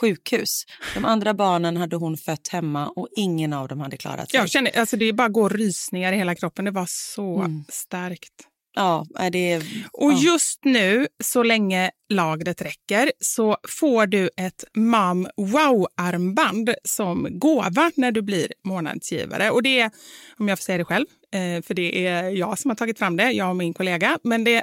sjukhus. 0.00 0.64
De 0.94 1.04
andra 1.04 1.34
barnen 1.34 1.76
hade 1.76 1.96
hon 1.96 2.16
fött 2.16 2.48
hemma 2.48 2.88
och 2.88 3.08
ingen 3.16 3.52
av 3.52 3.68
dem 3.68 3.80
hade 3.80 3.96
klarat 3.96 4.30
sig. 4.30 4.40
Jag 4.40 4.50
känner, 4.50 4.78
alltså 4.78 4.96
det 4.96 5.12
bara 5.12 5.28
går 5.28 5.50
rysningar 5.50 6.12
i 6.12 6.16
hela 6.16 6.34
kroppen. 6.34 6.64
Det 6.64 6.70
var 6.70 6.86
så 6.88 7.38
Mm. 7.38 7.64
starkt. 7.68 8.32
Ja, 8.78 9.06
det 9.32 9.52
är... 9.52 9.62
Och 9.92 10.12
ja. 10.12 10.18
just 10.18 10.64
nu, 10.64 11.06
så 11.24 11.42
länge 11.42 11.90
lagret 12.12 12.62
räcker, 12.62 13.12
så 13.20 13.56
får 13.80 14.06
du 14.06 14.30
ett 14.36 14.64
Mam 14.76 15.28
Wow-armband 15.36 16.74
som 16.84 17.26
gåva 17.30 17.90
när 17.96 18.12
du 18.12 18.22
blir 18.22 18.52
månadsgivare. 18.64 19.50
Och 19.50 19.62
det 19.62 19.80
är, 19.80 19.90
om 20.38 20.48
jag 20.48 20.58
får 20.58 20.62
säga 20.62 20.78
det 20.78 20.84
själv, 20.84 21.06
eh, 21.34 21.62
för 21.62 21.74
det 21.74 22.06
är 22.06 22.30
jag 22.30 22.58
som 22.58 22.70
har 22.70 22.76
tagit 22.76 22.98
fram 22.98 23.16
det, 23.16 23.30
jag 23.32 23.50
och 23.50 23.56
min 23.56 23.74
kollega, 23.74 24.18
men 24.24 24.44
det 24.44 24.62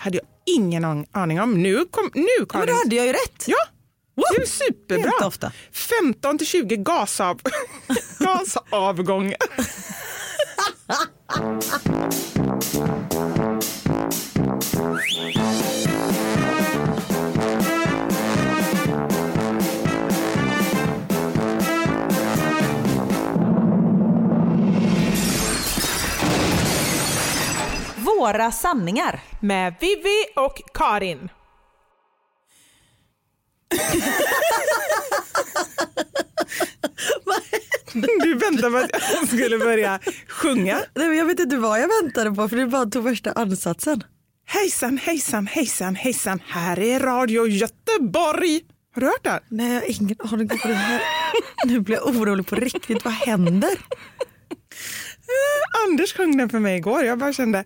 Hade 0.00 0.16
jag 0.16 0.26
ingen 0.56 0.84
an- 0.84 1.06
aning 1.12 1.40
om. 1.40 1.62
Nu, 1.62 1.84
kom, 1.90 2.10
nu 2.14 2.26
Men 2.38 2.46
Karin. 2.46 2.66
då 2.66 2.72
hade 2.74 2.96
jag 2.96 3.06
ju 3.06 3.12
rätt. 3.12 3.44
Ja, 3.46 3.56
du 4.14 4.22
är 4.36 4.40
Inte 4.40 4.52
superbra. 4.52 5.26
ofta. 5.26 5.52
15 5.72 6.38
till 6.38 6.46
20 6.46 6.76
gasav... 6.76 7.40
gasavgångar. 8.18 9.36
Våra 28.20 28.52
sanningar. 28.52 29.20
Med 29.40 29.74
Vivi 29.80 30.26
och 30.36 30.62
Karin. 30.74 31.28
Du 38.22 38.34
väntade 38.34 38.70
på 38.70 38.76
att 38.76 38.90
jag 39.12 39.28
skulle 39.28 39.58
börja 39.58 40.00
sjunga. 40.28 40.74
Nej, 40.94 41.08
men 41.08 41.16
jag 41.16 41.24
vet 41.24 41.40
inte 41.40 41.56
vad 41.56 41.80
jag 41.80 41.88
väntade 42.02 42.30
på 42.30 42.48
för 42.48 42.56
du 42.56 42.66
bara 42.66 42.86
tog 42.86 43.04
värsta 43.04 43.32
ansatsen. 43.32 44.04
Hejsan, 44.46 44.98
hejsan, 44.98 45.46
hejsan, 45.46 45.94
hejsan. 45.94 46.40
Här 46.46 46.78
är 46.78 47.00
Radio 47.00 47.46
Göteborg. 47.46 48.60
Har 48.94 49.00
du 49.00 49.06
hört 49.06 49.24
det? 49.24 49.40
Nej, 49.48 49.72
jag 49.72 49.80
har 49.80 49.88
ingen 49.88 50.16
aning 50.20 50.50
om 50.50 50.58
vad 50.62 50.70
det 50.72 50.74
här 50.74 51.02
Nu 51.66 51.80
blir 51.80 51.96
jag 51.96 52.06
orolig 52.06 52.46
på 52.46 52.56
riktigt. 52.56 53.04
Vad 53.04 53.14
händer? 53.14 53.78
Anders 55.86 56.12
sjöng 56.12 56.36
den 56.36 56.48
för 56.48 56.58
mig 56.58 56.76
igår. 56.76 57.04
Jag 57.04 57.18
bara 57.18 57.32
kände, 57.32 57.64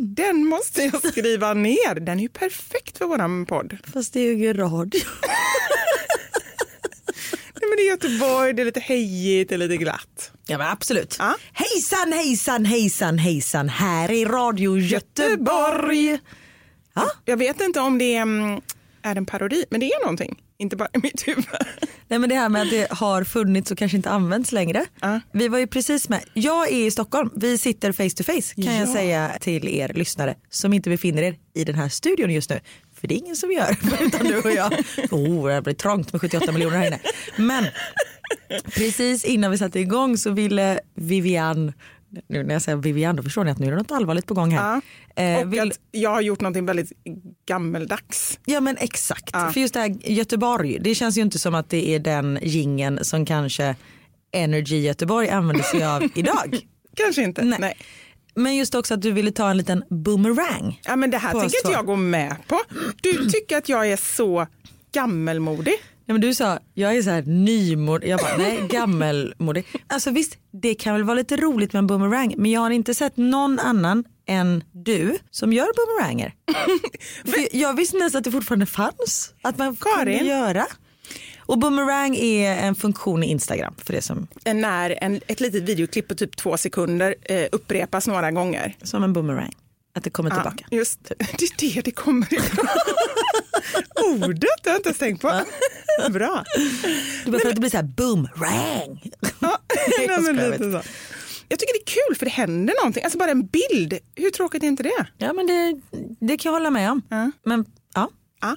den 0.00 0.44
måste 0.46 0.82
jag 0.82 1.06
skriva 1.08 1.54
ner. 1.54 1.94
Den 2.00 2.18
är 2.18 2.22
ju 2.22 2.28
perfekt 2.28 2.98
för 2.98 3.04
våran 3.06 3.46
podd. 3.46 3.76
Fast 3.92 4.12
det 4.12 4.20
är 4.20 4.24
ju 4.24 4.32
ingen 4.32 4.56
radio. 4.56 5.00
Nej, 7.60 7.70
men 7.70 7.76
det 7.76 7.82
är 7.82 7.90
Göteborg, 7.90 8.52
det 8.52 8.62
är 8.62 8.66
lite 8.66 8.80
hejigt, 8.80 9.48
det 9.48 9.54
är 9.54 9.58
lite 9.58 9.76
glatt. 9.76 10.30
Ja 10.46 10.58
men 10.58 10.66
absolut. 10.66 11.16
Ja. 11.18 11.34
Hejsan 11.52 12.12
hejsan 12.12 12.64
hejsan 12.64 13.18
hejsan. 13.18 13.68
Här 13.68 14.10
är 14.10 14.26
Radio 14.26 14.78
Göteborg. 14.78 16.18
Ja. 16.94 17.10
Jag 17.24 17.36
vet 17.36 17.60
inte 17.60 17.80
om 17.80 17.98
det 17.98 18.16
är, 18.16 18.22
mm, 18.22 18.60
är 19.02 19.16
en 19.16 19.26
parodi, 19.26 19.64
men 19.70 19.80
det 19.80 19.86
är 19.86 20.00
någonting. 20.02 20.42
Inte 20.58 20.76
bara 20.76 20.88
i 20.94 20.98
mitt 20.98 21.28
huvud. 21.28 21.44
Nej 22.08 22.18
men 22.18 22.28
det 22.28 22.34
här 22.34 22.48
med 22.48 22.62
att 22.62 22.70
det 22.70 22.86
har 22.90 23.24
funnits 23.24 23.70
och 23.70 23.78
kanske 23.78 23.96
inte 23.96 24.10
används 24.10 24.52
längre. 24.52 24.84
Ja. 25.00 25.20
Vi 25.32 25.48
var 25.48 25.58
ju 25.58 25.66
precis 25.66 26.08
med, 26.08 26.20
jag 26.34 26.72
är 26.72 26.86
i 26.86 26.90
Stockholm, 26.90 27.30
vi 27.36 27.58
sitter 27.58 27.92
face 27.92 28.10
to 28.16 28.24
face 28.24 28.54
kan 28.54 28.74
jag 28.76 28.88
Ja. 28.88 28.92
säga 28.92 29.32
till 29.40 29.68
er 29.68 29.88
lyssnare 29.88 30.34
som 30.50 30.72
inte 30.72 30.90
befinner 30.90 31.22
er 31.22 31.36
i 31.54 31.64
den 31.64 31.74
här 31.74 31.88
studion 31.88 32.30
just 32.30 32.50
nu. 32.50 32.60
För 33.00 33.08
det 33.08 33.14
är 33.14 33.18
ingen 33.18 33.36
som 33.36 33.52
gör, 33.52 33.76
utan 34.00 34.26
du 34.26 34.38
och 34.40 34.52
jag. 34.52 34.72
Oh, 35.10 35.48
det 35.48 35.62
blir 35.62 35.74
trångt 35.74 36.12
med 36.12 36.20
78 36.20 36.52
miljoner 36.52 36.76
här 36.78 36.86
inne. 36.86 37.00
Men 37.36 37.64
precis 38.74 39.24
innan 39.24 39.50
vi 39.50 39.58
satte 39.58 39.80
igång 39.80 40.16
så 40.18 40.30
ville 40.30 40.80
Vivian, 40.94 41.72
nu 42.28 42.42
när 42.44 42.52
jag 42.54 42.62
säger 42.62 42.78
Vivian 42.78 43.16
då 43.16 43.22
förstår 43.22 43.44
ni 43.44 43.50
att 43.50 43.58
nu 43.58 43.66
är 43.66 43.70
det 43.70 43.76
något 43.76 43.90
allvarligt 43.92 44.26
på 44.26 44.34
gång 44.34 44.50
här. 44.50 44.80
Eh, 45.16 45.38
och 45.40 45.52
vill- 45.52 45.70
att 45.70 45.78
jag 45.90 46.10
har 46.10 46.20
gjort 46.20 46.40
någonting 46.40 46.66
väldigt 46.66 46.92
gammeldags. 47.46 48.38
Ja 48.44 48.60
men 48.60 48.76
exakt. 48.76 49.30
Ja. 49.32 49.50
För 49.52 49.60
just 49.60 49.74
det 49.74 49.80
här 49.80 49.96
Göteborg, 50.10 50.78
det 50.80 50.94
känns 50.94 51.18
ju 51.18 51.22
inte 51.22 51.38
som 51.38 51.54
att 51.54 51.70
det 51.70 51.88
är 51.88 51.98
den 51.98 52.38
gingen 52.42 53.04
som 53.04 53.26
kanske 53.26 53.76
Energy 54.32 54.76
Göteborg 54.80 55.28
använder 55.28 55.64
sig 55.64 55.84
av 55.84 56.02
idag. 56.14 56.58
Kanske 56.96 57.22
inte. 57.22 57.42
Nej. 57.44 57.58
Nej. 57.60 57.74
Men 58.34 58.56
just 58.56 58.74
också 58.74 58.94
att 58.94 59.02
du 59.02 59.12
ville 59.12 59.32
ta 59.32 59.50
en 59.50 59.56
liten 59.56 59.84
boomerang. 59.90 60.80
Ja, 60.84 60.96
men 60.96 61.10
det 61.10 61.18
här 61.18 61.30
tänker 61.32 61.44
inte 61.66 61.72
jag 61.72 61.86
gå 61.86 61.96
med 61.96 62.36
på. 62.48 62.60
Du 63.02 63.30
tycker 63.30 63.56
att 63.58 63.68
jag 63.68 63.88
är 63.92 63.96
så 63.96 64.46
gammelmodig. 64.92 65.74
Nej, 66.08 66.14
men 66.14 66.20
du 66.20 66.34
sa, 66.34 66.58
jag 66.74 66.96
är 66.96 67.02
så 67.02 67.10
här 67.10 67.22
nymodig, 67.22 68.08
jag 68.08 68.20
bara 68.20 68.36
nej 68.36 68.66
gammelmodig. 68.70 69.64
Alltså 69.86 70.10
visst, 70.10 70.36
det 70.50 70.74
kan 70.74 70.94
väl 70.94 71.04
vara 71.04 71.14
lite 71.14 71.36
roligt 71.36 71.72
med 71.72 71.78
en 71.78 71.86
boomerang 71.86 72.34
men 72.38 72.50
jag 72.50 72.60
har 72.60 72.70
inte 72.70 72.94
sett 72.94 73.16
någon 73.16 73.58
annan 73.58 74.04
än 74.26 74.64
du 74.72 75.18
som 75.30 75.52
gör 75.52 75.66
boomeranger. 75.76 76.34
För 77.24 77.56
jag 77.56 77.76
visste 77.76 77.96
inte 77.96 78.02
ens 78.02 78.14
att 78.14 78.24
det 78.24 78.30
fortfarande 78.30 78.66
fanns. 78.66 79.34
Att 79.42 79.58
man 79.58 79.76
Karin. 79.76 80.18
kunde 80.18 80.32
göra. 80.32 80.66
Och 81.38 81.58
boomerang 81.58 82.16
är 82.16 82.56
en 82.56 82.74
funktion 82.74 83.22
i 83.22 83.26
Instagram 83.26 83.74
för 83.78 83.92
det 83.92 84.02
som, 84.02 84.26
När 84.44 84.98
en, 85.00 85.20
ett 85.26 85.40
litet 85.40 85.62
videoklipp 85.62 86.08
på 86.08 86.14
typ 86.14 86.36
två 86.36 86.56
sekunder 86.56 87.14
eh, 87.22 87.46
upprepas 87.52 88.06
några 88.06 88.30
gånger. 88.30 88.76
som 88.82 89.04
en 89.04 89.12
boomerang. 89.12 89.52
Att 89.96 90.04
det 90.04 90.10
kommer 90.10 90.30
tillbaka. 90.30 90.66
Ja, 90.70 90.76
just 90.76 91.04
det. 91.04 91.14
det 91.18 91.44
är 91.44 91.74
det 91.74 91.80
det 91.84 91.90
kommer 91.90 92.34
ifrån. 92.34 92.66
Ordet 94.04 94.50
har 94.64 94.70
jag 94.70 94.78
inte 94.78 94.88
ens 94.88 94.98
tänkt 94.98 95.22
på. 95.22 95.42
Bra. 96.10 96.44
Du 97.24 97.30
bara 97.30 97.48
att 97.48 97.54
det 97.54 97.60
blir 97.60 97.70
så 97.70 97.76
här 97.76 97.84
boomerang. 97.84 99.10
Ja, 99.40 99.58
nej, 100.08 100.20
men 100.20 100.50
lite 100.50 100.72
så. 100.72 100.82
Jag 101.48 101.58
tycker 101.58 101.72
det 101.72 101.90
är 101.90 102.08
kul 102.08 102.16
för 102.18 102.26
det 102.26 102.32
händer 102.32 102.74
någonting. 102.82 103.04
Alltså 103.04 103.18
bara 103.18 103.30
en 103.30 103.46
bild. 103.46 103.98
Hur 104.14 104.30
tråkigt 104.30 104.62
är 104.62 104.66
inte 104.66 104.82
det? 104.82 105.06
Ja 105.18 105.32
men 105.32 105.46
det, 105.46 105.80
det 106.20 106.36
kan 106.36 106.50
jag 106.50 106.58
hålla 106.58 106.70
med 106.70 106.90
om. 106.90 107.02
Ja. 107.08 107.30
Men 107.44 107.64
ja, 107.94 108.10
Ja. 108.40 108.56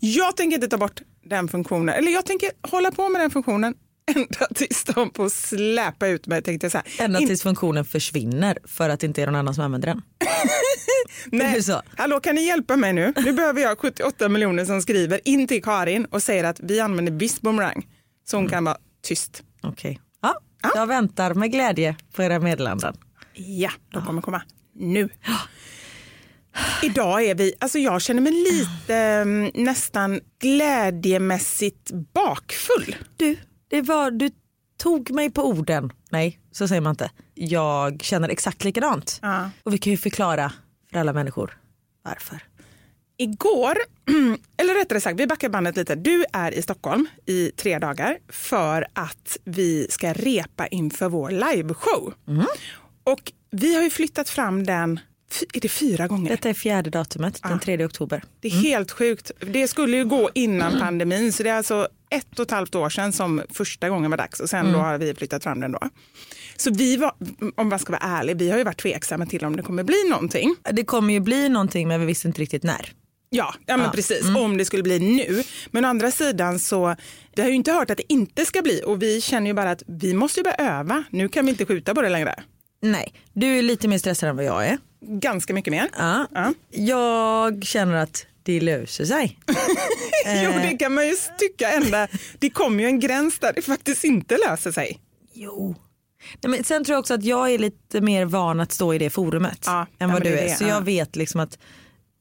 Jag 0.00 0.36
tänker 0.36 0.54
inte 0.54 0.68
ta 0.68 0.78
bort 0.78 1.02
den 1.24 1.48
funktionen. 1.48 1.94
Eller 1.94 2.12
jag 2.12 2.26
tänker 2.26 2.50
hålla 2.62 2.90
på 2.90 3.08
med 3.08 3.20
den 3.20 3.30
funktionen 3.30 3.74
ända 4.16 4.46
tills 4.54 4.84
de 4.84 5.10
får 5.14 5.28
släpa 5.28 6.06
ut 6.08 6.26
mig. 6.26 6.42
Tänkte 6.42 6.64
jag 6.64 6.72
så 6.72 6.78
här. 6.78 7.04
ända 7.04 7.18
tills 7.18 7.42
funktionen 7.42 7.84
försvinner 7.84 8.58
för 8.64 8.88
att 8.88 9.00
det 9.00 9.06
inte 9.06 9.22
är 9.22 9.26
någon 9.26 9.34
annan 9.34 9.54
som 9.54 9.64
använder 9.64 9.88
den. 9.88 10.02
Nej. 11.26 11.62
så. 11.62 11.82
Hallå, 11.96 12.20
kan 12.20 12.34
ni 12.34 12.46
hjälpa 12.46 12.76
mig 12.76 12.92
nu? 12.92 13.12
Nu 13.16 13.32
behöver 13.32 13.60
jag 13.62 13.78
78 13.78 14.28
miljoner 14.28 14.64
som 14.64 14.82
skriver 14.82 15.20
in 15.24 15.46
till 15.46 15.62
Karin 15.62 16.04
och 16.04 16.22
säger 16.22 16.44
att 16.44 16.60
vi 16.60 16.80
använder 16.80 17.12
viss 17.12 17.40
boomerang. 17.40 17.86
Så 18.30 18.36
hon 18.36 18.48
kan 18.48 18.64
vara 18.64 18.76
tyst. 19.06 19.42
Okej. 19.62 20.00
Ja, 20.22 20.40
Ja. 20.62 20.70
jag 20.74 20.86
väntar 20.86 21.34
med 21.34 21.52
glädje 21.52 21.96
på 22.12 22.22
era 22.22 22.38
meddelanden. 22.38 22.94
Ja, 23.34 23.70
de 23.92 24.06
kommer 24.06 24.22
komma 24.22 24.42
nu. 24.74 25.08
Idag 26.82 27.24
är 27.24 27.34
vi, 27.34 27.54
alltså 27.58 27.78
jag 27.78 28.02
känner 28.02 28.20
mig 28.20 28.32
lite 28.32 28.94
mm, 28.96 29.50
nästan 29.54 30.20
glädjemässigt 30.42 31.90
bakfull. 32.14 32.96
Du, 33.16 33.36
det 33.68 33.82
var, 33.82 34.10
du 34.10 34.30
tog 34.76 35.10
mig 35.10 35.30
på 35.30 35.42
orden. 35.42 35.92
Nej, 36.10 36.40
så 36.52 36.68
säger 36.68 36.80
man 36.80 36.90
inte. 36.90 37.10
Jag 37.34 38.02
känner 38.02 38.28
exakt 38.28 38.64
likadant. 38.64 39.18
Ja. 39.22 39.50
Och 39.62 39.74
vi 39.74 39.78
kan 39.78 39.90
ju 39.90 39.96
förklara 39.96 40.52
för 40.90 40.98
alla 40.98 41.12
människor 41.12 41.58
varför. 42.04 42.42
Igår, 43.16 43.78
eller 44.56 44.74
rättare 44.74 45.00
sagt, 45.00 45.20
vi 45.20 45.26
backar 45.26 45.48
bandet 45.48 45.76
lite. 45.76 45.94
Du 45.94 46.24
är 46.32 46.54
i 46.54 46.62
Stockholm 46.62 47.06
i 47.26 47.50
tre 47.56 47.78
dagar 47.78 48.18
för 48.28 48.86
att 48.92 49.36
vi 49.44 49.86
ska 49.90 50.12
repa 50.12 50.66
inför 50.66 51.08
vår 51.08 51.30
liveshow. 51.30 52.14
Och 53.04 53.32
vi 53.50 53.74
har 53.74 53.82
ju 53.82 53.90
flyttat 53.90 54.28
fram 54.28 54.66
den, 54.66 55.00
är 55.54 55.60
det 55.60 55.68
fyra 55.68 56.06
gånger? 56.06 56.30
Detta 56.30 56.48
är 56.48 56.54
fjärde 56.54 56.90
datumet, 56.90 57.42
den 57.42 57.60
3 57.60 57.84
oktober. 57.84 58.24
Det 58.40 58.48
är 58.48 58.52
helt 58.52 58.90
sjukt. 58.90 59.30
Det 59.40 59.68
skulle 59.68 59.96
ju 59.96 60.04
gå 60.04 60.30
innan 60.34 60.78
pandemin, 60.80 61.32
så 61.32 61.42
det 61.42 61.50
är 61.50 61.56
alltså 61.56 61.88
ett 62.10 62.38
och 62.38 62.44
ett 62.44 62.50
halvt 62.50 62.74
år 62.74 62.90
sedan 62.90 63.12
som 63.12 63.42
första 63.50 63.88
gången 63.88 64.10
var 64.10 64.18
dags 64.18 64.40
och 64.40 64.50
sen 64.50 64.72
då 64.72 64.78
har 64.78 64.98
vi 64.98 65.14
flyttat 65.14 65.42
fram 65.42 65.60
den 65.60 65.72
då. 65.72 65.78
Så 66.56 66.70
vi 66.74 66.96
var, 66.96 67.12
om 67.56 67.68
man 67.68 67.78
ska 67.78 67.92
vara 67.92 68.02
ärlig, 68.02 68.36
vi 68.38 68.50
har 68.50 68.58
ju 68.58 68.64
varit 68.64 68.80
tveksamma 68.82 69.26
till 69.26 69.44
om 69.44 69.56
det 69.56 69.62
kommer 69.62 69.82
bli 69.84 70.08
någonting. 70.10 70.54
Det 70.72 70.84
kommer 70.84 71.14
ju 71.14 71.20
bli 71.20 71.48
någonting 71.48 71.88
men 71.88 72.00
vi 72.00 72.06
visste 72.06 72.28
inte 72.28 72.40
riktigt 72.40 72.62
när. 72.62 72.92
Ja, 73.30 73.54
ja, 73.66 73.76
men 73.76 73.86
Ja. 73.86 73.92
precis. 73.92 74.26
Om 74.36 74.56
det 74.56 74.64
skulle 74.64 74.82
bli 74.82 74.98
nu. 74.98 75.42
Men 75.70 75.84
å 75.84 75.88
andra 75.88 76.10
sidan 76.10 76.58
så, 76.58 76.96
vi 77.34 77.42
har 77.42 77.48
ju 77.48 77.54
inte 77.54 77.72
hört 77.72 77.90
att 77.90 77.96
det 77.98 78.12
inte 78.12 78.44
ska 78.44 78.62
bli 78.62 78.82
och 78.86 79.02
vi 79.02 79.20
känner 79.20 79.46
ju 79.46 79.54
bara 79.54 79.70
att 79.70 79.82
vi 79.86 80.14
måste 80.14 80.40
ju 80.40 80.44
börja 80.44 80.56
öva. 80.56 81.04
Nu 81.10 81.28
kan 81.28 81.44
vi 81.44 81.50
inte 81.50 81.64
skjuta 81.66 81.94
på 81.94 82.02
det 82.02 82.08
längre. 82.08 82.34
Nej, 82.82 83.12
du 83.32 83.46
är 83.58 83.62
lite 83.62 83.88
mer 83.88 83.98
stressad 83.98 84.28
än 84.28 84.36
vad 84.36 84.44
jag 84.44 84.66
är. 84.66 84.78
Ganska 85.00 85.54
mycket 85.54 85.70
mer. 85.70 85.88
Ja. 85.98 86.26
Ja. 86.34 86.52
Jag 86.70 87.64
känner 87.64 87.94
att 87.94 88.26
det 88.48 88.60
löser 88.60 89.04
sig. 89.04 89.38
Jo, 90.44 90.52
det 90.62 90.76
kan 90.78 90.94
man 90.94 91.06
ju 91.06 91.14
tycka 91.38 91.70
ända. 91.72 92.08
Det 92.38 92.50
kommer 92.50 92.82
ju 92.82 92.86
en 92.88 93.00
gräns 93.00 93.38
där 93.38 93.52
det 93.52 93.62
faktiskt 93.62 94.04
inte 94.04 94.38
löser 94.48 94.72
sig. 94.72 95.00
Jo. 95.32 95.74
Nej, 96.42 96.50
men 96.50 96.64
sen 96.64 96.84
tror 96.84 96.94
jag 96.94 97.00
också 97.00 97.14
att 97.14 97.24
jag 97.24 97.50
är 97.50 97.58
lite 97.58 98.00
mer 98.00 98.24
van 98.24 98.60
att 98.60 98.72
stå 98.72 98.94
i 98.94 98.98
det 98.98 99.10
forumet 99.10 99.62
Ja, 99.66 99.86
än 99.98 100.12
vad 100.12 100.22
du 100.22 100.28
är 100.38 100.42
det, 100.44 100.54
Så 100.54 100.64
ja. 100.64 100.68
jag 100.68 100.80
vet 100.80 101.16
liksom 101.16 101.40
att 101.40 101.58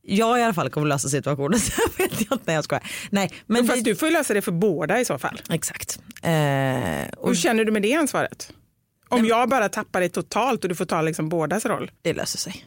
jag 0.01 0.39
i 0.39 0.43
alla 0.43 0.53
fall 0.53 0.69
kommer 0.69 0.87
lösa 0.87 1.09
situationen. 1.09 1.59
Så 1.59 1.81
jag 1.97 2.07
vet 2.09 2.21
inte 2.21 2.37
när 2.45 2.53
jag 2.53 2.63
skojar. 2.63 2.83
Nej, 3.09 3.31
men 3.45 3.67
Fast 3.67 3.83
det, 3.83 3.91
du 3.91 3.95
får 3.95 4.07
ju 4.07 4.13
lösa 4.13 4.33
det 4.33 4.41
för 4.41 4.51
båda 4.51 4.99
i 4.99 5.05
så 5.05 5.17
fall. 5.17 5.41
Exakt. 5.49 5.99
Eh, 6.23 7.07
och 7.17 7.27
Hur 7.29 7.35
känner 7.35 7.65
du 7.65 7.71
med 7.71 7.81
det 7.81 7.93
ansvaret? 7.93 8.53
Om 9.09 9.25
jag 9.25 9.49
bara 9.49 9.69
tappar 9.69 10.01
det 10.01 10.09
totalt 10.09 10.63
och 10.63 10.69
du 10.69 10.75
får 10.75 10.85
ta 10.85 11.01
liksom 11.01 11.29
bådas 11.29 11.65
roll. 11.65 11.91
det 12.01 12.13
löser 12.13 12.37
sig. 12.39 12.65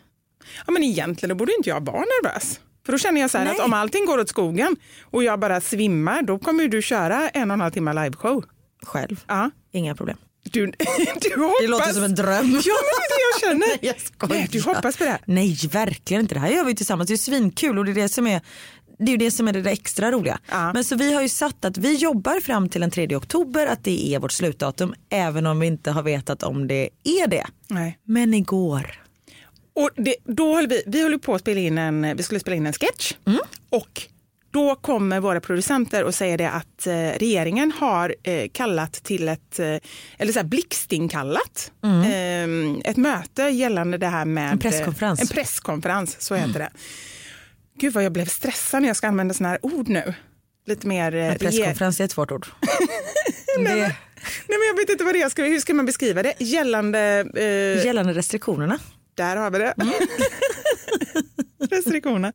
Ja, 0.66 0.72
men 0.72 0.82
egentligen 0.84 1.28
då 1.28 1.34
borde 1.34 1.52
inte 1.58 1.68
jag 1.68 1.86
vara 1.86 1.98
nervös. 2.00 2.60
För 2.87 2.92
då 2.92 2.99
känner 2.99 3.20
jag 3.20 3.30
så 3.30 3.38
att 3.38 3.60
om 3.60 3.72
allting 3.72 4.06
går 4.06 4.18
åt 4.18 4.28
skogen 4.28 4.76
och 5.02 5.25
jag 5.25 5.40
bara 5.40 5.60
svimmar, 5.60 6.22
då 6.22 6.38
kommer 6.38 6.68
du 6.68 6.82
köra 6.82 7.28
en 7.28 7.50
och 7.50 7.54
en 7.54 7.60
halv 7.60 7.72
timme 7.72 7.92
liveshow. 7.92 8.44
Själv. 8.82 9.25
Ja. 9.28 9.50
Inga 9.72 9.94
problem. 9.94 10.16
Du, 10.42 10.66
du 11.20 11.42
hoppas... 11.42 11.60
Det 11.60 11.66
låter 11.66 11.92
som 11.92 12.04
en 12.04 12.14
dröm. 12.14 12.60
Ja, 12.64 12.75
men 12.87 13.00
det 13.00 13.04
är 13.04 13.18
det 13.18 13.22
jag 13.32 13.40
känner. 13.40 13.66
Nej, 13.66 13.78
jag 13.80 14.00
skojar. 14.00 14.34
Nej, 14.34 14.49
du 14.50 14.60
hoppas 14.60 14.96
på 14.96 15.04
det. 15.04 15.18
Nej, 15.25 15.56
verkligen 15.72 16.20
inte. 16.20 16.34
Det 16.34 16.40
här 16.40 16.50
gör 16.50 16.64
vi 16.64 16.75
tillsammans. 16.75 17.08
Det 17.08 17.14
är 17.14 17.16
svinkul 17.16 17.78
och 17.78 17.84
det 17.84 17.90
är 17.90 17.94
det 17.94 18.08
som 18.08 18.26
är 18.26 18.40
det 18.99 19.04
är 19.04 19.10
ju 19.10 19.16
det 19.16 19.30
som 19.30 19.49
är 19.49 19.52
det 19.52 19.62
där 19.62 19.70
extra 19.70 20.10
roliga. 20.10 20.38
Ja. 20.50 20.72
Men 20.72 20.84
så 20.84 20.96
vi 20.96 21.14
har 21.14 21.22
ju 21.22 21.28
satt 21.28 21.64
att 21.64 21.78
vi 21.78 21.94
jobbar 21.94 22.40
fram 22.40 22.68
till 22.68 22.80
den 22.80 22.90
3 22.90 23.16
oktober 23.16 23.66
att 23.66 23.84
det 23.84 24.14
är 24.14 24.18
vårt 24.18 24.32
slutdatum 24.32 24.94
även 25.10 25.46
om 25.46 25.60
vi 25.60 25.66
inte 25.66 25.90
har 25.90 26.02
vetat 26.02 26.42
om 26.42 26.68
det 26.68 26.88
är 27.04 27.26
det. 27.26 27.46
Nej. 27.68 27.99
Men 28.04 28.34
igår. 28.34 29.00
Och 29.80 29.90
det, 29.96 30.14
då 30.25 30.54
höll 30.54 30.66
vi, 30.66 30.82
vi 30.87 31.02
höll 31.02 31.18
på 31.18 31.34
att 31.34 31.40
spela 31.40 31.60
in 31.60 31.78
en, 31.78 32.16
vi 32.16 32.22
skulle 32.22 32.40
spela 32.40 32.56
in 32.56 32.66
en 32.66 32.72
sketch 32.72 33.14
och 33.70 34.02
då 34.52 34.75
kommer 34.75 35.20
våra 35.20 35.40
producenter 35.40 36.04
och 36.04 36.14
säger 36.14 36.38
det 36.38 36.50
att 36.50 36.87
eh, 36.87 36.92
regeringen 37.18 37.72
har 37.72 38.14
eh, 38.22 38.49
kallat 38.52 38.92
till 38.92 39.28
ett, 39.28 39.58
eh, 39.58 39.66
eller 40.18 40.32
så 40.32 40.38
här 40.38 40.44
blixtinkallat, 40.46 41.72
eh, 41.84 42.90
ett 42.90 42.96
möte 42.96 43.42
gällande 43.42 43.99
det 43.99 44.06
här 44.06 44.25
med... 44.25 44.52
En 44.52 44.58
presskonferens. 44.58 45.20
Eh, 45.20 45.22
en 45.22 45.28
presskonferens, 45.28 46.20
så 46.20 46.34
heter 46.34 46.58
det. 46.58 46.70
Gud 47.78 47.92
vad 47.92 48.04
jag 48.04 48.12
blev 48.12 48.26
stressad 48.26 48.82
när 48.82 48.88
jag 48.88 48.96
ska 48.96 49.08
använda 49.08 49.34
sådana 49.34 49.49
här 49.50 49.58
ord 49.66 49.88
nu. 49.88 50.14
Lite 50.66 50.87
mer... 50.87 51.14
Eh, 51.14 51.32
En 51.32 51.38
presskonferens 51.38 52.00
är 52.00 52.04
ett 52.04 52.10
svårt 52.12 52.32
ord. 52.32 52.46
det, 53.56 53.62
Nej, 53.62 53.96
men 54.49 54.66
jag 54.68 54.76
vet 54.76 54.90
inte 54.90 55.04
vad 55.04 55.14
det 55.14 55.22
är. 55.22 55.49
Hur 55.49 55.60
ska 55.60 55.75
man 55.75 55.87
beskriva 55.87 56.22
det? 56.22 56.34
Gällande... 56.38 57.26
Eh, 57.37 57.87
Gällande 57.87 58.12
restriktionerna. 58.12 58.78
Där 59.20 59.36
har 59.36 59.50
vi 59.50 59.58
det. 59.58 59.74
Restriktioner. 61.76 62.32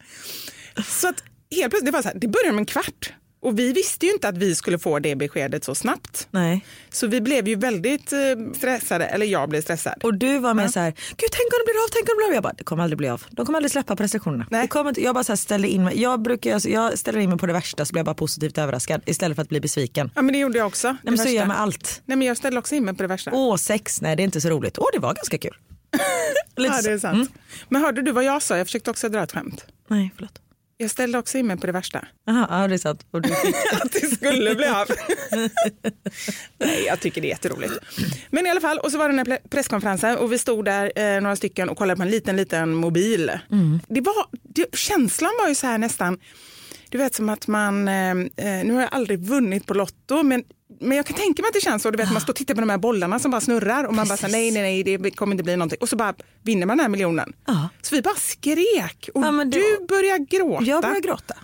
Så 0.87 1.07
att 1.07 1.23
helt 1.51 1.69
plötsligt, 1.69 1.85
det 1.85 1.91
var 1.91 2.01
så 2.01 2.07
här, 2.07 2.15
det 2.19 2.27
började 2.27 2.51
med 2.51 2.59
en 2.59 2.65
kvart. 2.65 3.13
Och 3.41 3.59
vi 3.59 3.73
visste 3.73 4.05
ju 4.05 4.11
inte 4.11 4.27
att 4.27 4.37
vi 4.37 4.55
skulle 4.55 4.79
få 4.79 4.99
det 4.99 5.15
beskedet 5.15 5.63
så 5.63 5.75
snabbt. 5.75 6.27
Nej. 6.31 6.65
Så 6.89 7.07
vi 7.07 7.21
blev 7.21 7.47
ju 7.47 7.55
väldigt 7.55 8.13
eh, 8.13 8.19
stressade, 8.57 9.05
eller 9.05 9.25
jag 9.25 9.49
blev 9.49 9.61
stressad. 9.61 9.93
Och 10.03 10.13
du 10.13 10.39
var 10.39 10.53
med 10.53 10.71
så 10.71 10.79
här, 10.79 10.91
gud 10.91 11.29
tänk 11.31 11.53
om 11.53 11.59
det 11.59 11.65
blir 11.65 11.83
av, 11.83 11.87
tänk 11.91 12.03
om 12.03 12.07
det 12.07 12.17
blir 12.17 12.27
av. 12.27 12.33
Jag 12.33 12.43
bara, 12.43 12.53
det 12.57 12.63
kommer 12.63 12.83
aldrig 12.83 12.97
bli 12.97 13.09
av. 13.09 13.23
De 13.29 13.45
kommer 13.45 13.57
aldrig 13.57 13.71
släppa 13.71 13.95
på 13.95 14.03
restriktionerna. 14.03 14.45
Nej. 14.51 14.61
Det 14.61 14.67
kommer 14.67 14.89
inte, 14.89 15.01
jag 15.03 15.15
bara 15.15 15.23
så 15.23 15.31
här 15.31 15.37
ställde 15.37 15.67
in 15.67 15.83
mig, 15.83 16.01
jag, 16.01 16.21
brukar, 16.21 16.53
alltså, 16.53 16.69
jag 16.69 16.97
ställer 16.99 17.19
in 17.19 17.29
mig 17.29 17.39
på 17.39 17.45
det 17.45 17.53
värsta 17.53 17.85
så 17.85 17.91
blir 17.91 17.99
jag 17.99 18.05
bara 18.05 18.15
positivt 18.15 18.57
överraskad 18.57 19.01
istället 19.05 19.35
för 19.35 19.41
att 19.41 19.49
bli 19.49 19.59
besviken. 19.61 20.11
Ja 20.15 20.21
men 20.21 20.33
det 20.33 20.39
gjorde 20.39 20.57
jag 20.57 20.67
också. 20.67 20.87
Nej, 20.87 20.99
men 21.03 21.17
så 21.17 21.29
gör 21.29 21.35
jag 21.35 21.47
med 21.47 21.59
allt. 21.59 22.01
Nej 22.05 22.17
men 22.17 22.27
jag 22.27 22.37
ställde 22.37 22.59
också 22.59 22.75
in 22.75 22.85
mig 22.85 22.95
på 22.95 23.01
det 23.01 23.07
värsta. 23.07 23.31
Åh 23.33 23.55
sex, 23.55 24.01
nej 24.01 24.15
det 24.15 24.21
är 24.21 24.25
inte 24.25 24.41
så 24.41 24.49
roligt. 24.49 24.77
Åh 24.77 24.87
det 24.93 24.99
var 24.99 25.13
ganska 25.13 25.37
kul. 25.37 25.55
Ja 26.55 26.81
det 26.83 26.91
är 26.91 26.97
sant. 26.97 27.15
Mm. 27.15 27.27
Men 27.69 27.81
hörde 27.81 28.01
du 28.01 28.11
vad 28.11 28.23
jag 28.23 28.41
sa? 28.41 28.57
Jag 28.57 28.67
försökte 28.67 28.91
också 28.91 29.09
dra 29.09 29.23
ett 29.23 29.31
skämt. 29.31 29.65
Nej 29.87 30.11
förlåt. 30.15 30.41
Jag 30.77 30.91
ställde 30.91 31.17
också 31.17 31.37
in 31.37 31.47
mig 31.47 31.57
på 31.57 31.65
det 31.65 31.71
värsta. 31.71 32.07
Jaha, 32.25 32.47
ja 32.49 32.67
det 32.67 32.73
är 32.73 32.77
sant. 32.77 33.05
Och 33.11 33.21
du 33.21 33.29
att 33.81 33.91
det 33.91 34.15
skulle 34.15 34.55
bli 34.55 34.65
av. 34.67 34.87
Nej, 36.57 36.83
jag 36.85 36.99
tycker 36.99 37.21
det 37.21 37.27
är 37.27 37.29
jätteroligt. 37.29 37.73
Men 38.29 38.45
i 38.45 38.49
alla 38.49 38.61
fall, 38.61 38.77
och 38.79 38.91
så 38.91 38.97
var 38.97 39.09
det 39.09 39.15
den 39.15 39.27
här 39.27 39.37
pre- 39.37 39.49
presskonferensen 39.49 40.17
och 40.17 40.31
vi 40.31 40.37
stod 40.37 40.65
där 40.65 40.91
eh, 40.95 41.21
några 41.21 41.35
stycken 41.35 41.69
och 41.69 41.77
kollade 41.77 41.97
på 41.97 42.03
en 42.03 42.09
liten, 42.11 42.35
liten 42.37 42.73
mobil. 42.73 43.31
Det 43.87 44.01
var, 44.01 44.25
det, 44.43 44.75
känslan 44.75 45.31
var 45.41 45.49
ju 45.49 45.55
så 45.55 45.67
här 45.67 45.77
nästan, 45.77 46.19
du 46.95 46.99
vet 47.03 47.15
som 47.15 47.29
att 47.29 47.47
man, 47.47 47.87
eh, 47.87 48.11
eh, 48.11 48.65
nu 48.65 48.73
har 48.73 48.81
jag 48.81 48.89
aldrig 48.93 49.19
vunnit 49.19 49.65
på 49.65 49.73
Lotto, 49.73 50.23
men 50.23 50.43
men 50.81 50.97
jag 50.97 51.05
kan 51.05 51.17
tänka 51.17 51.41
mig 51.41 51.49
att 51.49 51.53
det 51.53 51.61
känns 51.61 51.83
så. 51.83 51.91
Du 51.91 51.97
vet, 51.97 52.11
man 52.11 52.21
står 52.21 52.33
och 52.33 52.37
tittar 52.37 52.55
på 52.55 52.61
de 52.61 52.69
här 52.69 52.77
bollarna 52.77 53.19
som 53.19 53.31
bara 53.31 53.41
snurrar 53.41 53.83
och 53.83 53.93
man 53.95 54.07
bara 54.07 54.17
säger 54.17 54.31
nej, 54.31 54.51
nej, 54.51 54.83
nej, 54.83 54.97
det 54.97 55.11
kommer 55.11 55.33
inte 55.33 55.43
bli 55.43 55.55
någonting. 55.55 55.77
Och 55.81 55.89
så 55.89 55.95
bara 55.95 56.13
vinner 56.43 56.65
man 56.65 56.77
den 56.77 56.83
här 56.83 56.89
miljonen. 56.89 57.33
Ja. 57.45 57.69
Så 57.81 57.95
vi 57.95 58.01
bara 58.01 58.15
skrek 58.15 59.09
och 59.13 59.23
Ja, 59.25 59.31
du 59.31 59.59
var- 59.59 59.87
börjar 59.87 60.17
gråta. 60.17 60.63
Jag 60.65 60.81
börjar 60.81 61.01
gråta. 61.01 61.35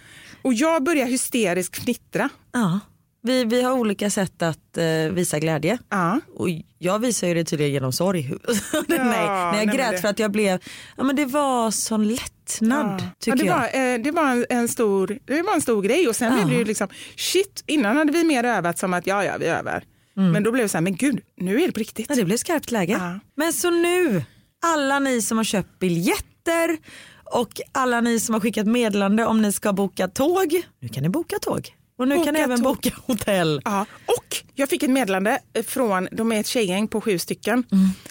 Och 0.41 0.53
jag 0.53 0.83
börjar 0.83 1.05
hysteriskt 1.05 1.75
fnittra. 1.77 2.29
Ja. 2.51 2.79
Vi, 3.23 3.45
vi 3.45 3.61
har 3.61 3.71
olika 3.73 4.09
sätt 4.09 4.41
att 4.41 4.77
eh, 4.77 4.85
visa 5.11 5.39
glädje. 5.39 5.77
Ja. 5.89 6.19
Och 6.35 6.47
jag 6.77 6.99
visar 6.99 7.27
ju 7.27 7.33
det 7.33 7.43
tydligen 7.43 7.73
genom 7.73 7.91
sorg. 7.93 8.31
nej, 8.87 8.99
när 8.99 9.25
jag 9.57 9.67
nej, 9.67 9.75
grät 9.77 9.91
det- 9.91 9.97
för 9.97 10.07
att 10.07 10.19
jag 10.19 10.31
blev, 10.31 10.59
ja 10.97 11.03
men 11.03 11.15
det 11.15 11.25
var 11.25 11.71
sån 11.71 12.07
lättnad 12.07 13.01
Ja, 13.01 13.07
tycker 13.19 13.37
det 13.37 13.45
jag. 13.45 13.57
var, 13.57 13.93
eh, 13.93 14.03
det, 14.03 14.11
var 14.11 14.31
en, 14.31 14.45
en 14.49 14.67
stor, 14.67 15.19
det 15.25 15.41
var 15.41 15.53
en 15.55 15.61
stor 15.61 15.81
grej 15.81 16.07
och 16.07 16.15
sen 16.15 16.33
blev 16.35 16.47
det 16.47 16.55
ju 16.55 16.65
liksom 16.65 16.87
shit, 17.15 17.63
innan 17.67 17.97
hade 17.97 18.11
vi 18.11 18.23
mer 18.23 18.43
övat 18.43 18.77
som 18.79 18.93
att 18.93 19.07
ja, 19.07 19.23
ja, 19.25 19.33
vi 19.39 19.45
övar. 19.45 19.83
Men 20.13 20.43
då 20.43 20.51
blev 20.51 20.65
det 20.65 20.69
så 20.69 20.77
här, 20.77 20.81
men 20.81 20.95
gud, 20.95 21.19
nu 21.37 21.61
är 21.61 21.67
det 21.67 21.73
på 21.73 21.79
riktigt. 21.79 22.05
Ja, 22.09 22.15
det 22.15 22.25
blev 22.25 22.37
skarpt 22.37 22.71
läge. 22.71 22.93
Ja. 22.93 23.19
Men 23.35 23.53
så 23.53 23.69
nu, 23.69 24.23
alla 24.65 24.99
ni 24.99 25.21
som 25.21 25.37
har 25.37 25.43
köpt 25.43 25.79
biljetter 25.79 26.77
och 27.25 27.61
alla 27.71 28.01
ni 28.01 28.19
som 28.19 28.33
har 28.33 28.39
skickat 28.39 28.67
meddelande 28.67 29.25
om 29.25 29.41
ni 29.41 29.51
ska 29.51 29.73
boka 29.73 30.07
tåg, 30.07 30.61
nu 30.79 30.89
kan 30.89 31.03
ni 31.03 31.09
boka 31.09 31.35
tåg. 31.41 31.69
Och 32.01 32.07
nu 32.07 32.15
Boka 32.15 32.25
kan 32.25 32.35
även 32.35 32.61
boka 32.61 32.89
hotell. 33.05 33.61
Ja, 33.65 33.85
och 34.05 34.37
jag 34.55 34.69
fick 34.69 34.83
ett 34.83 34.89
meddelande 34.89 35.39
från, 35.67 36.07
de 36.11 36.31
är 36.31 36.39
ett 36.39 36.47
tjejgäng 36.47 36.87
på 36.87 37.01
sju 37.01 37.19
stycken, 37.19 37.63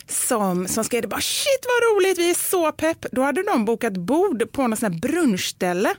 som, 0.09 0.69
som 0.69 0.85
skrev 0.85 1.09
bara 1.09 1.21
shit 1.21 1.65
vad 1.65 1.97
roligt, 1.97 2.19
vi 2.19 2.31
är 2.31 2.51
så 2.51 2.73
pepp. 2.73 3.07
Då 3.13 3.23
hade 3.23 3.43
de 3.43 3.65
bokat 3.65 3.93
bord 3.93 4.53
på 4.53 4.67
något 4.67 4.79
sånt 4.79 4.95
här 4.95 5.01
brunchställe. 5.01 5.95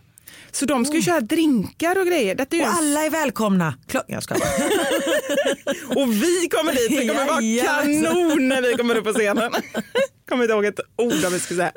Så 0.51 0.65
de 0.65 0.86
skulle 0.86 1.01
köra 1.01 1.21
drinkar 1.21 2.00
och 2.00 2.07
grejer. 2.07 2.36
Detta 2.36 2.55
är 2.55 2.60
ju 2.60 2.65
Och 2.65 2.74
alla 2.74 3.05
är 3.05 3.10
välkomna. 3.10 3.74
Klart, 3.88 4.05
jag 4.07 4.24
ska. 4.24 4.36
Och 5.95 6.13
vi 6.13 6.50
kommer 6.51 6.74
dit, 6.74 7.00
det 7.00 7.07
kommer 7.07 7.25
vara 7.25 7.65
kanon 7.83 8.48
när 8.48 8.62
vi 8.62 8.74
kommer 8.74 8.95
upp 8.95 9.05
på 9.05 9.13
scenen. 9.13 9.51
kommer 10.29 10.43
inte 10.43 10.53
ihåg 10.53 10.65
ett 10.65 10.79
ord 10.98 11.25
av 11.25 11.31
vi 11.31 11.39
skulle 11.39 11.60
säga. 11.60 11.71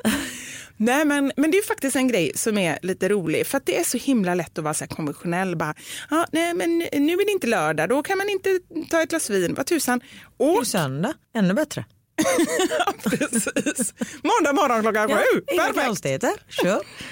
Nej 0.77 1.05
men, 1.05 1.31
men 1.37 1.51
det 1.51 1.57
är 1.57 1.63
faktiskt 1.63 1.95
en 1.95 2.07
grej 2.07 2.31
som 2.35 2.57
är 2.57 2.79
lite 2.81 3.09
rolig 3.09 3.47
för 3.47 3.57
att 3.57 3.65
det 3.65 3.79
är 3.79 3.83
så 3.83 3.97
himla 3.97 4.33
lätt 4.33 4.57
att 4.57 4.63
vara 4.63 4.73
så 4.73 4.83
här 4.83 4.89
konventionell. 4.89 5.55
Bara, 5.55 5.73
ah, 6.09 6.25
nej 6.31 6.53
men 6.53 6.77
nu 6.77 7.13
är 7.13 7.25
det 7.25 7.31
inte 7.31 7.47
lördag, 7.47 7.89
då 7.89 8.03
kan 8.03 8.17
man 8.17 8.29
inte 8.29 8.59
ta 8.89 9.01
ett 9.01 9.09
glas 9.09 9.29
vin, 9.29 9.53
vad 9.53 9.65
tusan. 9.65 10.01
Det 10.37 10.43
är 10.43 10.59
ju 10.59 10.65
söndag, 10.65 11.13
ännu 11.35 11.53
bättre. 11.53 11.85
precis, 13.03 13.93
måndag 14.23 14.53
morgon 14.53 14.81
klockan 14.81 15.09
Ja, 15.09 15.17
sju, 15.17 15.41
inga 15.51 15.85
konstigheter. 15.85 16.31
Kör. 16.47 16.81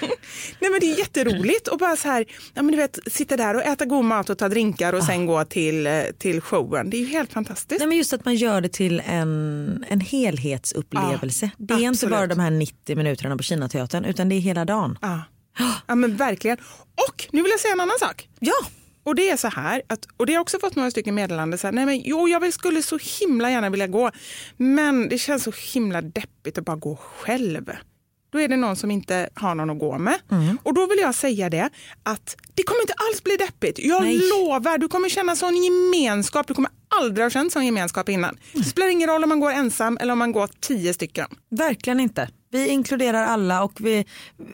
Nej 0.60 0.70
men 0.70 0.80
det 0.80 0.86
är 0.86 0.98
jätteroligt 0.98 1.68
att 1.68 1.78
bara 1.78 1.96
så 1.96 2.08
här, 2.08 2.24
ja, 2.54 2.62
men 2.62 2.72
du 2.72 2.76
vet, 2.76 2.98
sitta 3.06 3.36
där 3.36 3.54
och 3.54 3.62
äta 3.62 3.84
god 3.84 4.04
mat 4.04 4.30
och 4.30 4.38
ta 4.38 4.48
drinkar 4.48 4.92
och 4.92 5.04
sen 5.04 5.26
gå 5.26 5.44
till, 5.44 5.86
eh, 5.86 6.02
till 6.18 6.40
showen. 6.40 6.90
Det 6.90 6.96
är 6.96 6.98
ju 6.98 7.06
helt 7.06 7.32
fantastiskt. 7.32 7.78
Nej, 7.78 7.88
men 7.88 7.98
just 7.98 8.12
att 8.12 8.24
man 8.24 8.34
gör 8.34 8.60
det 8.60 8.72
till 8.72 9.02
en, 9.06 9.84
en 9.88 10.00
helhetsupplevelse. 10.00 11.50
Ja, 11.58 11.64
det 11.64 11.74
är 11.74 11.78
inte 11.78 11.88
absolut. 11.88 12.12
bara 12.12 12.26
de 12.26 12.38
här 12.38 12.50
90 12.50 12.96
minuterna 12.96 13.36
på 13.36 13.42
Kinateatern 13.42 14.04
utan 14.04 14.28
det 14.28 14.34
är 14.34 14.40
hela 14.40 14.64
dagen. 14.64 14.98
Ja. 15.02 15.22
ja 15.86 15.94
men 15.94 16.16
verkligen. 16.16 16.58
Och 17.08 17.28
nu 17.32 17.42
vill 17.42 17.50
jag 17.50 17.60
säga 17.60 17.72
en 17.72 17.80
annan 17.80 17.98
sak. 17.98 18.28
Ja, 18.40 18.54
Och 19.04 19.14
det 19.14 19.30
är 19.30 19.36
så 19.36 19.48
här, 19.48 19.82
att, 19.86 20.06
och 20.16 20.26
det 20.26 20.34
har 20.34 20.40
också 20.40 20.58
fått 20.58 20.76
några 20.76 20.90
stycken 20.90 21.14
meddelanden. 21.14 21.58
Så 21.58 21.66
här, 21.66 21.72
nej 21.72 21.86
men, 21.86 22.00
jo, 22.04 22.28
jag 22.28 22.40
vill, 22.40 22.52
skulle 22.52 22.82
så 22.82 22.98
himla 23.20 23.50
gärna 23.50 23.70
vilja 23.70 23.86
gå, 23.86 24.10
men 24.56 25.08
det 25.08 25.18
känns 25.18 25.42
så 25.42 25.52
himla 25.72 26.02
deppigt 26.02 26.58
att 26.58 26.64
bara 26.64 26.76
gå 26.76 26.96
själv. 26.96 27.70
Då 28.32 28.40
är 28.40 28.48
det 28.48 28.56
någon 28.56 28.76
som 28.76 28.90
inte 28.90 29.28
har 29.34 29.54
någon 29.54 29.70
att 29.70 29.78
gå 29.78 29.98
med. 29.98 30.18
Och 30.62 30.74
då 30.74 30.86
vill 30.86 30.98
jag 30.98 31.14
säga 31.14 31.50
det, 31.50 31.70
att 32.02 32.36
det 32.54 32.62
kommer 32.62 32.80
inte 32.80 32.94
alls 32.96 33.22
bli 33.24 33.36
deppigt. 33.36 33.78
Jag 33.78 34.02
Nej. 34.02 34.20
lovar, 34.30 34.78
du 34.78 34.88
kommer 34.88 35.08
känna 35.08 35.36
sån 35.36 35.64
gemenskap. 35.64 36.46
Du 36.46 36.54
kommer 36.54 36.70
aldrig 37.00 37.24
ha 37.24 37.30
känt 37.30 37.52
sån 37.52 37.66
gemenskap 37.66 38.08
innan. 38.08 38.36
Det 38.52 38.64
spelar 38.64 38.88
ingen 38.88 39.08
roll 39.08 39.22
om 39.22 39.28
man 39.28 39.40
går 39.40 39.50
ensam 39.50 39.98
eller 40.00 40.12
om 40.12 40.18
man 40.18 40.32
går 40.32 40.50
tio 40.60 40.94
stycken. 40.94 41.26
verkligen 41.50 42.00
inte. 42.00 42.28
Vi 42.50 42.68
inkluderar 42.68 43.24
alla 43.26 43.62
och 43.62 43.72
vi, 43.80 44.06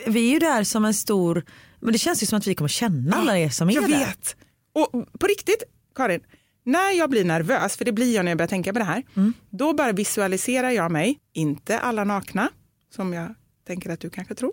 vi 0.07 0.29
är 0.29 0.33
ju 0.33 0.39
där 0.39 0.65
som 0.65 0.85
en 0.85 0.95
stor, 0.95 1.45
men 1.81 1.93
det 1.93 1.99
känns 1.99 2.23
ju 2.23 2.27
som 2.27 2.39
att 2.39 2.47
vi 2.47 2.55
kommer 2.55 2.69
känna 2.69 3.17
alla 3.17 3.39
er 3.39 3.49
som 3.49 3.69
är 3.71 3.75
jag 3.75 3.91
där. 3.91 3.99
vet. 3.99 4.37
Och 4.73 4.91
på 5.21 5.27
riktigt, 5.27 5.63
Karin, 5.97 6.21
när 6.65 6.91
jag 6.99 7.11
blir 7.11 7.25
nervös, 7.25 7.77
för 7.77 7.85
det 7.85 7.93
blir 7.93 8.15
jag 8.15 8.25
när 8.25 8.31
jag 8.31 8.39
börjar 8.39 8.49
tänka 8.49 8.73
på 8.73 8.79
det 8.79 8.85
här, 8.85 9.03
Mm. 9.17 9.33
då 9.51 9.73
bara 9.73 9.93
visualiserar 9.93 10.71
jag 10.71 10.91
mig, 10.93 11.19
inte 11.35 11.79
alla 11.79 12.05
nakna, 12.05 12.49
som 12.95 13.13
jag 13.13 13.35
tänker 13.67 13.91
att 13.91 14.01
du 14.01 14.11
kanske 14.11 14.35
tror, 14.35 14.53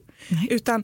utan 0.50 0.84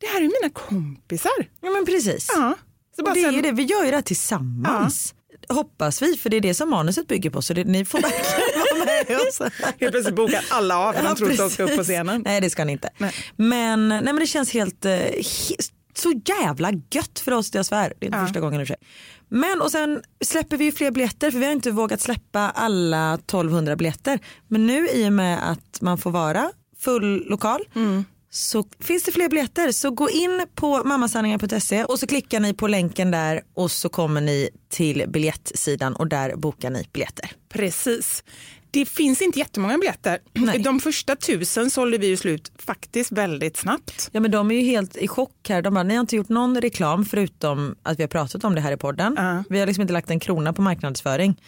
det 0.00 0.06
här 0.06 0.16
är 0.16 0.42
mina 0.42 0.50
kompisar. 0.54 1.48
Ja 1.60 1.70
men 1.70 1.86
precis. 1.86 2.28
Ja. 2.34 2.54
Så 2.96 3.02
bara 3.02 3.14
det 3.14 3.20
är 3.20 3.24
sen- 3.24 3.34
ju 3.34 3.40
det, 3.42 3.52
vi 3.52 3.62
gör 3.62 3.84
ju 3.84 3.90
det 3.90 3.96
här 3.96 4.02
tillsammans. 4.02 5.14
Hoppas 5.48 6.02
vi, 6.02 6.16
för 6.16 6.30
det 6.30 6.36
är 6.36 6.40
det 6.40 6.54
som 6.54 6.70
manuset 6.70 7.06
bygger 7.08 7.30
på. 7.30 7.42
Så 7.42 7.54
det, 7.54 7.64
ni 7.64 7.84
får 7.84 8.00
verkligen 8.00 8.78
vara 8.78 8.84
med 8.86 9.20
oss. 9.28 9.38
Helt 9.80 9.92
plötsligt 9.92 10.14
bokar 10.16 10.44
alla 10.50 10.78
av 10.78 10.92
för 10.92 11.02
de 11.02 11.08
Ja, 11.08 11.14
tror 11.14 11.30
att 11.32 11.36
de 11.38 11.50
ska 11.50 11.62
upp 11.62 11.76
på 11.76 11.82
scenen. 11.82 12.22
Nej 12.24 12.40
det 12.40 12.50
ska 12.50 12.64
ni 12.64 12.72
inte. 12.72 12.90
Nej. 12.98 13.12
Men, 13.36 13.88
nej, 13.88 14.02
men 14.04 14.16
det 14.16 14.26
känns 14.26 14.50
helt, 14.52 14.84
eh, 14.84 14.92
så 15.98 16.20
jävla 16.40 16.72
gött 16.90 17.18
för 17.20 17.32
oss, 17.32 17.50
jag 17.54 17.66
svär. 17.66 17.92
Det 17.98 18.04
är 18.04 18.06
inte 18.06 18.18
Ja. 18.18 18.26
första 18.26 18.40
gången 18.40 18.60
i 18.60 18.64
och 18.64 18.68
för 18.68 18.74
sig. 18.74 18.86
Men 19.28 19.60
och 19.62 19.70
sen 19.70 20.02
släpper 20.24 20.56
vi 20.56 20.64
ju 20.64 20.72
fler 20.72 20.90
biljetter 20.90 21.30
för 21.30 21.38
vi 21.38 21.44
har 21.44 21.52
inte 21.52 21.70
vågat 21.70 22.00
släppa 22.00 22.40
alla 22.50 23.14
1200 23.14 23.76
biljetter. 23.76 24.18
Men 24.48 24.66
nu 24.66 24.88
i 24.88 25.08
och 25.08 25.12
med 25.12 25.50
att 25.50 25.80
man 25.80 25.98
får 25.98 26.10
vara 26.10 26.50
full 26.78 27.26
lokal 27.28 27.60
Mm. 27.74 28.04
så 28.30 28.64
finns 28.80 29.02
det 29.02 29.12
fler 29.12 29.28
biljetter. 29.28 29.72
Så 29.72 29.90
gå 29.90 30.10
in 30.10 30.46
på 30.54 30.84
mammasanningar.se 30.84 31.84
och 31.84 31.98
så 31.98 32.06
klickar 32.06 32.40
ni 32.40 32.54
på 32.54 32.66
länken 32.68 33.10
där 33.10 33.42
och 33.54 33.70
så 33.70 33.88
kommer 33.88 34.20
ni 34.20 34.48
till 34.68 35.04
biljettsidan 35.08 35.96
och 35.96 36.08
där 36.08 36.36
bokar 36.36 36.70
ni 36.70 36.88
biljetter. 36.92 37.30
Precis. 37.48 38.24
Det 38.74 38.86
finns 38.86 39.22
inte 39.22 39.38
jättemånga 39.38 39.78
biljetter. 39.78 40.18
Nej. 40.32 40.58
De 40.58 40.80
första 40.80 41.16
tusen 41.16 41.70
sålde 41.70 41.98
vi 41.98 42.06
ju 42.06 42.16
slut 42.16 42.52
faktiskt 42.58 43.12
väldigt 43.12 43.56
snabbt. 43.56 44.08
Ja 44.12 44.20
men 44.20 44.30
de 44.30 44.50
är 44.50 44.54
ju 44.54 44.62
helt 44.62 44.96
i 44.96 45.08
chock 45.08 45.48
här. 45.48 45.62
De 45.62 45.74
bara, 45.74 45.82
ni 45.82 45.94
har 45.94 46.00
inte 46.00 46.16
gjort 46.16 46.28
någon 46.28 46.60
reklam 46.60 47.04
förutom 47.04 47.74
att 47.82 47.98
vi 47.98 48.02
har 48.02 48.08
pratat 48.08 48.44
om 48.44 48.54
det 48.54 48.60
här 48.60 48.72
i 48.72 48.76
podden. 48.76 49.14
Ja. 49.18 49.44
Vi 49.48 49.58
har 49.60 49.66
liksom 49.66 49.82
inte 49.82 49.92
lagt 49.92 50.10
en 50.10 50.20
krona 50.20 50.52
på 50.52 50.62
marknadsföring. 50.62 51.40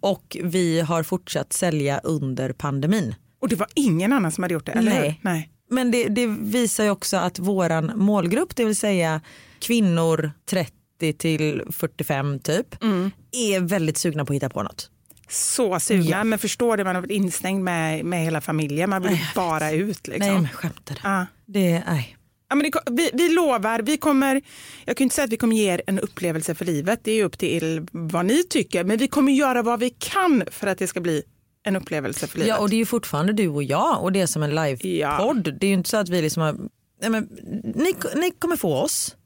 Och 0.00 0.36
vi 0.42 0.80
har 0.80 1.02
fortsatt 1.02 1.52
sälja 1.52 1.98
under 1.98 2.52
pandemin. 2.52 3.14
Och 3.40 3.48
det 3.48 3.56
var 3.56 3.68
ingen 3.74 4.12
annan 4.12 4.32
som 4.32 4.44
hade 4.44 4.54
gjort 4.54 4.66
det, 4.66 4.72
eller 4.72 4.90
Nej. 4.90 5.08
hur? 5.08 5.30
Nej. 5.30 5.50
Men 5.70 5.90
det, 5.90 6.08
det 6.08 6.26
visar 6.26 6.84
ju 6.84 6.90
också 6.90 7.16
att 7.16 7.38
våran 7.38 7.92
målgrupp, 7.94 8.56
det 8.56 8.64
vill 8.64 8.76
säga 8.76 9.20
kvinnor 9.58 10.32
30 10.50 10.72
till 11.18 11.62
45 11.70 12.38
typ, 12.38 12.82
Mm. 12.82 13.10
är 13.32 13.60
väldigt 13.60 13.98
sugna 13.98 14.24
på 14.24 14.32
att 14.32 14.36
hitta 14.36 14.48
på 14.48 14.62
något. 14.62 14.90
Så 15.30 15.80
sugna, 15.80 16.04
Ja. 16.10 16.24
men 16.24 16.38
förstår 16.38 16.76
det, 16.76 16.84
man 16.84 16.94
har 16.94 17.02
varit 17.02 17.10
instängd 17.10 17.64
med, 17.64 18.04
med 18.04 18.24
hela 18.24 18.40
familjen. 18.40 18.90
Man 18.90 19.02
vill 19.02 19.12
ju 19.12 19.18
bara 19.34 19.70
ut. 19.70 20.08
Liksom. 20.08 20.32
Nej 20.32 20.40
men 20.40 20.48
skämtar? 20.48 20.98
Ja. 21.04 21.26
Det, 21.46 21.82
nej. 21.86 22.16
Ja, 22.48 22.54
men 22.56 22.70
det, 22.70 22.78
vi, 22.90 23.10
vi 23.12 23.28
lovar, 23.28 23.78
vi 23.82 23.96
kommer, 23.96 24.42
jag 24.84 24.96
kan 24.96 25.04
inte 25.04 25.14
säga 25.14 25.24
att 25.24 25.32
vi 25.32 25.36
kommer 25.36 25.56
ge 25.56 25.72
er 25.72 25.82
en 25.86 25.98
upplevelse 25.98 26.54
för 26.54 26.64
livet, 26.64 27.00
det 27.02 27.12
är 27.12 27.24
upp 27.24 27.38
till 27.38 27.86
vad 27.90 28.26
ni 28.26 28.44
tycker, 28.44 28.84
men 28.84 28.98
vi 28.98 29.08
kommer 29.08 29.32
göra 29.32 29.62
vad 29.62 29.80
vi 29.80 29.90
kan 29.90 30.42
för 30.50 30.66
att 30.66 30.78
det 30.78 30.86
ska 30.86 31.00
bli 31.00 31.22
en 31.62 31.76
upplevelse 31.76 32.26
för 32.26 32.38
livet. 32.38 32.48
Ja 32.48 32.58
och 32.58 32.70
det 32.70 32.76
är 32.76 32.78
ju 32.78 32.86
fortfarande 32.86 33.32
du 33.32 33.48
och 33.48 33.62
jag 33.62 34.02
och 34.02 34.12
det 34.12 34.20
är 34.20 34.26
som 34.26 34.42
en 34.42 34.54
livepodd. 34.54 35.56
Det 35.60 35.66
är 35.66 35.68
ju 35.68 35.74
inte 35.74 35.90
så 35.90 35.96
att 35.96 36.08
vi 36.08 36.22
liksom 36.22 36.42
har, 36.42 36.52
nej, 37.00 37.10
men, 37.10 37.28
ni, 37.74 37.94
ni 38.16 38.30
kommer 38.30 38.56
få 38.56 38.74
oss 38.74 39.16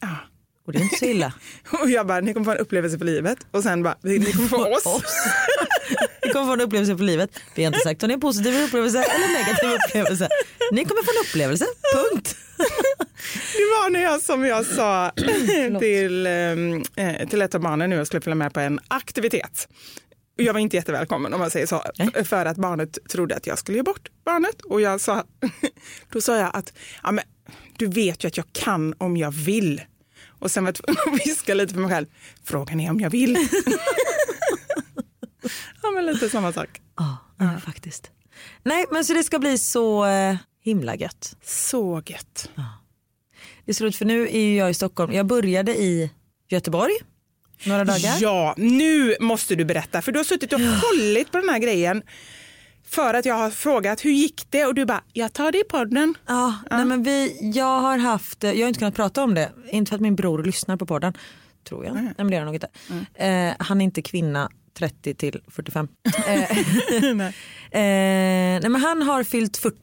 Ja. 0.00 0.08
Och 0.66 0.72
det 0.72 0.78
är 0.78 0.82
inte 0.82 0.96
så 0.96 1.04
illa. 1.04 1.32
Och 1.82 1.90
jag 1.90 2.06
bara, 2.06 2.20
ni 2.20 2.32
kommer 2.32 2.44
få 2.44 2.50
en 2.50 2.58
upplevelse 2.58 2.98
för 2.98 3.04
livet. 3.04 3.38
Och 3.50 3.62
sen 3.62 3.82
bara, 3.82 3.96
ni 4.02 4.32
kommer 4.32 4.48
få 4.48 4.76
oss. 4.76 4.84
Ni 6.24 6.30
kommer 6.32 6.46
få 6.46 6.52
en 6.52 6.60
upplevelse 6.60 6.96
för 6.96 7.04
livet. 7.04 7.30
Vi 7.54 7.64
har 7.64 7.66
inte 7.66 7.78
sagt 7.78 8.02
om 8.02 8.08
det 8.08 8.12
är 8.12 8.14
en 8.14 8.20
positiv 8.20 8.62
upplevelse 8.62 8.98
eller 8.98 9.28
negativ 9.32 9.70
upplevelse. 9.70 10.28
Ni 10.72 10.84
kommer 10.84 11.02
få 11.02 11.10
en 11.10 11.26
upplevelse, 11.28 11.66
punkt. 11.94 12.36
Det 13.52 13.58
var 13.58 13.90
när 13.90 14.02
jag, 14.02 14.20
som 14.20 14.44
jag 14.44 14.66
sa 14.66 15.12
till, 15.80 16.26
eh, 16.26 17.28
till 17.28 17.42
ett 17.42 17.54
av 17.54 17.60
barnen 17.60 17.90
nu, 17.90 17.96
jag 17.96 18.06
skulle 18.06 18.20
följa 18.20 18.34
med 18.34 18.52
på 18.52 18.60
en 18.60 18.80
aktivitet. 18.88 19.68
Jag 20.36 20.52
var 20.52 20.60
inte 20.60 20.76
jättevälkommen 20.76 21.34
om 21.34 21.40
man 21.40 21.50
säger 21.50 21.66
så, 21.66 21.82
Nej. 21.98 22.24
för 22.24 22.46
att 22.46 22.56
barnet 22.56 22.98
trodde 23.08 23.36
att 23.36 23.46
jag 23.46 23.58
skulle 23.58 23.78
ge 23.78 23.82
bort 23.82 24.08
barnet. 24.24 24.62
Och 24.62 24.80
jag 24.80 25.00
sa, 25.00 25.24
då 26.12 26.20
sa 26.20 26.36
jag 26.36 26.50
att 26.52 26.72
ja, 27.02 27.12
men, 27.12 27.24
du 27.78 27.86
vet 27.86 28.24
ju 28.24 28.28
att 28.28 28.36
jag 28.36 28.46
kan 28.52 28.94
om 28.98 29.16
jag 29.16 29.30
vill. 29.30 29.80
Och 30.44 30.50
sen 30.50 30.64
var 30.64 30.68
jag 30.68 30.74
tvungen 30.74 31.00
att 31.06 31.26
viska 31.26 31.54
lite 31.54 31.74
för 31.74 31.80
mig 31.80 31.90
själv, 31.90 32.06
frågan 32.44 32.80
är 32.80 32.90
om 32.90 33.00
jag 33.00 33.10
vill. 33.10 33.32
ja 35.82 35.90
men 35.90 36.06
lite 36.06 36.28
samma 36.28 36.52
sak. 36.52 36.80
Ja, 36.96 37.16
ja, 37.38 37.60
faktiskt. 37.64 38.10
Nej 38.62 38.84
men 38.90 39.04
så 39.04 39.14
det 39.14 39.22
ska 39.24 39.38
bli 39.38 39.58
så 39.58 40.06
eh, 40.06 40.36
himla 40.64 40.96
gött. 40.96 41.36
Så 41.42 42.02
gött. 42.06 42.50
Det 43.64 43.70
är 43.70 43.74
så 43.74 43.84
roligt 43.84 43.96
för 43.96 44.04
nu 44.04 44.28
är 44.30 44.58
jag 44.58 44.70
i 44.70 44.74
Stockholm. 44.74 45.12
Jag 45.12 45.26
började 45.26 45.76
i 45.76 46.10
Göteborg 46.48 46.94
några 47.64 47.84
dagar. 47.84 48.16
Ja, 48.20 48.54
nu 48.56 49.16
måste 49.20 49.54
du 49.54 49.64
berätta 49.64 50.02
för 50.02 50.12
du 50.12 50.18
har 50.18 50.24
suttit 50.24 50.52
och 50.52 50.60
hållit 50.60 51.32
på 51.32 51.38
den 51.38 51.48
här 51.48 51.58
grejen 51.58 52.02
för 52.94 53.14
att 53.14 53.24
jag 53.24 53.34
har 53.34 53.50
frågat 53.50 54.04
hur 54.04 54.10
gick 54.10 54.46
det 54.50 54.66
och 54.66 54.74
du 54.74 54.84
bara, 54.84 55.02
jag 55.12 55.32
tar 55.32 55.52
det 55.52 55.58
i 55.58 55.64
podden. 55.64 56.14
Ja, 56.26 56.54
Nej, 56.70 56.84
men 56.84 57.02
vi, 57.02 57.38
jag 57.54 57.80
har 57.80 57.98
haft, 57.98 58.42
jag 58.42 58.60
har 58.60 58.68
inte 58.68 58.78
kunnat 58.78 58.94
prata 58.94 59.22
om 59.24 59.34
det, 59.34 59.52
inte 59.70 59.88
för 59.88 59.94
att 59.96 60.00
min 60.00 60.16
bror 60.16 60.42
lyssnar 60.44 60.76
på 60.76 60.86
podden, 60.86 61.12
tror 61.68 61.84
jag. 61.84 61.94
Nej, 61.94 62.14
men 62.16 62.26
det 62.26 62.36
gör 62.36 62.44
han 62.44 62.54
inte. 62.54 62.68
Eh, 63.14 63.52
han 63.58 63.80
är 63.80 63.84
inte 63.84 64.02
kvinna 64.02 64.50
30 64.78 65.14
till 65.14 65.40
45. 65.48 65.88
eh, 66.26 67.14
Nej. 67.14 67.26
eh, 67.70 68.60
nej, 68.60 68.68
men 68.68 68.80
han 68.80 69.02
har 69.02 69.24
fyllt 69.24 69.56
40 69.56 69.76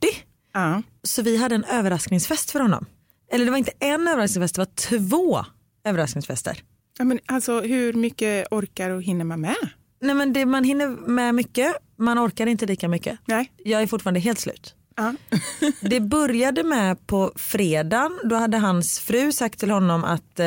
Ja. 0.54 0.82
så 1.04 1.22
vi 1.22 1.38
hade 1.38 1.56
en 1.56 1.64
överraskningsfest 1.64 2.52
för 2.52 2.60
honom. 2.60 2.86
Eller 3.32 3.46
det 3.46 3.52
var 3.52 3.58
inte 3.58 3.72
en 3.80 4.08
överraskningsfest, 4.08 4.56
det 4.56 4.62
var 4.62 5.00
två 5.00 5.46
överraskningsfester. 5.86 6.58
Ja, 6.98 7.06
men 7.06 7.20
alltså, 7.26 7.60
hur 7.62 7.94
mycket 7.94 8.48
orkar 8.52 8.90
och 8.90 9.04
hinner 9.04 9.26
man 9.26 9.42
med? 9.42 9.56
Nej 10.02 10.16
men 10.16 10.34
det, 10.34 10.46
man 10.46 10.64
hinner 10.64 10.88
med 10.88 11.36
mycket, 11.36 11.76
man 12.02 12.20
orkar 12.20 12.48
inte 12.48 12.66
lika 12.66 12.88
mycket. 12.88 13.20
Nej. 13.26 13.52
Jag 13.58 13.82
är 13.82 13.88
fortfarande 13.88 14.20
helt 14.20 14.40
slut. 14.40 14.76
Ja. 14.96 15.14
Det 15.82 16.00
började 16.00 16.64
med 16.64 17.08
på 17.08 17.32
fredagen, 17.36 18.20
då 18.24 18.36
hade 18.36 18.58
hans 18.58 19.00
fru 19.00 19.32
sagt 19.32 19.60
till 19.60 19.72
honom 19.72 20.04
att 20.04 20.40
eh, 20.40 20.46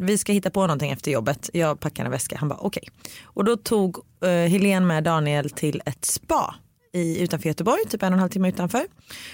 vi 0.00 0.18
ska 0.18 0.32
hitta 0.32 0.50
på 0.50 0.60
någonting 0.60 0.90
efter 0.90 1.10
jobbet. 1.10 1.50
Jag 1.52 1.80
packar 1.80 2.04
en 2.04 2.10
väska, 2.10 2.36
han 2.38 2.48
bara 2.48 2.58
okej. 2.58 2.88
Och 3.22 3.44
då 3.44 3.56
tog 3.56 3.98
eh, 4.24 4.28
Helene 4.30 4.86
med 4.86 5.04
Daniel 5.04 5.50
till 5.50 5.82
ett 5.86 6.04
spa 6.04 6.54
i, 6.92 7.22
utanför 7.22 7.48
Göteborg, 7.48 7.84
typ 7.88 8.02
en 8.02 8.12
och 8.12 8.16
en 8.16 8.20
halv 8.20 8.30
timme 8.30 8.48
utanför. 8.48 8.86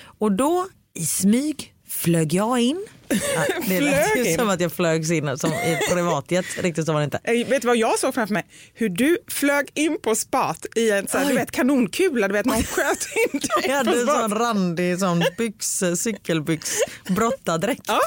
Och 0.05 0.33
då 0.33 0.67
i 0.95 1.07
smyg 1.07 1.74
flög 1.95 2.35
jag 2.35 2.61
in. 2.61 2.87
Ja, 3.09 3.45
det 3.69 3.81
lät 3.81 4.17
ju 4.17 4.35
som 4.35 4.49
att 4.49 4.61
jag 4.61 4.73
flög 4.73 5.13
in 5.13 5.39
som 5.39 5.53
i 5.53 5.79
privatjet, 5.93 6.47
riktigt 6.63 6.87
så 6.87 6.93
var 6.93 7.01
det 7.01 7.05
inte. 7.05 7.21
Vet 7.25 7.63
du 7.63 7.67
vad 7.67 7.77
jag 7.77 7.99
såg 7.99 8.15
framför 8.15 8.35
mig? 8.35 8.47
Hur 8.75 8.89
du 8.89 9.19
flög 9.29 9.71
in 9.75 9.99
på 10.03 10.15
spat 10.15 10.67
i 10.77 10.91
en 10.91 11.09
så 11.09 11.19
här, 11.19 11.29
du 11.29 11.35
vet, 11.35 11.51
kanonkula, 11.51 12.29
du 12.29 12.33
vet 12.33 12.47
någon 12.47 12.63
sköt 12.63 13.07
in 13.33 13.41
dig 13.41 13.51
Jag 13.67 13.77
hade 13.77 14.01
en 14.01 14.07
sån 14.07 14.35
randig 14.39 14.99
sån 14.99 15.25
byx, 15.39 15.83
cykelbyx, 15.97 16.77
brottardräkt. 17.09 17.85
Ja. 17.87 18.01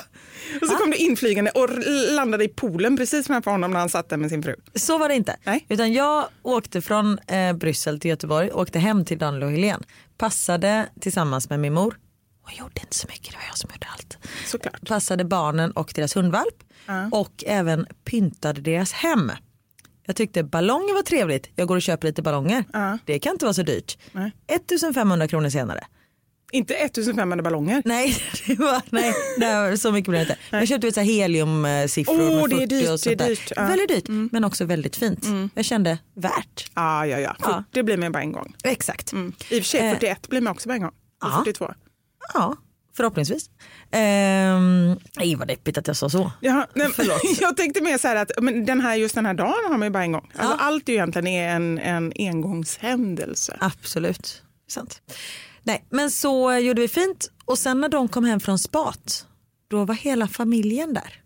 Och 0.62 0.67
så 0.67 0.75
kom 0.75 0.91
du 0.91 0.98
inflygande 0.98 1.51
och 1.51 1.70
landade 2.12 2.44
i 2.44 2.48
poolen 2.48 2.98
precis 2.98 3.27
framför 3.27 3.51
honom 3.51 3.72
när 3.72 3.79
han 3.79 3.89
satt 3.89 4.10
där 4.10 4.17
med 4.17 4.29
sin 4.29 4.44
fru. 4.44 4.56
Så 4.75 4.98
var 4.98 5.10
det 5.10 5.15
inte. 5.15 5.36
Nej. 5.44 5.65
Utan 5.70 5.94
jag 5.94 6.27
åkte 6.44 6.82
från 6.82 7.20
eh, 7.20 7.53
Bryssel 7.53 8.00
till 8.00 8.10
Göteborg, 8.10 8.51
åkte 8.51 8.79
hem 8.79 9.06
till 9.06 9.17
Daniel 9.17 9.44
och 9.44 9.51
Helene. 9.51 9.84
Passade 10.17 10.86
tillsammans 11.01 11.50
med 11.50 11.60
min 11.60 11.74
mor. 11.74 11.96
Och 12.48 12.54
gjorde 12.60 12.82
inte 12.82 12.96
så 12.96 13.08
mycket, 13.08 13.32
det 13.32 13.38
var 13.38 13.44
jag 13.50 13.58
som 13.58 13.70
gjorde 13.74 13.88
allt. 13.93 14.17
Såklart. 14.45 14.88
Passade 14.88 15.26
barnen 15.26 15.71
och 15.71 15.91
deras 15.95 16.15
hundvalp. 16.15 16.63
Och 17.12 17.43
även 17.48 17.86
pyntade 18.06 18.62
deras 18.62 18.91
hem. 18.93 19.32
Jag 20.06 20.15
tyckte 20.15 20.43
ballonger 20.43 20.93
var 20.93 21.02
trevligt, 21.02 21.50
jag 21.56 21.67
går 21.67 21.76
och 21.76 21.82
köper 21.82 22.08
lite 22.08 22.21
ballonger. 22.21 22.63
Det 23.06 23.19
kan 23.19 23.32
inte 23.32 23.45
vara 23.45 23.54
så 23.54 23.63
dyrt. 23.63 23.98
1500 24.48 25.28
kronor 25.28 25.50
senare. 25.50 25.86
Inte 26.52 26.74
1500 26.74 27.43
ballonger. 27.43 27.82
Nej, 27.86 28.17
det 28.48 28.56
var, 28.60 28.82
nej 28.89 29.13
var, 29.38 29.76
så 29.76 29.91
mycket 29.91 30.10
blev 30.10 30.28
det 30.28 30.34
inte. 30.34 30.58
Jag 30.58 30.67
köpte 30.67 30.91
så 30.91 31.02
heliumsiffror 31.02 32.21
Åh, 32.21 32.41
med 32.41 32.50
det 32.50 32.56
är 32.56 32.60
40 32.60 32.65
dyrt, 32.67 32.89
och 32.89 33.00
sånt 33.00 33.17
det 33.17 33.24
är 33.24 33.28
där. 33.28 33.36
dyrt, 33.36 33.52
ja. 33.56 33.67
Väldigt 33.67 33.89
dyrt 33.89 34.32
men 34.32 34.43
också 34.43 34.65
väldigt 34.65 34.95
fint. 34.95 35.26
Jag 35.54 35.65
kände 35.65 35.98
värt. 36.15 36.71
Ja, 36.76 37.06
ja, 37.06 37.19
ja. 37.19 37.36
Ja. 37.39 37.63
Det 37.71 37.84
blir 37.84 37.98
med 37.98 38.12
bara 38.12 38.24
en 38.24 38.32
gång. 38.32 38.56
Exakt. 38.63 39.12
Mm. 39.12 39.34
I 39.50 39.60
och 39.60 39.63
för 39.63 39.69
sig, 39.69 39.80
Eh. 39.80 39.93
41 39.93 40.30
blir 40.30 40.41
med 40.41 40.52
också 40.52 40.69
bara 40.69 40.76
en 40.76 40.82
gång. 40.82 40.89
Och 40.91 40.95
Ja. 41.21 41.41
42. 41.45 41.74
Ja, 42.34 42.56
förhoppningsvis. 42.98 43.50
Ehm, 43.92 44.96
nej 45.18 45.36
vad 45.36 45.48
deppigt 45.48 45.78
att 45.78 45.88
jag 45.88 45.96
sa 45.96 46.10
så. 46.10 46.32
Ja, 46.40 46.68
nej, 46.74 46.90
jag 47.42 47.58
tänkte 47.58 47.82
mer 47.82 47.98
så 47.98 48.08
här 48.08 48.16
att 48.16 48.32
men 48.42 48.66
den 48.66 48.82
här, 48.82 48.96
just 48.96 49.16
den 49.16 49.26
här 49.26 49.34
dagen 49.34 49.54
har 49.72 49.78
man 49.78 49.88
ju 49.88 49.90
bara 49.90 50.04
en 50.04 50.12
gång. 50.12 50.32
Alltså, 50.36 50.56
Ja. 50.60 50.66
Allt 50.66 50.90
är 50.90 50.94
ju 50.94 50.98
egentligen 50.98 51.28
en, 51.28 51.80
en 51.80 52.13
engångshändelse. 52.16 53.58
Absolut. 53.60 54.44
Sant. 54.70 55.02
Nej, 55.63 55.86
men 55.90 56.12
så 56.12 56.54
gjorde 56.54 56.82
vi 56.82 56.88
fint 56.88 57.32
och 57.46 57.58
sen 57.58 57.82
när 57.82 57.90
de 57.90 58.08
kom 58.08 58.26
hem 58.26 58.40
från 58.40 58.60
spat 58.60 59.26
då 59.68 59.86
var 59.86 59.96
hela 59.96 60.28
familjen 60.28 60.94
där. 60.94 61.22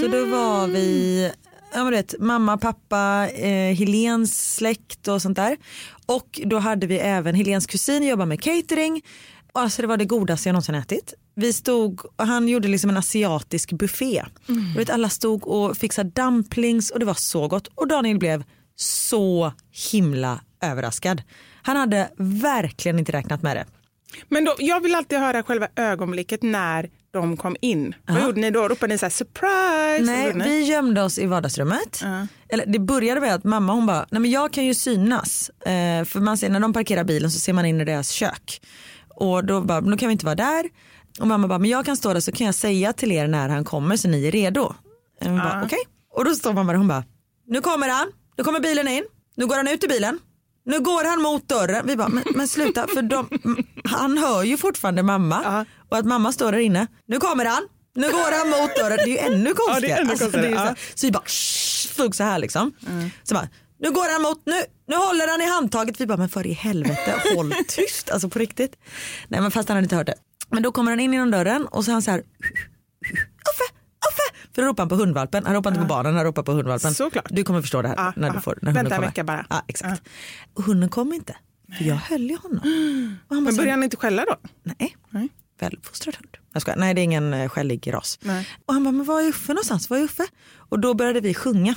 Så 0.00 0.08
då 0.08 0.24
var 0.24 0.66
vi 0.66 1.32
ja, 1.74 1.84
men 1.84 1.90
vet, 1.92 2.14
mamma, 2.20 2.58
pappa, 2.58 3.28
eh, 3.28 3.74
Helens 3.76 4.54
släkt 4.54 5.08
och 5.08 5.22
sånt 5.22 5.36
där. 5.36 5.56
Och 6.06 6.40
då 6.44 6.58
hade 6.58 6.86
vi 6.86 6.98
även 6.98 7.34
Helens 7.34 7.66
kusin 7.66 8.02
jobbar 8.02 8.26
med 8.26 8.42
catering. 8.42 9.02
Alltså 9.58 9.82
det 9.82 9.88
var 9.88 9.96
det 9.96 10.04
godaste 10.04 10.48
jag 10.48 10.52
någonsin 10.52 10.74
ätit. 10.74 11.14
Vi 11.34 11.52
stod 11.52 12.00
och 12.16 12.26
han 12.26 12.48
gjorde 12.48 12.68
liksom 12.68 12.90
en 12.90 12.96
asiatisk 12.96 13.72
buffé. 13.72 14.24
Du 14.46 14.78
vet, 14.78 14.90
alla 14.90 15.08
stod 15.08 15.46
och 15.46 15.76
fixade 15.76 16.10
dumplings 16.10 16.90
och 16.90 16.98
det 16.98 17.06
var 17.06 17.14
så 17.14 17.48
gott. 17.48 17.66
Och 17.74 17.88
Daniel 17.88 18.18
blev 18.18 18.44
så 18.76 19.52
himla 19.92 20.40
överraskad. 20.62 21.22
Han 21.62 21.76
hade 21.76 22.08
verkligen 22.18 22.98
inte 22.98 23.12
räknat 23.12 23.42
med 23.42 23.56
det. 23.56 23.66
Men 24.28 24.44
då, 24.44 24.54
jag 24.58 24.80
vill 24.82 24.94
alltid 24.94 25.18
höra 25.18 25.42
själva 25.42 25.68
ögonblicket 25.76 26.42
när 26.42 26.90
de 27.10 27.36
kom 27.36 27.56
in. 27.60 27.94
Vad 28.06 28.22
gjorde 28.22 28.40
ni 28.40 28.50
då? 28.50 28.68
Ropade 28.68 28.92
ni 28.94 28.98
så 28.98 29.04
här 29.04 29.10
surprise? 29.10 30.12
Nej, 30.12 30.32
vi 30.48 30.64
gömde 30.64 31.02
oss 31.02 31.18
i 31.18 31.26
vardagsrummet. 31.26 32.02
Eller 32.48 32.66
det 32.66 32.78
började 32.78 33.20
med 33.20 33.34
att 33.34 33.44
mamma 33.44 33.72
hon 33.72 33.86
bara, 33.86 34.06
nej 34.10 34.20
men 34.20 34.30
jag 34.30 34.52
kan 34.52 34.64
ju 34.64 34.74
synas. 34.74 35.50
Eh, 35.50 36.04
för 36.04 36.20
man 36.20 36.38
ser, 36.38 36.48
när 36.50 36.60
de 36.60 36.72
parkerar 36.72 37.04
bilen 37.04 37.30
så 37.30 37.38
ser 37.38 37.52
man 37.52 37.66
in 37.66 37.80
i 37.80 37.84
deras 37.84 38.10
kök. 38.10 38.60
Och 39.20 39.44
då 39.44 39.60
bara, 39.60 39.80
men 39.80 39.90
då 39.90 39.96
kan 39.96 40.08
vi 40.08 40.12
inte 40.12 40.24
vara 40.26 40.34
där. 40.34 40.64
Och 41.20 41.26
mamma 41.26 41.48
bara, 41.48 41.58
men 41.58 41.70
jag 41.70 41.84
kan 41.86 41.96
stå 41.96 42.12
där 42.12 42.20
så 42.20 42.32
kan 42.32 42.46
jag 42.46 42.54
säga 42.54 42.92
till 42.92 43.12
er 43.12 43.26
när 43.28 43.48
han 43.48 43.64
kommer 43.64 43.96
så 43.96 44.08
ni 44.08 44.26
är 44.26 44.30
redo. 44.32 44.60
Och 44.62 44.74
bara, 45.30 45.62
okej. 45.64 45.78
Och 46.14 46.24
då 46.24 46.34
står 46.34 46.52
mamma 46.52 46.72
där 46.72 46.78
hon 46.78 46.88
bara, 46.88 47.04
nu 47.46 47.60
kommer 47.60 47.88
han, 47.88 48.06
nu 48.38 48.44
kommer 48.44 48.60
bilen 48.60 48.88
in, 48.88 49.04
nu 49.36 49.46
går 49.46 49.56
han 49.56 49.68
ut 49.68 49.84
ur 49.84 49.88
bilen. 49.88 50.18
Nu 50.66 50.80
går 50.80 51.04
han 51.10 51.22
mot 51.22 51.48
dörren. 51.48 51.86
Vi 51.86 51.96
bara, 51.96 52.08
men, 52.08 52.24
men 52.34 52.48
sluta 52.48 52.86
för 52.86 53.02
de, 53.02 53.28
han 53.84 54.18
hör 54.18 54.42
ju 54.42 54.56
fortfarande 54.56 55.02
mamma. 55.02 55.64
Och 55.90 55.96
att 55.96 56.04
mamma 56.06 56.32
står 56.32 56.52
där 56.52 56.58
inne. 56.58 56.86
Nu 57.06 57.16
kommer 57.18 57.44
han, 57.44 57.62
nu 57.94 58.10
går 58.10 58.38
han 58.38 58.48
mot 58.62 58.76
dörren. 58.76 58.96
Det 59.04 59.18
är 59.18 59.28
ju 59.30 59.34
ännu 59.34 59.54
konstigare. 59.54 59.80
det 59.80 59.92
är 59.92 60.00
ännu 60.00 60.10
Alltså, 60.10 60.24
konstigare, 60.24 60.46
är 60.46 60.50
ju 60.50 60.56
så, 60.56 60.62
ja. 60.62 60.66
här- 60.68 60.78
så 60.94 61.06
vi 61.06 61.10
bara 61.12 61.22
shh, 61.26 61.88
stod 61.92 62.14
så 62.14 62.24
här 62.24 62.38
liksom. 62.38 62.72
Så 63.22 63.34
bara, 63.34 63.48
nu 63.78 63.90
går 63.90 64.12
han 64.12 64.22
mot, 64.22 64.42
nu, 64.46 64.52
nu 64.88 64.96
håller 64.96 65.28
han 65.30 65.40
i 65.40 65.46
handtaget. 65.50 66.00
Vi 66.00 66.06
bara, 66.06 66.16
men 66.18 66.28
för 66.28 66.46
i 66.46 66.52
helvete 66.52 67.14
håll 67.36 67.52
tyst. 67.68 68.10
Alltså 68.10 68.28
på 68.28 68.38
riktigt. 68.38 68.76
Nej 69.28 69.40
men 69.40 69.50
fast 69.50 69.68
han 69.68 69.76
hade 69.76 69.84
inte 69.84 69.96
hört 69.96 70.06
det. 70.06 70.14
Men 70.50 70.62
då 70.62 70.72
kommer 70.72 70.92
han 70.92 71.00
in 71.00 71.12
genom 71.12 71.30
dörren 71.30 71.66
och 71.66 71.84
så 71.84 71.90
är 71.90 71.92
han 71.92 72.02
så 72.02 72.10
här. 72.10 72.18
Uffe, 72.18 73.64
Uffe. 74.08 74.38
För 74.54 74.62
då 74.62 74.68
ropar 74.68 74.82
han 74.82 74.88
på 74.88 74.94
hundvalpen. 74.94 75.46
Han 75.46 75.54
ropar 75.54 75.70
inte 75.70 75.80
på 75.80 75.86
barnen, 75.86 76.14
han 76.14 76.24
ropar 76.24 76.42
på 76.42 76.52
hundvalpen. 76.52 76.94
Såklart. 76.94 77.26
Du 77.30 77.44
kommer 77.44 77.60
förstå 77.60 77.82
det 77.82 77.88
här 77.88 77.96
Ja, 77.96 78.12
när 78.16 78.30
du 78.30 78.40
får 78.40 78.58
när 78.62 78.72
Vänta 78.72 78.80
hunden 78.80 79.02
en 79.02 79.08
vecka 79.08 79.24
bara. 79.24 79.46
Ja, 79.50 79.62
exakt. 79.68 80.02
Och 80.54 80.62
hunden 80.64 80.88
kom 80.88 81.12
inte. 81.12 81.36
För 81.78 81.84
jag 81.84 81.94
höll 81.96 82.30
i 82.30 82.34
honom. 82.42 82.60
Men 83.28 83.46
så- 83.46 83.56
började 83.56 83.70
han 83.70 83.82
inte 83.84 83.96
skälla 83.96 84.24
då? 84.24 84.36
Nej. 84.78 84.96
Nej. 85.10 85.28
Väluppfostrad 85.60 86.16
hund. 86.16 86.36
Jag 86.52 86.62
skojar. 86.62 86.78
Nej 86.78 86.94
det 86.94 87.00
är 87.00 87.02
ingen 87.02 87.34
eh, 87.34 87.48
skällig 87.48 87.94
ras. 87.94 88.18
Nej. 88.22 88.48
Och 88.66 88.74
han 88.74 88.84
bara, 88.84 88.92
men 88.92 89.06
var 89.06 89.20
är 89.20 89.28
Uffe 89.28 89.52
någonstans? 89.52 89.90
Var 89.90 89.96
är 89.98 90.02
Uffe? 90.02 90.26
Och 90.56 90.78
då 90.80 90.94
började 90.94 91.20
vi 91.20 91.34
sjunga 91.34 91.74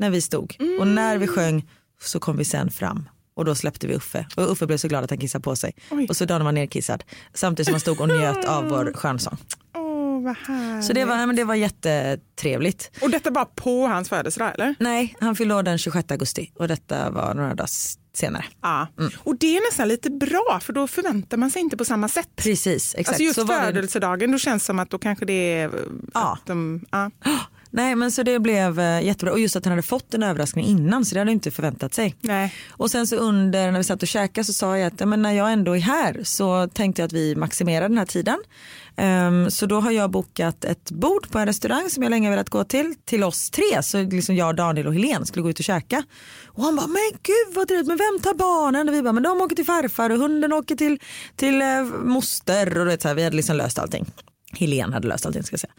när 0.00 0.10
vi 0.10 0.20
stod. 0.20 0.56
Och 0.80 0.86
när 0.86 1.18
vi 1.18 1.26
sjöng 1.26 1.68
så 2.02 2.20
kom 2.20 2.36
vi 2.36 2.44
sen 2.44 2.70
fram. 2.70 3.08
Och 3.34 3.44
då 3.44 3.54
släppte 3.54 3.86
vi 3.86 3.94
Uffe. 3.94 4.26
Och 4.36 4.52
Uffe 4.52 4.66
blev 4.66 4.76
så 4.76 4.88
glad 4.88 5.04
att 5.04 5.10
han 5.10 5.18
kissade 5.18 5.42
på 5.42 5.56
sig. 5.56 5.74
Oj. 5.90 6.06
Och 6.08 6.16
så 6.16 6.24
Daniel 6.24 6.44
var 6.44 6.52
nerkissad. 6.52 7.04
Samtidigt 7.34 7.66
som 7.66 7.74
han 7.74 7.80
stod 7.80 8.00
och 8.00 8.08
njöt 8.08 8.44
av 8.44 8.68
vår 8.68 8.92
skönsång. 8.96 9.36
Härligt. 10.46 10.84
Så 10.86 10.92
det 10.92 11.04
var, 11.04 11.26
men 11.26 11.36
det 11.36 11.44
var 11.44 11.54
jättetrevligt. 11.54 12.90
Och 13.02 13.10
detta 13.10 13.30
var 13.30 13.44
på 13.44 13.86
hans 13.86 14.08
födelsedag 14.08 14.54
eller? 14.54 14.74
Nej, 14.78 15.16
han 15.20 15.36
fyllde 15.36 15.54
år 15.54 15.62
den 15.62 15.78
26 15.78 16.10
augusti 16.10 16.52
och 16.54 16.68
detta 16.68 17.10
var 17.10 17.34
några 17.34 17.54
dagar 17.54 17.68
senare. 18.14 18.44
Ja. 18.62 18.86
Och 19.18 19.38
det 19.38 19.56
är 19.56 19.70
nästan 19.70 19.88
lite 19.88 20.10
bra 20.10 20.60
för 20.62 20.72
då 20.72 20.86
förväntar 20.86 21.36
man 21.36 21.50
sig 21.50 21.62
inte 21.62 21.76
på 21.76 21.84
samma 21.84 22.08
sätt. 22.08 22.28
Precis, 22.36 22.94
exakt. 22.94 23.08
Alltså 23.08 23.22
just 23.22 23.34
Så 23.34 23.44
var 23.44 23.60
det. 23.60 23.66
födelsedagen, 23.66 24.32
då 24.32 24.38
känns 24.38 24.62
det 24.62 24.66
som 24.66 24.78
att 24.78 24.90
då 24.90 24.98
kanske 24.98 25.24
det 25.24 25.32
är... 25.32 25.70
Ja. 26.14 26.32
Att 26.40 26.46
de, 26.46 26.84
ja. 26.90 27.10
Nej 27.70 27.96
men 27.96 28.12
så 28.12 28.22
det 28.22 28.38
blev 28.38 28.80
eh, 28.80 29.02
jättebra 29.02 29.32
och 29.32 29.40
just 29.40 29.56
att 29.56 29.64
han 29.64 29.72
hade 29.72 29.82
fått 29.82 30.14
en 30.14 30.22
överraskning 30.22 30.66
innan 30.66 31.04
så 31.04 31.14
det 31.14 31.20
hade 31.20 31.30
han 31.30 31.34
inte 31.34 31.50
förväntat 31.50 31.94
sig. 31.94 32.16
Nej. 32.20 32.54
Och 32.70 32.90
sen 32.90 33.06
så 33.06 33.16
under 33.16 33.72
när 33.72 33.78
vi 33.78 33.84
satt 33.84 34.02
och 34.02 34.08
käkade 34.08 34.44
så 34.44 34.52
sa 34.52 34.78
jag 34.78 34.86
att 34.86 35.00
ja, 35.00 35.06
men 35.06 35.22
när 35.22 35.32
jag 35.32 35.52
ändå 35.52 35.76
är 35.76 35.80
här 35.80 36.20
så 36.24 36.68
tänkte 36.68 37.02
jag 37.02 37.06
att 37.06 37.12
vi 37.12 37.36
maximerar 37.36 37.88
den 37.88 37.98
här 37.98 38.06
tiden. 38.06 38.38
Ehm, 38.96 39.50
så 39.50 39.66
då 39.66 39.80
har 39.80 39.90
jag 39.90 40.10
bokat 40.10 40.64
ett 40.64 40.90
bord 40.90 41.30
på 41.30 41.38
en 41.38 41.46
restaurang 41.46 41.90
som 41.90 42.02
jag 42.02 42.10
länge 42.10 42.30
velat 42.30 42.50
gå 42.50 42.64
till, 42.64 42.94
till 43.04 43.24
oss 43.24 43.50
tre. 43.50 43.82
Så 43.82 44.02
liksom 44.02 44.36
jag, 44.36 44.56
Daniel 44.56 44.86
och 44.86 44.94
Helene 44.94 45.26
skulle 45.26 45.42
gå 45.42 45.50
ut 45.50 45.58
och 45.58 45.64
käka. 45.64 46.02
Och 46.46 46.62
han 46.64 46.76
bara, 46.76 46.86
men 46.86 47.10
gud 47.22 47.54
vad 47.54 47.68
trevligt, 47.68 47.86
men 47.86 47.96
vem 47.96 48.20
tar 48.22 48.34
barnen? 48.34 48.88
Och 48.88 48.94
vi 48.94 49.02
bara, 49.02 49.12
men 49.12 49.22
de 49.22 49.40
åker 49.40 49.56
till 49.56 49.64
farfar 49.64 50.10
och 50.10 50.18
hunden 50.18 50.52
åker 50.52 50.76
till, 50.76 50.98
till 51.36 51.62
eh, 51.62 51.82
moster. 51.84 52.78
Och 52.78 52.86
vet, 52.86 53.02
så 53.02 53.08
här, 53.08 53.14
vi 53.14 53.24
hade 53.24 53.36
liksom 53.36 53.56
löst 53.56 53.78
allting. 53.78 54.06
Helene 54.52 54.94
hade 54.94 55.08
löst 55.08 55.26
allting 55.26 55.42
ska 55.42 55.54
jag 55.54 55.60
säga. 55.60 55.72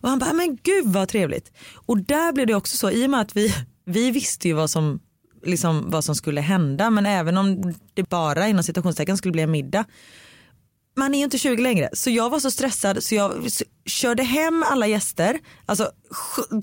Och 0.00 0.08
han 0.08 0.18
bara, 0.18 0.32
men 0.32 0.58
gud 0.62 0.86
vad 0.86 1.08
trevligt. 1.08 1.52
Och 1.74 1.98
där 1.98 2.32
blev 2.32 2.46
det 2.46 2.54
också 2.54 2.76
så, 2.76 2.90
i 2.90 3.06
och 3.06 3.10
med 3.10 3.20
att 3.20 3.36
vi, 3.36 3.54
vi 3.84 4.10
visste 4.10 4.48
ju 4.48 4.54
vad 4.54 4.70
som, 4.70 5.00
liksom, 5.42 5.90
vad 5.90 6.04
som 6.04 6.14
skulle 6.14 6.40
hända 6.40 6.90
men 6.90 7.06
även 7.06 7.38
om 7.38 7.74
det 7.94 8.08
bara 8.08 8.48
inom 8.48 8.62
citationstecken 8.62 9.16
skulle 9.16 9.32
bli 9.32 9.42
en 9.42 9.50
middag 9.50 9.84
man 10.98 11.14
är 11.14 11.18
ju 11.18 11.24
inte 11.24 11.38
20 11.38 11.62
längre 11.62 11.88
så 11.92 12.10
jag 12.10 12.30
var 12.30 12.40
så 12.40 12.50
stressad 12.50 13.02
så 13.04 13.14
jag 13.14 13.48
körde 13.86 14.22
hem 14.22 14.64
alla 14.70 14.86
gäster. 14.86 15.38
Alltså 15.66 15.90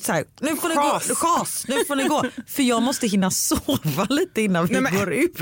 så 0.02 0.12
här, 0.12 0.26
nu 0.42 0.56
får 0.56 0.70
ni 0.70 0.76
Schas. 0.76 1.08
gå, 1.08 1.16
chas, 1.16 1.66
nu 1.68 1.86
får 1.88 1.96
ni 1.96 2.04
gå. 2.08 2.24
För 2.48 2.64
jag 2.64 2.84
måste 2.84 3.08
hinna 3.08 3.32
sova 3.32 4.06
lite 4.10 4.42
innan 4.42 4.66
vi 4.66 4.74
Nej, 4.74 4.82
men- 4.82 4.96
går 4.96 5.14
ut. 5.14 5.40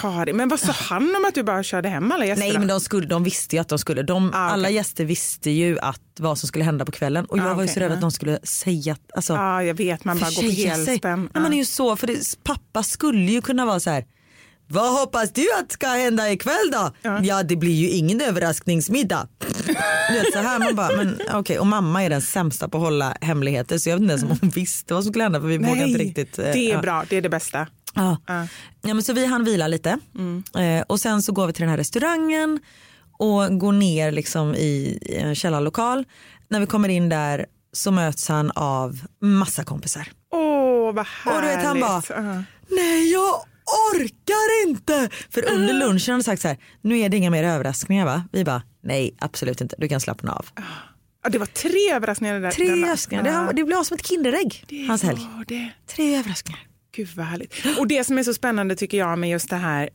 Karin, 0.00 0.36
men 0.36 0.48
vad 0.48 0.60
sa 0.60 0.72
han 0.72 1.16
om 1.16 1.24
att 1.28 1.34
du 1.34 1.42
bara 1.42 1.62
körde 1.62 1.88
hem 1.88 2.12
alla 2.12 2.26
gäster? 2.26 2.44
Nej 2.44 2.52
då? 2.52 2.58
men 2.58 2.68
de, 2.68 2.80
skulle, 2.80 3.06
de 3.06 3.24
visste 3.24 3.56
ju 3.56 3.60
att 3.60 3.68
de 3.68 3.78
skulle. 3.78 4.02
De, 4.02 4.30
Ah. 4.34 4.38
Alla 4.38 4.70
gäster 4.70 5.04
visste 5.04 5.50
ju 5.50 5.78
att 5.78 6.00
vad 6.18 6.38
som 6.38 6.46
skulle 6.48 6.64
hända 6.64 6.84
på 6.84 6.92
kvällen 6.92 7.24
och 7.24 7.38
jag 7.38 7.46
Ah, 7.46 7.54
var 7.54 7.62
ju 7.62 7.68
så 7.68 7.80
rädd 7.80 7.90
ja. 7.90 7.94
att 7.94 8.00
de 8.00 8.10
skulle 8.12 8.38
säga 8.42 8.96
alltså, 9.16 9.32
Ja, 9.32 9.62
jag 9.62 9.74
vet, 9.74 10.04
man 10.04 10.18
bara 10.18 10.30
går 10.30 10.42
på 10.42 10.48
helspänn. 10.50 11.28
Man 11.34 11.52
är 11.52 11.56
ju 11.56 11.64
så, 11.64 11.96
för 11.96 12.06
det, 12.06 12.44
pappa 12.44 12.82
skulle 12.82 13.32
ju 13.32 13.42
kunna 13.42 13.66
vara 13.66 13.80
så 13.80 13.90
här. 13.90 14.04
Vad 14.68 14.98
hoppas 15.00 15.32
du 15.32 15.46
att 15.60 15.72
ska 15.72 15.86
hända 15.88 16.30
ikväll 16.32 16.70
då? 16.72 16.90
Ja, 17.22 17.42
det 17.42 17.56
blir 17.56 17.74
ju 17.74 17.88
ingen 17.90 18.20
överraskningsmiddag. 18.20 19.28
Vet, 20.10 20.32
så 20.32 20.38
här 20.38 20.58
man 20.58 20.74
bara, 20.76 20.96
men 20.96 21.20
okej 21.32 21.58
och 21.58 21.66
mamma 21.66 22.02
är 22.04 22.10
den 22.10 22.22
sämsta 22.22 22.68
på 22.68 22.76
att 22.76 22.82
hålla 22.82 23.16
hemligheter 23.20 23.78
så 23.78 23.88
jag 23.88 23.96
vet 23.96 24.02
inte 24.02 24.12
ens 24.12 24.22
om 24.24 24.38
hon 24.40 24.50
visste 24.50 24.94
vad 24.94 25.02
som 25.04 25.12
skulle 25.12 25.22
hända 25.24 25.40
för 25.40 25.46
vi 25.46 25.58
vågar 25.58 25.74
Nej, 25.74 25.88
inte 25.90 26.02
riktigt. 26.02 26.38
eh, 26.38 26.44
det 26.44 26.58
är 26.70 26.72
ja. 26.74 26.80
bra, 26.82 27.04
det 27.08 27.16
är 27.16 27.22
det 27.22 27.28
bästa. 27.28 27.66
Ja. 27.94 28.16
Ja. 28.26 28.46
Ja, 28.82 28.94
men 28.94 29.02
så 29.02 29.12
vi 29.12 29.26
hann 29.26 29.44
vila 29.44 29.66
lite 29.68 29.90
eh, 30.58 30.82
och 30.88 31.00
sen 31.00 31.22
så 31.22 31.32
går 31.32 31.46
vi 31.46 31.52
till 31.52 31.60
den 31.62 31.70
här 31.70 31.76
restaurangen 31.76 32.60
och 33.18 33.58
går 33.58 33.72
ner 33.72 34.12
liksom 34.12 34.54
i, 34.54 34.98
i 35.02 35.16
en 35.16 35.34
källarlokal. 35.34 36.04
När 36.48 36.60
vi 36.60 36.66
kommer 36.66 36.88
in 36.88 37.08
där 37.08 37.46
så 37.72 37.90
möts 37.90 38.28
han 38.28 38.50
av 38.54 39.00
massa 39.22 39.64
kompisar. 39.64 40.08
Åh, 40.32 40.92
vad 40.94 41.06
härligt. 41.06 41.36
Och 41.36 41.42
du 41.42 41.48
vet 41.56 41.64
han 41.66 41.80
bara, 41.80 42.02
Ja. 42.08 42.42
nej 42.76 43.12
jag 43.12 43.34
orkar 43.94 44.68
inte. 44.68 45.08
För 45.30 45.52
under 45.52 45.74
lunchen 45.74 46.06
har 46.06 46.12
han 46.12 46.22
sagt 46.22 46.42
så 46.42 46.48
här, 46.48 46.58
nu 46.80 46.98
är 46.98 47.08
det 47.08 47.16
inga 47.16 47.30
mer 47.30 47.44
överraskningar 47.44 48.04
va? 48.04 48.24
Vi 48.32 48.44
bara, 48.44 48.62
nej 48.82 49.16
absolut 49.18 49.60
inte, 49.60 49.74
du 49.78 49.88
kan 49.88 50.00
slappna 50.00 50.32
av. 50.32 50.46
Ja, 51.24 51.30
det 51.30 51.38
var 51.38 51.46
tre 51.46 51.92
överraskningar 51.92 52.40
där. 52.40 52.50
Tre 52.50 52.70
överraskningar, 52.70 53.22
det, 53.24 53.30
Ja, 53.30 53.50
det 53.52 53.64
blev 53.64 53.82
som 53.82 53.94
ett 53.94 54.06
Kinderägg 54.06 54.64
hans 54.88 55.02
helg. 55.02 55.20
det. 55.48 55.70
Tre 55.86 56.16
överraskningar. 56.18 56.60
Gud 56.96 57.08
vad 57.16 57.26
härligt. 57.26 57.54
Och 57.78 57.86
det 57.88 58.04
som 58.04 58.18
är 58.18 58.22
så 58.22 58.34
spännande 58.34 58.76
tycker 58.76 58.98
jag 58.98 59.18
med 59.18 59.30
just 59.30 59.50
det 59.50 59.56
här. 59.56 59.88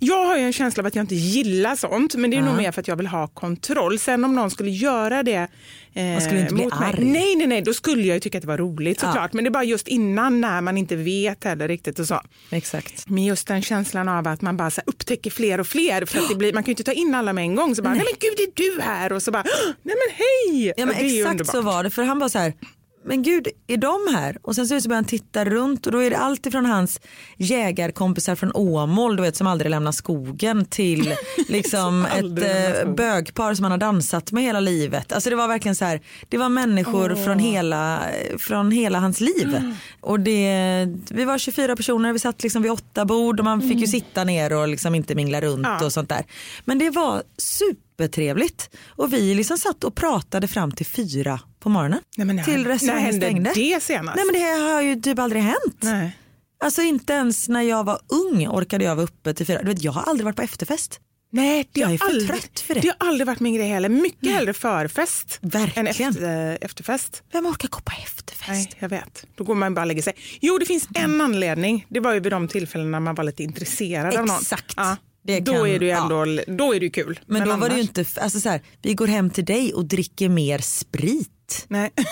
Jag 0.00 0.24
har 0.24 0.36
ju 0.36 0.42
en 0.42 0.52
känsla 0.52 0.80
av 0.80 0.86
att 0.86 0.94
jag 0.94 1.02
inte 1.02 1.14
gillar 1.14 1.76
sånt 1.76 2.14
men 2.14 2.30
det 2.30 2.36
är 2.36 2.42
nog 2.42 2.56
mer 2.56 2.72
för 2.72 2.80
att 2.80 2.88
jag 2.88 2.96
vill 2.96 3.06
ha 3.06 3.26
kontroll. 3.28 3.98
Sen 3.98 4.24
om 4.24 4.34
någon 4.34 4.50
skulle 4.50 4.70
göra 4.70 5.22
det 5.22 5.48
eh, 5.92 6.04
Man 6.04 6.20
skulle 6.20 6.40
inte 6.40 6.54
bli 6.54 6.64
mot 6.64 6.80
mig. 6.80 6.88
arg. 6.88 7.04
Nej, 7.04 7.36
nej, 7.36 7.46
nej, 7.46 7.62
då 7.62 7.74
skulle 7.74 8.02
jag 8.02 8.14
ju 8.14 8.20
tycka 8.20 8.38
att 8.38 8.42
det 8.42 8.48
var 8.48 8.58
roligt 8.58 8.98
Ja. 9.02 9.08
såklart. 9.08 9.32
Men 9.32 9.44
det 9.44 9.48
är 9.48 9.52
bara 9.52 9.64
just 9.64 9.88
innan 9.88 10.40
när 10.40 10.60
man 10.60 10.78
inte 10.78 10.96
vet 10.96 11.44
heller 11.44 11.68
riktigt 11.68 11.98
och 11.98 12.06
så. 12.06 12.20
Exakt. 12.50 13.08
Men 13.08 13.24
just 13.24 13.46
den 13.46 13.62
känslan 13.62 14.08
av 14.08 14.26
att 14.28 14.40
man 14.42 14.56
bara 14.56 14.70
så 14.70 14.80
här 14.80 14.88
upptäcker 14.88 15.30
fler 15.30 15.60
och 15.60 15.66
fler. 15.66 16.04
För 16.04 16.18
att 16.18 16.28
det 16.28 16.34
blir, 16.34 16.52
man 16.52 16.62
kan 16.62 16.68
ju 16.68 16.72
inte 16.72 16.84
ta 16.84 16.92
in 16.92 17.14
alla 17.14 17.32
med 17.32 17.42
en 17.42 17.54
gång. 17.54 17.74
Så 17.74 17.82
bara, 17.82 17.94
nej, 17.94 18.04
men 18.04 18.14
gud 18.20 18.34
det 18.56 18.62
är 18.62 18.74
du 18.76 18.80
här. 18.82 19.12
Och 19.12 19.22
så 19.22 19.30
bara, 19.30 19.42
"Åh, 19.46 19.72
nej 19.82 19.94
men 20.06 20.16
hej. 20.16 20.72
Ja, 20.76 20.86
men 20.86 20.94
exakt 20.94 21.50
så 21.50 21.60
var 21.62 21.82
det 21.84 21.90
för 21.90 22.02
han 22.02 22.18
var 22.18 22.28
så 22.28 22.38
här 22.38 22.52
men 23.08 23.22
gud, 23.22 23.48
är 23.66 23.76
de 23.76 24.14
här? 24.16 24.38
Och 24.42 24.54
sen 24.54 24.66
så 24.66 24.88
börjar 24.88 24.96
han 24.96 25.04
titta 25.04 25.44
runt 25.44 25.86
och 25.86 25.92
då 25.92 25.98
är 26.02 26.10
det 26.10 26.16
allt 26.18 26.46
ifrån 26.46 26.66
hans 26.66 27.00
jägarkompisar 27.36 28.34
från 28.34 28.52
Åmål 28.54 29.16
du 29.16 29.22
vet, 29.22 29.36
som 29.36 29.46
aldrig 29.46 29.70
lämnar 29.70 29.92
skogen 29.92 30.64
till 30.64 31.14
liksom 31.48 32.04
ett 32.06 32.14
eh, 32.14 32.74
skogen. 32.74 32.94
bögpar 32.96 33.54
som 33.54 33.62
han 33.64 33.70
har 33.72 33.78
dansat 33.78 34.32
med 34.32 34.42
hela 34.42 34.60
livet. 34.60 35.12
Alltså 35.12 35.30
det 35.30 35.36
var 35.36 35.48
verkligen 35.48 35.76
så 35.76 35.84
här, 35.84 36.00
det 36.28 36.38
var 36.38 36.48
människor 36.48 37.14
från, 37.24 37.38
hela, 37.38 38.02
från 38.38 38.70
hela 38.70 38.98
hans 38.98 39.20
liv. 39.20 39.74
Och 40.00 40.20
det, 40.20 40.86
vi 41.10 41.24
var 41.24 41.38
24 41.38 41.76
personer, 41.76 42.12
vi 42.12 42.18
satt 42.18 42.42
liksom 42.42 42.62
vid 42.62 42.72
åtta 42.72 43.04
bord 43.04 43.38
och 43.38 43.44
man 43.44 43.60
fick 43.62 43.78
ju 43.78 43.86
sitta 43.86 44.24
ner 44.24 44.52
och 44.52 44.68
liksom 44.68 44.94
inte 44.94 45.14
mingla 45.14 45.40
runt 45.40 45.66
Ja. 45.66 45.84
och 45.84 45.92
sånt 45.92 46.08
där. 46.08 46.24
Men 46.64 46.78
det 46.78 46.90
var 46.90 47.22
supertrevligt 47.36 48.70
och 48.86 49.12
vi 49.12 49.34
liksom 49.34 49.58
satt 49.58 49.84
och 49.84 49.94
pratade 49.94 50.48
fram 50.48 50.72
till 50.72 50.86
fyra 50.86 51.40
på 51.60 51.68
morgonen. 51.68 52.00
Nej, 52.16 52.26
men 52.26 52.36
när- 52.36 52.44
till 52.44 52.62
när 52.62 52.68
restaurangen 52.68 53.04
hände 53.04 53.26
stängde. 53.26 53.52
det 53.54 53.82
senast? 53.82 54.16
Nej 54.16 54.24
men 54.32 54.34
det 54.42 54.70
har 54.72 54.82
ju 54.82 55.00
typ 55.00 55.18
aldrig 55.18 55.42
hänt. 55.42 55.76
Nej. 55.80 56.16
Alltså 56.64 56.82
inte 56.82 57.12
ens 57.12 57.48
när 57.48 57.62
jag 57.62 57.84
var 57.84 57.98
ung 58.08 58.48
orkade 58.48 58.84
jag 58.84 58.96
vara 58.96 59.04
uppe 59.04 59.34
till 59.34 59.46
fyra. 59.46 59.62
Du 59.62 59.68
vet, 59.68 59.82
jag 59.82 59.92
har 59.92 60.02
aldrig 60.02 60.24
varit 60.24 60.36
på 60.36 60.42
efterfest. 60.42 61.00
Nej, 61.32 61.68
det 61.72 61.80
Jag 61.80 61.92
är 61.92 61.98
för 61.98 62.06
aldrig, 62.06 62.28
trött 62.28 62.60
för 62.60 62.74
det. 62.74 62.80
Det 62.80 62.94
har 62.98 63.08
aldrig 63.08 63.26
varit 63.26 63.40
min 63.40 63.54
grej 63.54 63.68
heller. 63.68 63.88
Mycket 63.88 64.32
hellre 64.32 64.52
förfest 64.54 65.38
Verkligen. 65.42 65.86
än 65.86 65.90
efter, 66.10 66.50
eh, 66.50 66.56
efterfest. 66.60 67.22
Vem 67.32 67.46
orkar 67.46 67.68
gå 67.68 67.78
på 67.80 67.92
efterfest? 68.04 68.48
Nej, 68.50 68.68
jag 68.78 68.88
vet. 68.88 69.24
Då 69.34 69.44
går 69.44 69.54
man 69.54 69.74
bara 69.74 69.80
och 69.80 69.86
lägger 69.86 70.02
sig. 70.02 70.12
Jo, 70.40 70.58
det 70.58 70.66
finns 70.66 70.88
en 70.94 71.20
anledning. 71.20 71.86
Det 71.88 72.00
var 72.00 72.12
ju 72.14 72.20
vid 72.20 72.32
de 72.32 72.48
tillfällena 72.48 73.00
man 73.00 73.14
var 73.14 73.24
lite 73.24 73.42
intresserad 73.42 74.16
av 74.16 74.26
någon. 74.26 74.36
Exakt. 74.40 74.74
Ja, 74.76 74.96
Det 75.28 75.40
då 75.40 75.52
kan- 75.52 75.66
är 75.66 75.78
det 75.78 75.84
ju 75.84 75.90
ja. 75.90 76.02
ändå 76.02 76.42
då 76.46 76.74
är 76.74 76.80
det 76.80 76.90
kul. 76.90 77.20
Men, 77.26 77.44
då 77.48 77.56
var 77.56 77.68
det 77.68 77.74
ju 77.74 77.80
annars- 77.82 77.98
inte, 77.98 78.20
alltså 78.20 78.40
så 78.40 78.48
här, 78.48 78.60
vi 78.82 78.94
går 78.94 79.06
hem 79.06 79.30
till 79.30 79.44
dig 79.44 79.74
och 79.74 79.84
dricker 79.84 80.28
mer 80.28 80.58
sprit. 80.58 81.64
Nej. 81.68 81.90
Nej, 81.96 82.06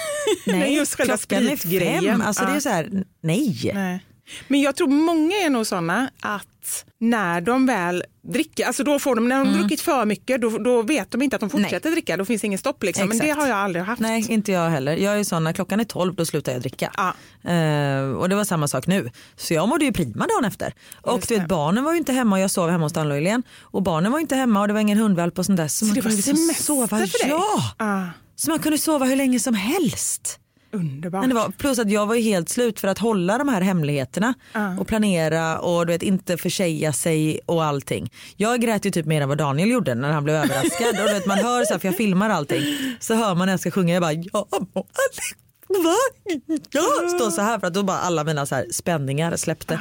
Nej, 0.59 0.75
just 0.77 0.95
själva 0.95 1.17
spritgrejen. 1.17 2.05
fem. 2.05 2.21
Alltså 2.23 2.43
Ja. 2.45 2.51
det 2.51 2.57
är 2.57 2.61
så 2.61 2.69
här, 2.69 3.05
nej. 3.23 3.71
Nej. 3.75 4.05
Men 4.49 4.61
jag 4.61 4.77
tror 4.77 4.89
många 4.89 5.37
är 5.37 5.51
nog 5.51 5.67
såna 5.67 6.11
att 6.21 6.85
när 6.99 7.41
de 7.41 7.67
väl 7.67 8.05
dricker, 8.33 8.67
alltså 8.67 8.85
då 8.85 8.99
får 8.99 9.15
de, 9.15 9.29
när 9.29 9.39
de 9.39 9.49
Mm. 9.49 9.61
druckit 9.61 9.81
för 9.81 10.05
mycket 10.05 10.41
då, 10.41 10.59
då 10.59 10.83
vet 10.83 11.11
de 11.11 11.23
inte 11.23 11.37
att 11.37 11.41
de 11.41 11.51
fortsätter 11.51 11.91
dricka, 11.91 12.17
då 12.17 12.25
finns 12.25 12.41
det 12.43 12.47
ingen 12.47 12.59
stopp 12.59 12.83
liksom. 12.83 13.09
Men 13.09 13.19
det 13.19 13.31
har 13.31 13.47
jag 13.47 13.57
aldrig 13.59 13.85
haft. 13.85 14.01
Nej, 14.03 14.27
inte 14.33 14.53
jag 14.53 14.71
heller. 14.71 14.97
Jag 14.97 15.21
är 15.21 15.25
sån 15.25 15.45
när 15.45 15.53
klockan 15.53 15.81
är 15.81 15.85
12 15.85 16.15
då 16.15 16.25
slutar 16.27 16.53
jag 16.53 16.61
dricka. 16.61 16.93
Ja. 16.97 17.09
Eh, 17.51 18.01
och 18.11 18.29
det 18.29 18.35
var 18.37 18.45
samma 18.45 18.69
sak 18.69 18.87
nu. 18.87 19.11
Så 19.37 19.55
jag 19.55 19.69
mådde 19.69 19.85
ju 19.85 19.93
prima 19.93 20.27
dagen 20.27 20.45
efter. 20.45 20.75
Och 21.03 21.25
du 21.29 21.39
vet, 21.39 21.49
barnen 21.49 21.85
var 21.85 21.93
ju 21.93 21.99
inte 21.99 22.13
hemma 22.13 22.37
och 22.37 22.43
jag 22.43 22.51
sov 22.51 22.71
hemma 22.71 22.85
hos 22.85 22.93
Danne 22.93 23.43
och 23.61 23.83
barnen 23.83 24.13
var 24.13 24.19
inte 24.19 24.37
hemma 24.37 24.61
och 24.61 24.67
det 24.69 24.73
var 24.75 24.81
ingen 24.81 24.99
hundvalp 24.99 25.39
och 25.39 25.47
sånt 25.47 25.57
där. 25.57 25.69
Så, 25.69 25.85
man 25.85 25.95
det 25.95 26.01
var 26.01 26.11
kunde 26.11 26.17
liksom 26.33 26.65
sova. 26.65 26.89
för 26.89 26.97
dig? 26.99 27.11
Ja, 27.29 27.75
Ah, 27.77 28.03
så 28.37 28.51
man 28.51 28.59
kunde 28.59 28.79
sova 28.79 29.05
hur 29.07 29.17
länge 29.17 29.41
som 29.41 29.55
helst. 29.55 30.39
Underbart. 30.73 31.21
Men 31.21 31.29
det 31.29 31.35
var, 31.35 31.49
plus 31.49 31.79
att 31.79 31.91
jag 31.91 32.07
var 32.07 32.17
helt 32.17 32.49
slut 32.49 32.81
för 32.81 32.89
att 32.89 32.99
hålla 32.99 33.39
de 33.39 33.49
här 33.49 33.61
hemligheterna 33.61 34.35
och 34.79 34.87
planera 34.87 35.59
och 35.59 35.87
du 35.87 35.93
vet, 35.93 36.03
inte 36.03 36.37
försäga 36.37 36.93
sig 36.93 37.41
och 37.47 37.65
allting. 37.65 38.11
Jag 38.37 38.61
grät 38.61 38.87
ju 38.87 38.91
typ 38.91 39.07
mer 39.07 39.23
än 39.23 39.29
vad 39.29 39.39
Daniel 39.39 39.71
gjorde 39.71 39.95
när 39.95 40.13
han 40.13 40.25
blev 40.25 40.37
överraskad. 40.37 41.01
och 41.01 41.09
du 41.09 41.15
vet, 41.15 41.27
man 41.27 41.39
hör 41.39 41.65
så 41.65 41.73
här, 41.73 41.79
för 41.79 41.89
jag 41.89 41.97
filmar 41.97 42.31
allting, 42.31 42.63
så 43.01 43.15
hör 43.15 43.35
man 43.35 43.47
när 43.47 43.53
jag 43.53 43.61
ska 43.61 43.71
sjunga, 43.71 43.95
jag 43.95 44.03
bara 44.03 44.13
ja, 44.13 44.47
va? 45.69 45.97
Ja, 46.71 47.09
står 47.09 47.31
så 47.31 47.43
här 47.43 47.59
för 47.59 47.67
att 47.67 47.75
då 47.75 47.83
bara 47.83 47.99
alla 47.99 48.25
mina 48.25 48.47
så 48.47 48.55
här 48.55 48.67
spänningar 48.73 49.37
släppte. 49.37 49.81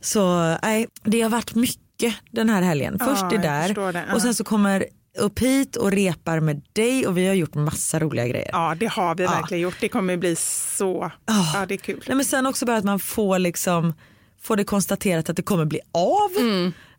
Så 0.00 0.56
nej, 0.62 0.86
det 1.04 1.20
har 1.20 1.30
varit 1.30 1.54
mycket 1.54 2.14
den 2.30 2.48
här 2.50 2.62
helgen. 2.62 2.98
Först 2.98 3.22
Ja, 3.22 3.28
det 3.28 3.38
där 3.38 3.92
det. 3.92 4.14
Och 4.14 4.22
sen 4.22 4.34
så 4.34 4.44
kommer 4.44 4.86
upp 5.18 5.38
hit 5.38 5.76
och 5.76 5.92
repar 5.92 6.40
med 6.40 6.62
dig 6.72 7.06
och 7.06 7.16
vi 7.18 7.26
har 7.26 7.34
gjort 7.34 7.54
massa 7.54 7.98
roliga 8.00 8.28
grejer. 8.28 8.50
Ja, 8.52 8.76
det 8.80 8.86
har 8.86 9.14
vi 9.14 9.24
Ja. 9.24 9.30
verkligen 9.30 9.60
gjort. 9.62 9.76
Det 9.80 9.88
kommer 9.88 10.16
bli 10.16 10.36
så... 10.36 11.10
Ja, 11.54 11.66
det 11.68 11.74
är 11.74 11.78
kul. 11.78 12.04
Nej, 12.06 12.16
men 12.16 12.24
sen 12.24 12.46
också 12.46 12.66
bara 12.66 12.76
att 12.76 12.84
man 12.84 12.98
får, 13.00 13.38
liksom, 13.38 13.94
får 14.42 14.56
det 14.56 14.64
konstaterat 14.64 15.30
att 15.30 15.36
det 15.36 15.42
kommer 15.42 15.64
bli 15.64 15.80
av. 15.92 16.30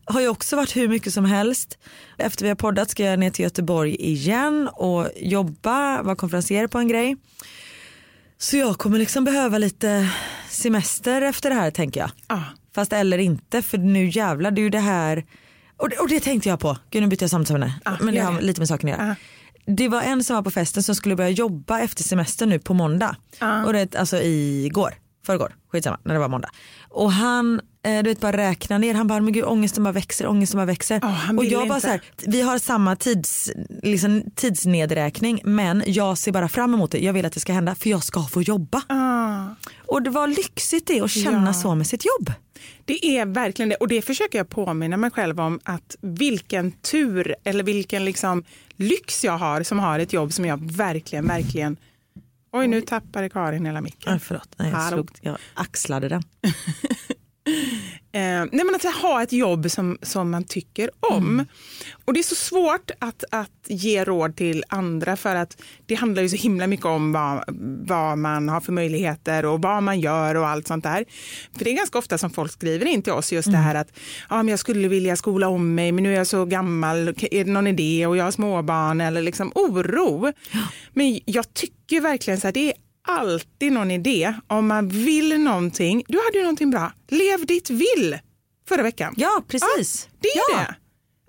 Har 0.04 0.20
ju 0.20 0.28
också 0.28 0.56
varit 0.56 0.76
hur 0.76 0.88
mycket 0.88 1.12
som 1.14 1.24
helst. 1.24 1.78
Efter 2.18 2.42
vi 2.44 2.48
har 2.48 2.56
poddat 2.56 2.90
ska 2.90 3.04
jag 3.04 3.18
ner 3.18 3.30
till 3.30 3.42
Göteborg 3.42 3.94
igen 3.94 4.68
och 4.72 5.08
jobba, 5.16 6.02
vara 6.02 6.16
konferencier 6.16 6.66
på 6.66 6.78
en 6.78 6.88
grej. 6.88 7.16
Så 8.38 8.56
jag 8.56 8.78
kommer 8.78 8.98
liksom 8.98 9.24
behöva 9.24 9.58
lite 9.58 10.10
semester 10.48 11.22
efter 11.22 11.50
det 11.50 11.56
här 11.56 11.70
tänker 11.70 12.00
jag. 12.00 12.10
Ja. 12.28 12.42
Fast 12.74 12.92
eller 12.92 13.18
inte 13.18 13.62
för 13.62 13.78
nu 13.78 14.08
jävlar 14.08 14.50
det 14.50 14.60
är 14.60 14.62
ju 14.62 14.70
det 14.70 14.78
här 14.78 15.24
och 15.82 15.88
det, 15.88 15.98
och 15.98 16.08
det 16.08 16.20
tänkte 16.20 16.48
jag 16.48 16.60
på, 16.60 16.76
gud 16.90 17.02
nu 17.02 17.08
byter 17.08 17.22
jag 17.22 17.30
samtalsämne. 17.30 17.74
Men 18.00 18.14
det 18.14 18.20
har 18.20 18.40
lite 18.40 18.60
med 18.60 18.68
saken 18.68 18.88
att 18.92 18.98
göra. 18.98 19.16
det 19.66 19.88
var 19.88 20.02
en 20.02 20.24
som 20.24 20.36
var 20.36 20.42
på 20.42 20.50
festen 20.50 20.82
som 20.82 20.94
skulle 20.94 21.16
börja 21.16 21.30
jobba 21.30 21.78
efter 21.80 22.02
semestern 22.02 22.48
nu 22.48 22.58
på 22.58 22.74
måndag. 22.74 23.16
Och 23.66 23.72
det, 23.72 23.96
alltså 23.96 24.16
igår, 24.22 24.94
förrgår, 25.26 25.54
skitsamma 25.72 25.98
när 26.04 26.14
det 26.14 26.20
var 26.20 26.28
måndag. 26.28 26.48
Och 26.88 27.12
han 27.12 27.60
eh, 27.82 28.02
du 28.02 28.10
vet, 28.10 28.20
bara 28.20 28.36
räknar 28.36 28.78
ner, 28.78 28.94
han 28.94 29.06
bara 29.06 29.20
men 29.20 29.32
gud 29.32 29.44
ångesten 29.44 29.84
bara 29.84 29.92
växer, 29.92 30.26
ångesten 30.26 30.58
bara 30.58 30.66
växer. 30.66 31.00
Han 31.00 31.38
och 31.38 31.44
jag 31.44 31.68
bara 31.68 31.74
inte. 31.74 31.80
så 31.80 31.88
här, 31.88 32.00
vi 32.26 32.42
har 32.42 32.58
samma 32.58 32.96
tids, 32.96 33.50
liksom, 33.82 34.22
tidsnedräkning 34.34 35.40
men 35.44 35.82
jag 35.86 36.18
ser 36.18 36.32
bara 36.32 36.48
fram 36.48 36.74
emot 36.74 36.90
det, 36.90 36.98
jag 36.98 37.12
vill 37.12 37.26
att 37.26 37.32
det 37.32 37.40
ska 37.40 37.52
hända 37.52 37.74
för 37.74 37.90
jag 37.90 38.04
ska 38.04 38.22
få 38.22 38.42
jobba. 38.42 38.82
Ah. 38.88 39.46
Och 39.86 40.02
det 40.02 40.10
var 40.10 40.28
lyxigt 40.28 40.86
det 40.86 41.00
att 41.00 41.10
känna 41.10 41.46
Ja. 41.46 41.52
så 41.52 41.74
med 41.74 41.86
sitt 41.86 42.04
jobb. 42.04 42.32
Det 42.84 43.06
är 43.06 43.26
verkligen 43.26 43.68
det 43.68 43.74
och 43.74 43.88
det 43.88 44.02
försöker 44.02 44.38
jag 44.38 44.48
påminna 44.48 44.96
mig 44.96 45.10
själv 45.10 45.40
om 45.40 45.60
att 45.64 45.96
vilken 46.00 46.72
tur 46.72 47.34
eller 47.44 47.64
vilken 47.64 48.04
liksom 48.04 48.44
lyx 48.76 49.24
jag 49.24 49.38
har 49.38 49.62
som 49.62 49.78
har 49.78 49.98
ett 49.98 50.12
jobb 50.12 50.32
som 50.32 50.44
jag 50.44 50.72
verkligen, 50.72 51.26
verkligen 51.26 51.76
Oj, 52.52 52.68
nu 52.68 52.80
tappade 52.80 53.28
Karin 53.28 53.66
hela 53.66 53.80
micken. 53.80 54.12
Ja, 54.12 54.18
förlåt, 54.18 54.54
nej, 54.56 54.70
jag, 54.70 54.88
slog, 54.88 55.10
jag 55.20 55.38
axlade 55.54 56.08
den. 56.08 56.22
Eh, 58.14 58.44
nej 58.52 58.64
men 58.64 58.74
att 58.74 58.84
ha 58.84 59.22
ett 59.22 59.32
jobb 59.32 59.70
som, 59.70 59.98
som 60.02 60.30
man 60.30 60.44
tycker 60.44 60.90
om. 61.00 61.44
Och 62.04 62.14
det 62.14 62.20
är 62.20 62.24
så 62.24 62.34
svårt 62.34 62.90
att, 62.98 63.24
att 63.30 63.50
ge 63.66 64.04
råd 64.04 64.36
till 64.36 64.64
andra 64.68 65.16
för 65.16 65.36
att 65.36 65.62
det 65.86 65.94
handlar 65.94 66.22
ju 66.22 66.28
så 66.28 66.36
himla 66.36 66.66
mycket 66.66 66.86
om 66.86 67.12
vad, 67.12 67.44
vad 67.88 68.18
man 68.18 68.48
har 68.48 68.60
för 68.60 68.72
möjligheter 68.72 69.44
och 69.44 69.62
vad 69.62 69.82
man 69.82 70.00
gör 70.00 70.34
och 70.34 70.48
allt 70.48 70.68
sånt 70.68 70.84
där. 70.84 71.04
För 71.56 71.64
det 71.64 71.70
är 71.70 71.76
ganska 71.76 71.98
ofta 71.98 72.18
som 72.18 72.30
folk 72.30 72.52
skriver 72.52 72.86
in 72.86 73.02
till 73.02 73.12
oss 73.12 73.32
just 73.32 73.50
det 73.50 73.56
här 73.56 73.74
att 73.74 73.92
ja, 74.30 74.36
men 74.36 74.48
jag 74.48 74.58
skulle 74.58 74.88
vilja 74.88 75.16
skola 75.16 75.48
om 75.48 75.74
mig 75.74 75.92
men 75.92 76.04
nu 76.04 76.12
är 76.12 76.16
jag 76.16 76.26
så 76.26 76.44
gammal, 76.44 77.08
är 77.08 77.44
det 77.44 77.50
någon 77.50 77.66
idé 77.66 78.06
och 78.06 78.16
jag 78.16 78.24
har 78.24 78.30
småbarn 78.30 79.00
eller 79.00 79.22
liksom 79.22 79.52
oro. 79.54 80.32
Men 80.92 81.20
jag 81.24 81.54
tycker 81.54 82.00
verkligen 82.00 82.40
så 82.40 82.46
här, 82.46 82.52
det 82.52 82.68
är 82.68 82.74
alltid 83.08 83.72
någon 83.72 83.90
idé 83.90 84.34
om 84.46 84.66
man 84.66 84.88
vill 84.88 85.40
någonting. 85.40 86.04
Du 86.08 86.18
hade 86.18 86.36
ju 86.36 86.42
någonting 86.42 86.70
bra. 86.70 86.92
Lev 87.08 87.46
ditt 87.46 87.70
vill 87.70 88.18
förra 88.68 88.82
veckan. 88.82 89.14
Ja 89.16 89.44
precis. 89.48 90.08
Det 90.20 90.28
är 90.28 90.52
ja. 90.52 90.58
det. 90.58 90.74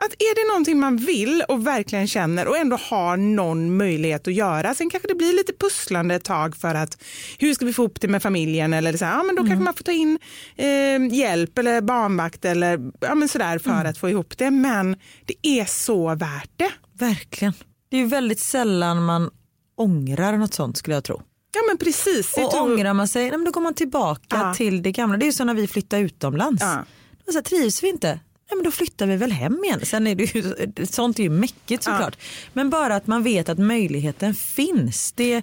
Att 0.05 0.13
är 0.13 0.35
det 0.35 0.51
någonting 0.51 0.79
man 0.79 0.97
vill 0.97 1.43
och 1.47 1.67
verkligen 1.67 2.07
känner 2.07 2.47
och 2.47 2.57
ändå 2.57 2.75
har 2.75 3.17
någon 3.17 3.77
möjlighet 3.77 4.27
att 4.27 4.33
göra. 4.33 4.75
Sen 4.75 4.89
kanske 4.89 5.07
det 5.07 5.15
blir 5.15 5.33
lite 5.33 5.53
pusslande 5.53 6.15
ett 6.15 6.23
tag 6.23 6.55
för 6.55 6.75
att 6.75 7.03
hur 7.39 7.53
ska 7.53 7.65
vi 7.65 7.73
få 7.73 7.81
ihop 7.81 8.01
det 8.01 8.07
med 8.07 8.23
familjen 8.23 8.73
eller 8.73 8.97
så 8.97 9.05
här, 9.05 9.17
ja, 9.17 9.23
men 9.23 9.35
då 9.35 9.41
kanske 9.41 9.63
man 9.63 9.73
får 9.73 9.83
ta 9.83 9.91
in 9.91 10.19
eh, 10.55 11.17
hjälp 11.17 11.57
eller 11.57 11.81
barnvakt 11.81 12.45
eller 12.45 12.91
ja, 12.99 13.15
men 13.15 13.29
sådär 13.29 13.59
för 13.59 13.85
att 13.85 13.97
få 13.97 14.09
ihop 14.09 14.37
det. 14.37 14.51
Men 14.51 14.95
det 15.25 15.47
är 15.47 15.65
så 15.65 16.15
värt 16.15 16.51
det. 16.57 16.71
Verkligen. 16.99 17.53
Det 17.89 17.97
är 17.97 18.01
ju 18.01 18.07
väldigt 18.07 18.39
sällan 18.39 19.03
man 19.03 19.29
ångrar 19.77 20.37
något 20.37 20.53
sånt 20.53 20.77
skulle 20.77 20.95
jag 20.95 21.03
tro. 21.03 21.21
Ja 21.55 21.61
men 21.67 21.77
precis. 21.77 22.33
Och 22.37 22.61
ångrar 22.61 22.93
man 22.93 23.07
sig, 23.07 23.29
nej, 23.29 23.45
då 23.45 23.51
går 23.51 23.61
man 23.61 23.73
tillbaka 23.73 24.21
Ja. 24.37 24.53
till 24.53 24.81
det 24.81 24.91
gamla. 24.91 25.17
Det 25.17 25.23
är 25.23 25.27
ju 25.27 25.33
som 25.33 25.47
när 25.47 25.53
vi 25.53 25.67
flyttade 25.67 26.01
utomlands. 26.01 26.61
Ja. 26.63 26.85
Då 27.25 27.31
så 27.31 27.37
här, 27.37 27.43
trivs 27.43 27.83
vi 27.83 27.89
inte, 27.89 28.07
nej, 28.07 28.55
men 28.55 28.63
då 28.63 28.71
flyttar 28.71 29.05
vi 29.05 29.15
väl 29.17 29.31
hem 29.31 29.63
igen. 29.63 29.79
Sen 29.83 30.07
är 30.07 30.15
det 30.15 30.35
ju, 30.35 30.53
sånt 30.85 31.19
är 31.19 31.23
ju 31.23 31.29
mäckigt 31.29 31.83
såklart. 31.83 32.17
Men 32.53 32.69
bara 32.69 32.95
att 32.95 33.07
man 33.07 33.23
vet 33.23 33.49
att 33.49 33.57
möjligheten 33.59 34.33
finns. 34.35 35.11
Det, 35.11 35.41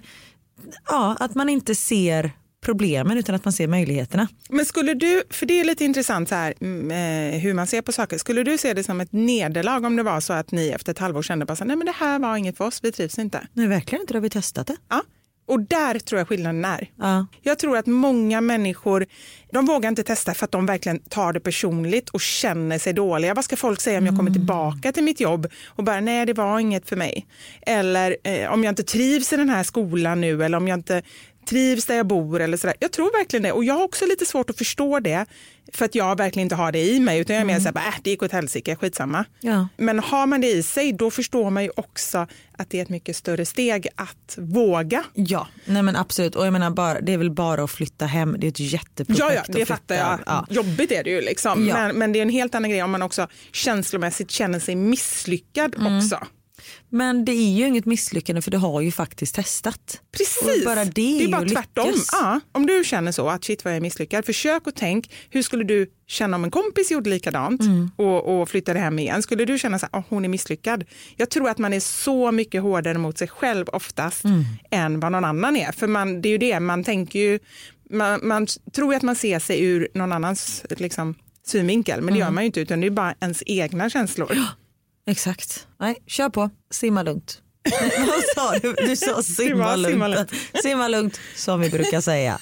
ja, 0.87 1.15
att 1.19 1.35
man 1.35 1.49
inte 1.49 1.75
ser 1.75 2.31
problemen 2.65 3.17
utan 3.17 3.35
att 3.35 3.45
man 3.45 3.53
ser 3.53 3.67
möjligheterna. 3.67 4.27
Men 4.49 4.65
skulle 4.65 4.93
du, 4.93 5.23
för 5.29 5.45
det 5.45 5.59
är 5.59 5.63
lite 5.63 5.85
intressant 5.85 6.29
så 6.29 6.35
här, 6.35 6.53
mm, 6.61 6.91
eh, 7.33 7.39
hur 7.39 7.53
man 7.53 7.67
ser 7.67 7.81
på 7.81 7.91
saker, 7.91 8.17
skulle 8.17 8.43
du 8.43 8.57
se 8.57 8.73
det 8.73 8.83
som 8.83 9.01
ett 9.01 9.11
nederlag 9.11 9.85
om 9.85 9.95
det 9.95 10.03
var 10.03 10.19
så 10.19 10.33
att 10.33 10.51
ni 10.51 10.69
efter 10.69 10.91
ett 10.91 10.99
halvår 10.99 11.21
kände 11.21 11.45
bara 11.45 11.55
så 11.55 11.63
här, 11.63 11.67
nej 11.67 11.75
men 11.77 11.85
det 11.85 11.95
här 11.95 12.19
var 12.19 12.37
inget 12.37 12.57
för 12.57 12.65
oss, 12.65 12.79
vi 12.83 12.91
trivs 12.91 13.19
inte. 13.19 13.47
Nej 13.53 13.67
verkligen 13.67 14.01
inte, 14.01 14.13
då 14.13 14.17
har 14.17 14.21
vi 14.21 14.29
testat 14.29 14.67
det. 14.67 14.75
Ja. 14.89 15.01
Och 15.51 15.59
där 15.61 15.99
tror 15.99 16.19
jag 16.19 16.27
skillnaden 16.27 16.65
är. 16.65 16.89
Ja. 16.95 17.25
Jag 17.41 17.59
tror 17.59 17.77
att 17.77 17.85
många 17.85 18.41
människor 18.41 19.05
de 19.51 19.65
vågar 19.65 19.89
inte 19.89 20.03
testa 20.03 20.33
för 20.33 20.45
att 20.45 20.51
de 20.51 20.65
verkligen 20.65 20.99
tar 20.99 21.33
det 21.33 21.39
personligt 21.39 22.09
och 22.09 22.21
känner 22.21 22.79
sig 22.79 22.93
dåliga. 22.93 23.33
Vad 23.33 23.45
ska 23.45 23.55
folk 23.55 23.81
säga 23.81 23.97
om 23.97 24.05
jag 24.05 24.17
kommer 24.17 24.31
tillbaka 24.31 24.91
till 24.91 25.03
mitt 25.03 25.19
jobb 25.19 25.47
och 25.67 25.83
bara 25.83 25.99
nej 25.99 26.25
det 26.25 26.33
var 26.33 26.59
inget 26.59 26.89
för 26.89 26.95
mig. 26.95 27.25
Eller 27.61 28.17
eh, 28.23 28.53
om 28.53 28.63
jag 28.63 28.71
inte 28.71 28.83
trivs 28.83 29.33
i 29.33 29.37
den 29.37 29.49
här 29.49 29.63
skolan 29.63 30.21
nu 30.21 30.43
eller 30.43 30.57
om 30.57 30.67
jag 30.67 30.79
inte 30.79 31.01
trivs 31.45 31.85
där 31.85 31.95
jag 31.95 32.07
bor 32.07 32.41
eller 32.41 32.57
sådär. 32.57 32.75
Jag 32.79 32.91
tror 32.91 33.11
verkligen 33.19 33.43
det 33.43 33.51
och 33.51 33.63
jag 33.63 33.73
har 33.73 33.83
också 33.83 34.05
lite 34.05 34.25
svårt 34.25 34.49
att 34.49 34.57
förstå 34.57 34.99
det 34.99 35.25
för 35.73 35.85
att 35.85 35.95
jag 35.95 36.17
verkligen 36.17 36.45
inte 36.45 36.55
har 36.55 36.71
det 36.71 36.79
i 36.83 36.99
mig 36.99 37.19
utan 37.19 37.35
jag 37.35 37.41
är 37.41 37.45
mer 37.45 37.59
såhär, 37.59 37.75
äh, 37.87 37.93
det 38.03 38.09
gick 38.09 38.23
åt 38.23 38.31
helsike, 38.31 38.75
skitsamma. 38.75 39.25
Ja. 39.39 39.67
Men 39.77 39.99
har 39.99 40.27
man 40.27 40.41
det 40.41 40.47
i 40.51 40.63
sig 40.63 40.93
då 40.93 41.11
förstår 41.11 41.49
man 41.49 41.63
ju 41.63 41.69
också 41.75 42.27
att 42.57 42.69
det 42.69 42.77
är 42.77 42.81
ett 42.81 42.89
mycket 42.89 43.15
större 43.15 43.45
steg 43.45 43.87
att 43.95 44.37
våga. 44.37 45.03
Ja, 45.13 45.47
nej 45.65 45.81
men 45.83 45.95
absolut. 45.95 46.35
Och 46.35 46.45
jag 46.45 46.53
menar 46.53 46.69
bara, 46.71 47.01
det 47.01 47.13
är 47.13 47.17
väl 47.17 47.31
bara 47.31 47.63
att 47.63 47.71
flytta 47.71 48.05
hem. 48.05 48.35
Det 48.39 48.47
är 48.47 48.49
ett 48.49 48.59
jätteprojekt. 48.59 49.19
Ja, 49.19 49.33
ja, 49.47 49.53
det 49.53 49.65
fattar 49.65 49.95
jag. 49.95 50.19
Ja. 50.25 50.45
Jobbigt 50.49 50.91
är 50.91 51.03
det 51.03 51.09
ju 51.09 51.21
liksom. 51.21 51.67
Ja. 51.67 51.73
Men, 51.75 51.97
men 51.97 52.11
det 52.11 52.19
är 52.19 52.23
en 52.23 52.29
helt 52.29 52.55
annan 52.55 52.69
grej 52.69 52.83
om 52.83 52.91
man 52.91 53.01
också 53.01 53.27
känslomässigt 53.51 54.31
känner 54.31 54.59
sig 54.59 54.75
misslyckad 54.75 55.75
Mm. 55.75 55.97
också. 55.97 56.19
Men 56.93 57.25
det 57.25 57.31
är 57.31 57.51
ju 57.51 57.67
inget 57.67 57.85
misslyckande 57.85 58.41
för 58.41 58.51
du 58.51 58.57
har 58.57 58.81
ju 58.81 58.91
faktiskt 58.91 59.35
testat. 59.35 60.01
Precis. 60.17 60.41
Och 60.43 60.65
bara 60.65 60.85
det 60.85 60.91
det 60.91 61.23
är 61.23 61.27
bara 61.27 61.45
tvärtom. 61.49 61.93
Ja, 62.11 62.39
om 62.51 62.65
du 62.65 62.83
känner 62.85 63.11
så 63.11 63.29
att 63.29 63.43
shit 63.43 63.63
vad 63.65 63.73
jag 63.73 63.77
är 63.77 63.81
misslyckad, 63.81 64.25
försök 64.25 64.67
och 64.67 64.75
tänk 64.75 65.11
hur 65.29 65.41
skulle 65.41 65.63
du 65.63 65.87
känna 66.07 66.35
om 66.37 66.43
en 66.43 66.51
kompis 66.51 66.91
gjorde 66.91 67.09
likadant 67.09 67.61
Mm. 67.61 67.91
och, 67.95 68.41
och 68.41 68.49
flyttade 68.49 68.79
hem 68.79 68.99
igen? 68.99 69.21
Skulle 69.23 69.45
du 69.45 69.59
känna 69.59 69.79
så 69.79 69.87
här, 69.91 69.99
oh, 69.99 70.03
hon 70.09 70.25
är 70.25 70.29
misslyckad? 70.29 70.83
Jag 71.17 71.29
tror 71.29 71.49
att 71.49 71.57
man 71.57 71.73
är 71.73 71.79
så 71.79 72.31
mycket 72.31 72.61
hårdare 72.61 72.97
mot 72.97 73.17
sig 73.17 73.27
själv 73.27 73.69
oftast 73.69 74.23
Mm. 74.23 74.43
än 74.71 74.99
vad 74.99 75.11
någon 75.11 75.25
annan 75.25 75.55
är. 75.55 75.71
För 75.71 75.87
man, 75.87 76.21
det 76.21 76.29
är 76.29 76.31
ju 76.31 76.37
det, 76.37 76.59
man 76.59 76.83
tänker 76.83 77.19
ju, 77.19 77.39
man, 77.89 78.19
man 78.27 78.47
tror 78.75 78.93
ju 78.93 78.97
att 78.97 79.03
man 79.03 79.15
ser 79.15 79.39
sig 79.39 79.63
ur 79.63 79.87
någon 79.93 80.11
annans 80.11 80.63
liksom, 80.77 81.15
synvinkel, 81.45 82.01
men 82.01 82.05
det 82.05 82.11
Mm. 82.11 82.19
gör 82.19 82.31
man 82.31 82.43
ju 82.43 82.45
inte 82.45 82.59
utan 82.61 82.81
det 82.81 82.87
är 82.87 82.91
bara 82.91 83.15
ens 83.19 83.43
egna 83.45 83.89
känslor. 83.89 84.37
Exakt. 85.05 85.67
Nej, 85.79 85.97
kör 86.07 86.29
på. 86.29 86.49
Simma 86.71 87.03
lugnt. 87.03 87.41
Nej, 87.71 88.07
Vad 88.07 88.23
sa 88.35 88.59
du? 88.59 88.73
Du 88.73 88.95
sa 88.95 89.23
simma 89.23 89.75
lugnt. 89.75 89.91
simma 89.93 90.07
lugnt. 90.07 90.31
Simma 90.63 90.87
lugnt 90.87 91.19
som 91.35 91.59
vi 91.61 91.69
brukar 91.69 92.01
säga. 92.01 92.39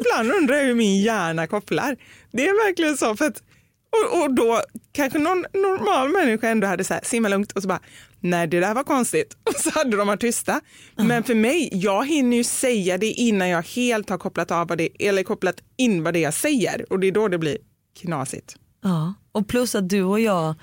Ibland 0.00 0.32
undrar 0.32 0.56
jag 0.56 0.64
hur 0.64 0.74
min 0.74 1.02
hjärna 1.02 1.46
kopplar. 1.46 1.96
Det 2.32 2.48
är 2.48 2.66
verkligen 2.66 2.96
så. 2.96 3.16
För 3.16 3.24
att, 3.24 3.42
och, 3.90 4.22
och 4.22 4.34
då 4.34 4.62
kanske 4.92 5.18
någon 5.18 5.46
normal 5.52 6.08
människa 6.08 6.48
ändå 6.48 6.66
hade 6.66 6.84
så 6.84 6.94
här, 6.94 7.00
simma 7.04 7.28
lugnt 7.28 7.52
och 7.52 7.62
så 7.62 7.68
bara, 7.68 7.80
nej 8.20 8.46
det 8.46 8.60
där 8.60 8.74
var 8.74 8.84
konstigt. 8.84 9.36
Och 9.44 9.54
så 9.54 9.70
hade 9.70 9.96
de 9.96 10.06
varit 10.06 10.20
tysta. 10.20 10.60
Men 10.96 11.22
för 11.22 11.34
mig, 11.34 11.68
jag 11.72 12.06
hinner 12.06 12.36
ju 12.36 12.44
säga 12.44 12.98
det 12.98 13.06
innan 13.06 13.48
jag 13.48 13.62
helt 13.62 14.10
har 14.10 14.18
kopplat 14.18 14.50
av 14.50 14.68
vad 14.68 14.78
det, 14.78 14.88
eller 14.98 15.22
kopplat 15.22 15.56
in 15.76 16.02
vad 16.02 16.14
det 16.14 16.18
är 16.18 16.22
jag 16.22 16.34
säger. 16.34 16.92
Och 16.92 17.00
det 17.00 17.06
är 17.06 17.12
då 17.12 17.28
det 17.28 17.38
blir 17.38 17.58
knasigt. 18.00 18.56
Ja. 18.82 19.14
Och 19.32 19.48
plus 19.48 19.74
att 19.74 19.88
du 19.88 20.02
och 20.02 20.20
jag, 20.20 20.54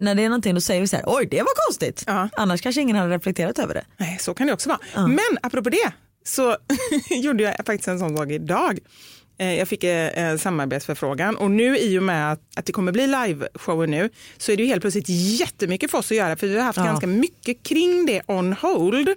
när 0.00 0.14
det 0.14 0.22
är 0.22 0.28
någonting 0.28 0.54
då 0.54 0.60
säger 0.60 0.80
vi 0.80 0.88
så 0.88 0.96
här, 0.96 1.04
oj 1.06 1.28
det 1.30 1.38
var 1.38 1.66
konstigt. 1.66 2.04
Ja. 2.06 2.28
Annars 2.36 2.60
kanske 2.60 2.80
ingen 2.80 2.96
hade 2.96 3.16
reflekterat 3.16 3.58
över 3.58 3.74
det. 3.74 3.84
Nej, 3.96 4.18
så 4.20 4.34
kan 4.34 4.46
det 4.46 4.52
också 4.52 4.68
vara. 4.68 5.06
Men 5.06 5.38
apropå 5.42 5.70
det 5.70 5.92
så 6.24 6.56
gjorde 7.10 7.42
jag 7.42 7.56
faktiskt 7.66 7.88
en 7.88 7.98
sån 7.98 8.16
sak 8.16 8.30
idag. 8.30 8.78
Eh, 9.38 9.54
Jag 9.58 9.68
fick 9.68 9.84
eh, 9.84 10.18
en 10.18 10.38
samarbetsförfrågan 10.38 11.36
och 11.36 11.50
nu 11.50 11.78
i 11.78 11.98
och 11.98 12.02
med 12.02 12.32
att, 12.32 12.66
det 12.66 12.72
kommer 12.72 12.92
bli 12.92 13.06
liveshower 13.06 13.86
nu 13.86 14.10
så 14.38 14.52
är 14.52 14.56
det 14.56 14.62
ju 14.62 14.68
helt 14.68 14.80
plötsligt 14.80 15.08
jättemycket 15.08 15.90
för 15.90 15.98
oss 15.98 16.10
att 16.10 16.16
göra 16.16 16.36
för 16.36 16.46
vi 16.46 16.56
har 16.58 16.64
haft 16.64 16.76
Ja. 16.78 16.84
ganska 16.84 17.06
mycket 17.06 17.62
kring 17.62 18.06
det 18.06 18.22
on 18.26 18.52
hold. 18.52 19.08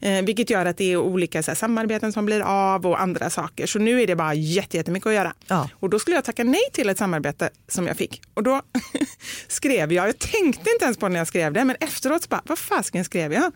Eh, 0.00 0.22
vilket 0.22 0.50
gör 0.50 0.66
att 0.66 0.76
det 0.78 0.92
är 0.92 0.96
olika 0.96 1.42
här, 1.42 1.54
samarbeten 1.54 2.12
som 2.12 2.26
blir 2.26 2.40
av 2.40 2.86
och 2.86 3.00
andra 3.00 3.30
saker. 3.30 3.66
Så 3.66 3.78
nu 3.78 4.02
är 4.02 4.06
det 4.06 4.16
bara 4.16 4.34
jätte- 4.34 4.76
jättemycket 4.76 5.06
att 5.06 5.14
göra. 5.14 5.34
Ja. 5.46 5.68
Och 5.72 5.90
då 5.90 5.98
skulle 5.98 6.16
jag 6.16 6.24
tacka 6.24 6.44
nej 6.44 6.60
till 6.72 6.88
ett 6.88 6.98
samarbete 6.98 7.50
som 7.68 7.86
jag 7.86 7.96
fick. 7.96 8.22
Och 8.34 8.42
då 8.42 8.62
skrev 9.48 9.92
jag, 9.92 10.08
jag 10.08 10.18
tänkte 10.18 10.70
inte 10.70 10.84
ens 10.84 10.96
på 10.98 11.08
när 11.08 11.18
jag 11.18 11.26
skrev 11.26 11.52
det, 11.52 11.64
men 11.64 11.76
efteråt 11.80 12.22
så 12.22 12.28
bara, 12.28 12.42
vad 12.44 12.58
fasiken 12.58 13.04
skrev 13.04 13.32
jag? 13.32 13.42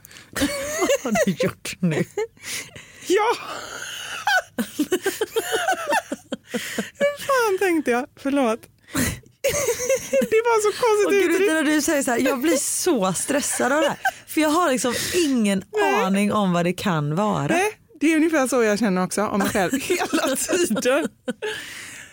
Vad 1.05 1.14
har 1.14 1.24
du 1.26 1.33
gjort 1.44 1.76
nu? 1.81 2.05
Ja! 3.07 3.37
Hur 6.99 7.19
fan 7.27 7.59
tänkte 7.59 7.91
jag? 7.91 8.07
Förlåt. 8.17 8.61
det 10.11 10.43
var 10.45 10.62
så 10.62 10.69
Och 10.69 10.75
konstigt 10.75 11.23
gud, 11.23 11.31
uttryck. 11.35 11.49
när 11.51 11.62
du 11.62 11.83
säger 11.83 12.03
så 12.03 12.11
här, 12.11 12.19
jag 12.19 12.41
blir 12.41 12.57
så 12.57 13.12
stressad 13.12 13.73
av 13.73 13.81
det 13.83 13.88
här. 13.88 13.99
För 14.27 14.41
jag 14.41 14.49
har 14.49 14.71
liksom 14.71 14.95
ingen 15.27 15.62
aning 16.05 16.33
om 16.33 16.53
vad 16.53 16.65
det 16.65 16.73
kan 16.73 17.15
vara. 17.15 17.47
Nej, 17.47 17.71
det 18.01 18.12
är 18.12 18.17
ungefär 18.17 18.47
så 18.47 18.62
jag 18.62 18.79
känner 18.79 19.05
också 19.05 19.23
om 19.23 19.38
mig 19.38 19.49
själv 19.49 19.73
hela 19.83 20.37
tiden. 20.37 21.09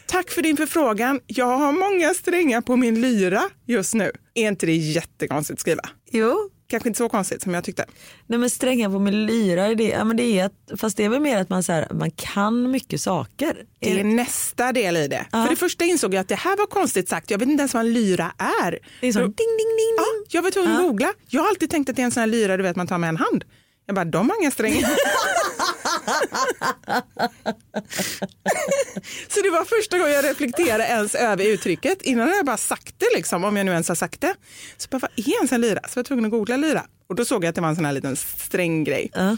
Tack 0.06 0.30
för 0.32 0.42
din 0.42 0.58
förfrågan. 0.58 1.20
Jag 1.28 1.58
har 1.58 1.72
många 1.72 2.14
strängar 2.14 2.62
på 2.62 2.76
min 2.76 3.02
lyra 3.02 3.42
just 3.68 3.94
nu. 3.94 4.12
Är 4.36 4.48
inte 4.48 4.66
det 4.66 4.76
jättekonstigt 4.76 5.54
att 5.58 5.62
skriva? 5.62 5.82
Jo, 6.12 6.50
kanske 6.70 6.90
inte 6.90 6.98
så 6.98 7.10
konstigt 7.10 7.42
som 7.42 7.54
jag 7.54 7.64
tyckte. 7.64 7.86
Nej 8.28 8.40
men 8.40 8.50
stränga 8.50 8.90
på 8.90 9.00
med 9.00 9.14
lyra, 9.14 9.76
det, 9.76 9.84
ja, 9.84 10.04
men 10.04 10.18
det 10.18 10.40
är 10.40 10.46
att, 10.46 10.80
fast 10.80 10.98
det 10.98 11.06
är 11.06 11.10
väl 11.10 11.20
mer 11.20 11.38
att 11.38 11.50
man, 11.50 11.64
så 11.64 11.72
här, 11.72 11.88
man 11.92 12.12
kan 12.12 12.72
mycket 12.72 13.02
saker. 13.02 13.58
Det 13.80 14.00
är 14.00 14.04
nästa 14.04 14.72
del 14.72 14.98
i 14.98 15.08
det. 15.08 15.26
Ja. 15.32 15.44
För 15.44 15.50
det 15.50 15.56
första 15.56 15.86
insåg 15.86 16.14
jag 16.14 16.22
att 16.22 16.28
det 16.28 16.36
här 16.36 16.58
var 16.58 16.66
konstigt 16.66 17.10
sagt. 17.10 17.32
Jag 17.32 17.38
vet 17.40 17.50
inte 17.50 17.62
ens 17.62 17.74
vad 17.74 17.86
en 17.86 17.94
lyra 17.94 18.32
är. 18.38 18.80
Det 19.02 19.08
är 19.08 19.12
som 19.12 19.22
Så- 19.22 19.26
ding 19.28 19.36
ding 19.58 19.76
ding 19.78 19.96
Ja, 19.98 20.06
jag 20.30 20.42
var 20.42 20.52
tvungen 20.52 20.72
att 20.76 20.82
googla. 20.82 21.14
Jag 21.28 21.42
har 21.42 21.50
alltid 21.50 21.70
tänkt 21.70 21.90
att 21.90 21.96
det 21.96 22.02
är 22.02 22.06
en 22.06 22.12
sån 22.12 22.22
här 22.22 22.28
lyra 22.28 22.58
du 22.58 22.64
vet 22.64 22.76
man 22.76 22.88
tar 22.88 22.98
med 22.98 23.08
en 23.10 23.18
hand. 23.18 23.44
Jag 23.86 23.96
bara, 23.96 24.06
de 24.06 24.30
har 24.30 24.42
inga 24.42 24.52
strängar. 24.52 24.90
så 29.30 29.42
det 29.42 29.50
var 29.50 29.66
första 29.66 29.98
gången 29.98 30.14
jag 30.14 30.26
reflekterade 30.26 30.84
ens 30.84 31.16
över 31.16 31.46
uttrycket. 31.46 32.02
Innan 32.02 32.28
hade 32.28 32.38
jag 32.38 32.46
bara 32.46 32.58
sagt 32.58 32.96
det, 32.98 33.08
liksom, 33.16 33.44
om 33.44 33.56
jag 33.58 33.66
nu 33.66 33.72
ens 33.72 33.88
har 33.88 33.96
sagt 33.96 34.22
det. 34.22 34.36
Så 34.78 34.88
bara, 34.90 35.00
vad 35.00 35.12
är 35.16 35.30
ens 35.30 35.52
en 35.52 35.62
lyra? 35.62 35.82
Så 35.88 36.00
jag 36.00 36.04
var 36.04 36.04
tvungen 36.04 36.26
att 36.26 36.32
googla 36.32 36.58
lyra. 36.58 36.86
Och 37.10 37.16
då 37.16 37.26
såg 37.26 37.44
jag 37.44 37.50
att 37.50 37.56
det 37.56 37.62
var 37.62 37.70
en 37.70 37.76
sån 37.76 37.86
här 37.86 37.94
liten 37.94 38.16
sträng-grej. 38.16 39.12
Ja. 39.14 39.20
En 39.22 39.38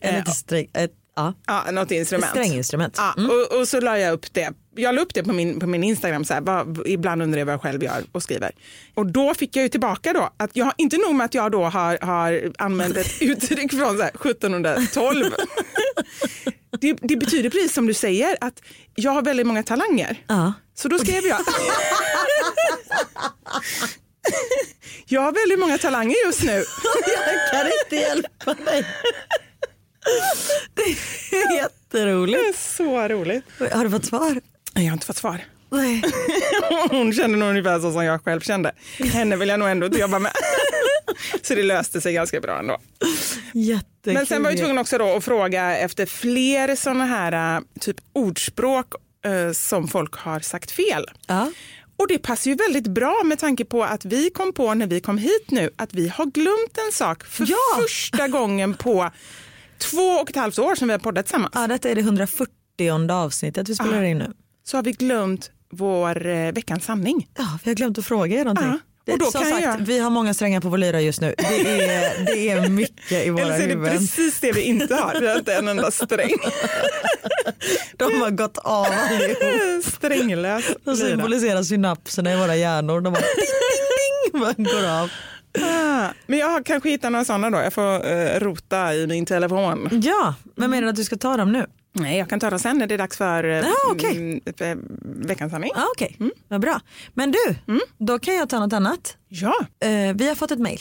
Eh, 0.00 0.16
lite 0.16 0.30
sträng, 0.30 0.68
ett, 0.74 0.92
ja. 1.16 1.34
Ja, 1.46 1.70
något 1.70 1.90
instrument. 1.90 2.30
stränginstrument. 2.30 2.94
Ja, 2.98 3.14
och, 3.16 3.60
och 3.60 3.68
så 3.68 3.80
la 3.80 3.98
jag 3.98 4.12
upp 4.12 4.32
det. 4.32 4.52
Jag 4.74 4.94
la 4.94 5.00
upp 5.00 5.14
det 5.14 5.22
på 5.22 5.32
min, 5.32 5.60
på 5.60 5.66
min 5.66 5.84
Instagram, 5.84 6.24
så 6.24 6.34
här, 6.34 6.40
vad, 6.40 6.86
ibland 6.86 7.22
undrar 7.22 7.38
jag 7.38 7.46
vad 7.46 7.52
jag 7.52 7.62
själv 7.62 7.84
gör 7.84 8.04
och 8.12 8.22
skriver. 8.22 8.50
Och 8.94 9.06
då 9.06 9.34
fick 9.34 9.56
jag 9.56 9.62
ju 9.62 9.68
tillbaka 9.68 10.12
då, 10.12 10.30
att 10.36 10.50
jag, 10.52 10.72
inte 10.76 10.96
nog 10.96 11.14
med 11.14 11.24
att 11.24 11.34
jag 11.34 11.52
då 11.52 11.64
har, 11.64 11.98
har 12.02 12.52
använt 12.58 12.96
ett 12.96 13.12
uttryck 13.22 13.72
från 13.72 13.96
så 13.96 14.02
här 14.02 14.10
1712. 14.30 15.24
det, 16.80 16.98
det 17.00 17.16
betyder 17.16 17.50
precis 17.50 17.74
som 17.74 17.86
du 17.86 17.94
säger, 17.94 18.36
att 18.40 18.62
jag 18.94 19.12
har 19.12 19.22
väldigt 19.22 19.46
många 19.46 19.62
talanger. 19.62 20.24
Ja. 20.26 20.52
Så 20.74 20.88
då 20.88 20.98
skrev 20.98 21.24
jag. 21.24 21.40
jag 25.06 25.20
har 25.20 25.32
väldigt 25.32 25.58
många 25.58 25.78
talanger 25.78 26.26
just 26.26 26.42
nu. 26.42 26.52
Jag 27.06 27.50
kan 27.50 27.66
inte 27.84 27.96
hjälpa 27.96 28.54
dig. 28.54 28.86
Det 30.74 31.36
är 31.36 31.56
jätteroligt. 31.56 32.38
Det 32.42 32.48
är 32.48 32.76
så 32.76 33.08
roligt. 33.08 33.44
Har 33.72 33.84
du 33.84 33.90
fått 33.90 34.04
svar? 34.04 34.40
Jag 34.74 34.82
har 34.82 34.92
inte 34.92 35.06
fått 35.06 35.16
svar. 35.16 35.44
Nej. 35.70 36.02
Hon 36.90 37.12
kände 37.12 37.38
nog 37.38 37.48
ungefär 37.50 37.80
så 37.80 37.92
som 37.92 38.04
jag 38.04 38.24
själv 38.24 38.40
kände. 38.40 38.72
Henne 38.98 39.36
vill 39.36 39.48
jag 39.48 39.60
nog 39.60 39.68
ändå 39.68 39.86
inte 39.86 39.98
jobba 39.98 40.18
med. 40.18 40.32
Så 41.42 41.54
det 41.54 41.62
löste 41.62 42.00
sig 42.00 42.14
ganska 42.14 42.40
bra 42.40 42.58
ändå. 42.58 42.78
Jättekul. 43.52 44.12
Men 44.14 44.26
sen 44.26 44.42
var 44.42 44.50
jag 44.50 44.58
tvungen 44.58 44.78
också 44.78 44.98
då 44.98 45.16
att 45.16 45.24
fråga 45.24 45.76
efter 45.78 46.06
fler 46.06 46.76
sådana 46.76 47.06
här 47.06 47.56
äh, 47.56 47.62
typ 47.80 47.96
ordspråk 48.12 48.86
eh, 49.24 49.52
som 49.52 49.88
folk 49.88 50.14
har 50.14 50.40
sagt 50.40 50.70
fel. 50.70 51.04
Ja. 51.26 51.50
Och 51.96 52.08
det 52.08 52.18
passar 52.18 52.50
ju 52.50 52.54
väldigt 52.56 52.86
bra 52.86 53.22
med 53.24 53.38
tanke 53.38 53.64
på 53.64 53.84
att 53.84 54.04
vi 54.04 54.30
kom 54.30 54.52
på 54.52 54.74
när 54.74 54.86
vi 54.86 55.00
kom 55.00 55.18
hit 55.18 55.50
nu 55.50 55.70
att 55.76 55.94
vi 55.94 56.08
har 56.08 56.26
glömt 56.26 56.78
en 56.86 56.92
sak 56.92 57.24
för 57.24 57.46
Ja. 57.50 57.56
första 57.82 58.28
gången 58.28 58.74
på 58.74 59.10
två 59.78 60.02
och 60.08 60.30
ett 60.30 60.36
halvt 60.36 60.58
år 60.58 60.74
sedan 60.74 60.88
vi 60.88 60.92
har 60.92 60.98
poddat 60.98 61.26
tillsammans. 61.26 61.52
ja, 61.54 61.66
detta 61.66 61.88
är 61.90 61.94
det 61.94 62.00
140 62.00 63.10
avsnittet 63.12 63.68
vi 63.68 63.74
spelar 63.74 64.02
in 64.02 64.18
nu. 64.18 64.32
Så 64.64 64.76
har 64.76 64.82
vi 64.82 64.92
glömt 64.92 65.50
vår 65.70 66.26
eh, 66.26 66.52
veckans 66.52 66.84
sanning. 66.84 67.28
Ja, 67.38 67.58
vi 67.64 67.70
har 67.70 67.74
glömt 67.74 67.98
att 67.98 68.06
fråga 68.06 68.40
er 68.40 68.44
någonting. 68.44 68.66
Ja, 68.66 68.78
Det- 69.04 69.12
och 69.12 69.18
då 69.18 69.24
Som 69.30 69.42
kan 69.42 69.50
sagt, 69.50 69.62
jag- 69.64 69.78
vi 69.78 69.98
har 69.98 70.10
många 70.10 70.34
strängar 70.34 70.60
på 70.60 70.68
vår 70.68 70.78
lyra 70.78 71.00
just 71.00 71.20
nu. 71.20 71.34
Det 71.38 71.44
är, 71.94 72.24
det 72.26 72.48
är 72.50 72.68
mycket 72.68 73.26
i 73.26 73.30
våra 73.30 73.42
Eller 73.42 73.56
så 73.56 73.62
är 73.62 73.66
det 73.68 73.74
huvuden. 73.74 73.98
precis 73.98 74.40
det 74.40 74.52
vi 74.52 74.60
inte 74.62 74.94
har. 74.94 75.20
Vi 75.20 75.28
har 75.28 75.38
inte 75.38 75.54
en 75.54 75.68
enda 75.68 75.90
sträng. 75.90 76.30
De 77.96 78.20
har 78.20 78.30
gått 78.30 78.58
av 78.58 78.86
allihop. 78.90 79.84
Stränglös 79.84 80.64
De 80.84 80.96
symboliserar 80.96 81.62
synapserna 81.62 82.32
i 82.32 82.36
våra 82.36 82.56
hjärnor. 82.56 83.00
De 83.00 83.12
bara 83.12 83.20
ding, 83.22 84.54
ding, 84.56 84.64
går 84.74 84.86
av. 84.88 85.10
Ah, 85.60 86.08
Men 86.26 86.38
jag 86.38 86.48
har 86.48 86.62
kanske 86.62 86.88
hittat 86.90 87.12
några 87.12 87.24
sådana 87.24 87.50
då. 87.50 87.58
Jag 87.58 87.72
får 87.72 88.06
eh, 88.12 88.40
rota 88.40 88.94
i 88.94 89.06
min 89.06 89.26
telefon. 89.26 89.88
Ja, 90.04 90.34
men 90.54 90.70
menar 90.70 90.82
du 90.82 90.88
att 90.88 90.96
du 90.96 91.04
ska 91.04 91.16
ta 91.16 91.36
dem 91.36 91.52
nu? 91.52 91.66
Nej, 91.92 92.18
jag 92.18 92.28
kan 92.28 92.40
ta 92.40 92.50
dem 92.50 92.58
sen 92.58 92.78
när 92.78 92.86
det 92.86 92.94
är 92.94 92.98
dags 92.98 93.16
för 93.16 93.44
eh, 93.44 93.64
Ah, 93.66 93.92
okej. 93.92 94.16
mm, 94.16 94.40
eh, 94.58 94.76
veckans 95.26 95.52
sanning. 95.52 95.70
Ja, 95.74 95.86
Okej, 95.96 96.16
vad 96.48 96.60
bra. 96.60 96.80
Men 97.14 97.32
du, 97.32 97.56
då 97.98 98.18
kan 98.18 98.34
jag 98.34 98.48
ta 98.48 98.60
något 98.60 98.72
annat. 98.72 99.16
Ja. 99.28 99.54
Eh, 99.80 100.14
vi 100.14 100.28
har 100.28 100.34
fått 100.34 100.50
ett 100.50 100.58
mejl. 100.58 100.80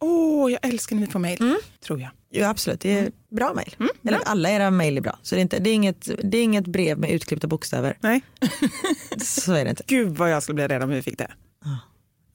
Åh, 0.00 0.52
jag 0.52 0.66
älskar 0.66 0.96
när 0.96 1.06
vi 1.06 1.12
får 1.12 1.18
mejl. 1.18 1.38
Tror 1.86 2.00
jag. 2.00 2.10
Ja 2.30 2.48
absolut, 2.48 2.80
det 2.80 2.98
är 2.98 3.10
bra 3.30 3.54
mejl. 3.54 3.74
Eller 4.08 4.20
alla 4.24 4.50
era 4.50 4.70
mejl 4.70 4.96
är 4.96 5.00
bra. 5.00 5.18
Så 5.22 5.34
det 5.34 5.38
är, 5.38 5.42
inte, 5.42 5.58
det, 5.58 5.70
är 5.70 5.74
inget, 5.74 6.10
det 6.22 6.38
är 6.38 6.42
inget 6.42 6.66
brev 6.66 6.98
med 6.98 7.10
utklippta 7.10 7.46
bokstäver. 7.46 7.98
Nej. 8.00 8.22
Så 9.22 9.52
är 9.52 9.64
det 9.64 9.70
inte. 9.70 9.82
Gud 9.86 10.16
vad 10.16 10.30
jag 10.30 10.42
skulle 10.42 10.54
bli 10.54 10.68
rädd 10.68 10.82
om 10.82 10.90
vi 10.90 11.02
fick 11.02 11.18
det. 11.18 11.30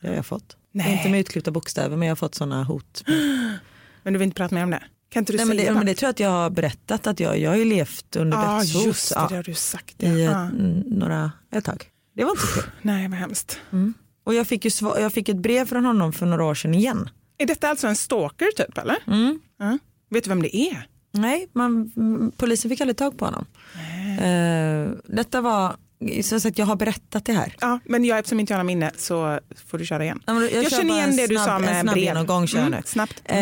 Det 0.02 0.08
har 0.08 0.16
jag 0.16 0.26
fått. 0.26 0.58
Nej. 0.72 0.94
Inte 0.98 1.10
med 1.10 1.20
utklippta 1.20 1.52
bokstäver 1.52 1.98
men 1.98 2.08
jag 2.08 2.12
har 2.12 2.16
fått 2.18 2.36
sådana 2.36 2.64
hot. 2.64 3.04
Men 4.04 4.14
du 4.14 4.20
vill 4.20 4.26
inte 4.26 4.36
prata 4.36 4.56
mer 4.56 4.64
om 4.64 4.70
det? 4.70 4.84
Kan 5.10 5.22
inte 5.22 5.34
du 5.34 5.38
Nej, 5.38 5.46
men, 5.46 5.58
säga 5.58 5.72
det, 5.72 5.78
men 5.78 5.86
det 5.86 5.94
tror 5.96 6.08
jag 6.08 6.12
att 6.12 6.20
jag 6.20 6.30
har 6.30 6.50
berättat 6.50 7.08
att 7.08 7.20
jag, 7.20 7.40
jag 7.40 7.50
har 7.50 7.58
ju 7.58 7.66
levt 7.66 8.16
under 8.16 8.38
Ja, 8.38 8.60
dödshot 8.60 8.86
just 8.86 9.10
det, 9.10 9.16
ja, 9.20 9.28
det 9.30 9.36
har 9.36 9.44
du 9.44 9.54
sagt. 9.54 10.04
i 10.04 10.24
Ja. 10.24 10.32
Ah. 10.36 10.50
några, 10.86 11.32
ett 11.52 11.66
tag. 11.66 11.86
Det 12.16 12.24
var 12.24 12.32
inte 12.32 12.44
kul. 12.54 12.64
Nej, 12.82 13.08
vad 13.08 13.18
hemskt. 13.20 13.60
Och 14.24 14.34
jag 14.34 14.48
fick, 14.48 14.66
ju 14.66 14.72
jag 14.82 15.14
fick 15.14 15.30
ett 15.30 15.38
brev 15.38 15.66
från 15.66 15.86
honom 15.86 16.14
för 16.14 16.26
några 16.26 16.44
år 16.46 16.56
sedan 16.56 16.74
igen. 16.74 17.10
Är 17.38 17.46
detta 17.46 17.70
alltså 17.70 17.88
en 17.88 17.96
stalker 17.96 18.48
typ, 18.56 18.78
eller? 18.78 18.98
Mm. 19.08 19.40
Ja. 19.60 19.78
Vet 20.10 20.24
du 20.24 20.30
vem 20.30 20.42
det 20.42 20.56
är? 20.58 20.88
Nej, 21.12 21.48
man, 21.54 21.92
polisen 22.38 22.70
fick 22.70 22.82
aldrig 22.82 22.98
tag 22.98 23.18
på 23.18 23.26
honom. 23.26 23.46
Eh, 24.22 24.92
detta 25.16 25.42
var, 25.42 25.76
så 26.24 26.40
sagt, 26.40 26.58
jag 26.58 26.66
har 26.66 26.76
berättat 26.76 27.26
det 27.26 27.34
här. 27.34 27.56
Ja, 27.62 27.80
men 27.86 28.06
jag, 28.06 28.20
eftersom 28.20 28.40
inte 28.40 28.54
jag 28.54 28.58
har 28.60 28.64
minne 28.64 28.92
så 28.98 29.40
får 29.68 29.78
du 29.78 29.86
köra 29.86 30.04
igen. 30.04 30.20
Ja, 30.26 30.42
Jag 30.44 30.64
kör 30.64 30.78
känner 30.78 30.94
igen 30.96 31.10
en 31.10 31.16
det 31.18 31.28
du 31.28 31.36
snabb- 31.36 31.46
sa 31.46 31.60
med 31.60 31.70
en 31.76 31.82
snabb 31.82 31.94
brev. 31.94 32.04
genomgång 32.06 32.48
kör 32.48 32.58
jag 32.58 32.68
Mm, 32.68 32.78
nu. 32.80 32.84
snabbt. 32.86 33.22
Eh, 33.26 33.36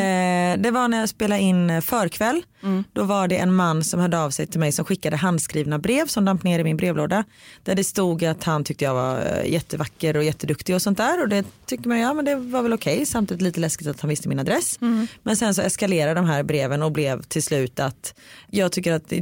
det 0.63 0.71
var 0.71 0.87
när 0.87 0.99
jag 0.99 1.09
spelade 1.09 1.41
in 1.41 1.69
eh, 1.69 1.81
förkväll. 1.81 2.41
Mm. 2.63 2.83
Då 2.93 3.03
var 3.03 3.27
det 3.27 3.37
en 3.37 3.53
man 3.53 3.83
som 3.83 3.99
hörde 3.99 4.19
av 4.19 4.29
sig 4.29 4.47
till 4.47 4.59
mig 4.59 4.71
som 4.71 4.85
skickade 4.85 5.15
handskrivna 5.17 5.79
brev 5.79 6.05
som 6.07 6.25
damp 6.25 6.43
ner 6.43 6.59
i 6.59 6.63
min 6.63 6.77
brevlåda. 6.77 7.23
Där 7.63 7.75
det 7.75 7.83
stod 7.83 8.25
att 8.25 8.43
han 8.43 8.63
tyckte 8.63 8.83
jag 8.85 8.93
var 8.93 9.19
eh, 9.43 9.51
jättevacker 9.51 10.17
och 10.17 10.23
jätteduktig 10.23 10.75
och 10.75 10.81
sånt 10.81 10.97
där. 10.97 11.21
Och 11.21 11.29
det 11.29 11.45
tycker 11.65 11.89
man 11.89 11.99
ja 11.99 12.13
men 12.13 12.25
det 12.25 12.35
var 12.35 12.61
väl 12.63 12.73
okej. 12.73 13.05
Samtidigt 13.05 13.41
lite 13.41 13.59
läskigt 13.59 13.87
att 13.87 14.01
han 14.01 14.09
visste 14.09 14.29
min 14.29 14.39
adress. 14.39 14.77
Mm. 14.81 15.07
Men 15.23 15.37
sen 15.37 15.53
så 15.55 15.61
eskalerade 15.61 16.13
de 16.13 16.25
här 16.25 16.43
breven 16.43 16.83
och 16.83 16.91
blev 16.91 17.21
till 17.23 17.43
slut 17.43 17.79
att 17.79 18.13
jag 18.51 18.71
tycker 18.71 18.93
att 18.93 19.13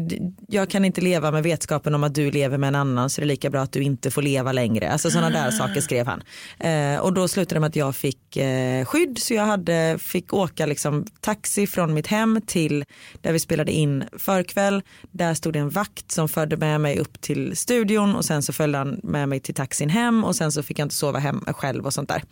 jag 0.47 0.69
kan 0.69 0.85
inte 0.85 1.01
leva 1.01 1.31
med 1.31 1.43
vetskapen 1.43 1.95
om 1.95 2.03
att 2.03 2.15
du 2.15 2.31
lever 2.31 2.57
med 2.57 2.67
en 2.67 2.75
annan 2.75 3.09
så 3.09 3.21
det 3.25 3.33
lika 3.33 3.49
bra 3.49 3.61
att 3.61 3.71
du 3.71 3.81
inte 3.81 4.11
får 4.11 4.21
leva 4.21 4.51
längre. 4.51 4.91
Alltså 4.91 5.11
sådana 5.11 5.29
där 5.29 5.51
saker 5.51 5.81
skrev 5.81 6.07
han. 6.07 6.23
Eh, 6.59 6.99
och 6.99 7.13
då 7.13 7.27
slutade 7.27 7.55
det 7.55 7.59
med 7.59 7.67
att 7.67 7.75
jag 7.75 7.95
fick 7.95 8.37
eh, 8.37 8.85
skydd 8.85 9.17
så 9.17 9.33
jag 9.33 9.45
hade, 9.45 9.97
fick 9.99 10.33
åka 10.33 10.65
liksom 10.65 11.05
taxi 11.21 11.67
från 11.67 11.93
mitt 11.93 12.07
hem 12.07 12.41
till 12.45 12.85
där 13.21 13.31
vi 13.33 13.39
spelade 13.39 13.71
in 13.71 14.03
förkväll. 14.17 14.83
Där 15.11 15.33
stod 15.33 15.53
det 15.53 15.59
en 15.59 15.69
vakt 15.69 16.11
som 16.11 16.29
förde 16.29 16.57
med 16.57 16.81
mig 16.81 16.99
upp 16.99 17.21
till 17.21 17.57
studion 17.57 18.15
och 18.15 18.25
sen 18.25 18.43
så 18.43 18.53
följde 18.53 18.77
han 18.77 18.99
med 19.03 19.29
mig 19.29 19.39
till 19.39 19.55
taxin 19.55 19.89
hem 19.89 20.23
och 20.23 20.35
sen 20.35 20.51
så 20.51 20.63
fick 20.63 20.79
jag 20.79 20.85
inte 20.85 20.95
sova 20.95 21.19
hem 21.19 21.43
själv 21.47 21.85
och 21.85 21.93
sånt 21.93 22.09
där. 22.09 22.23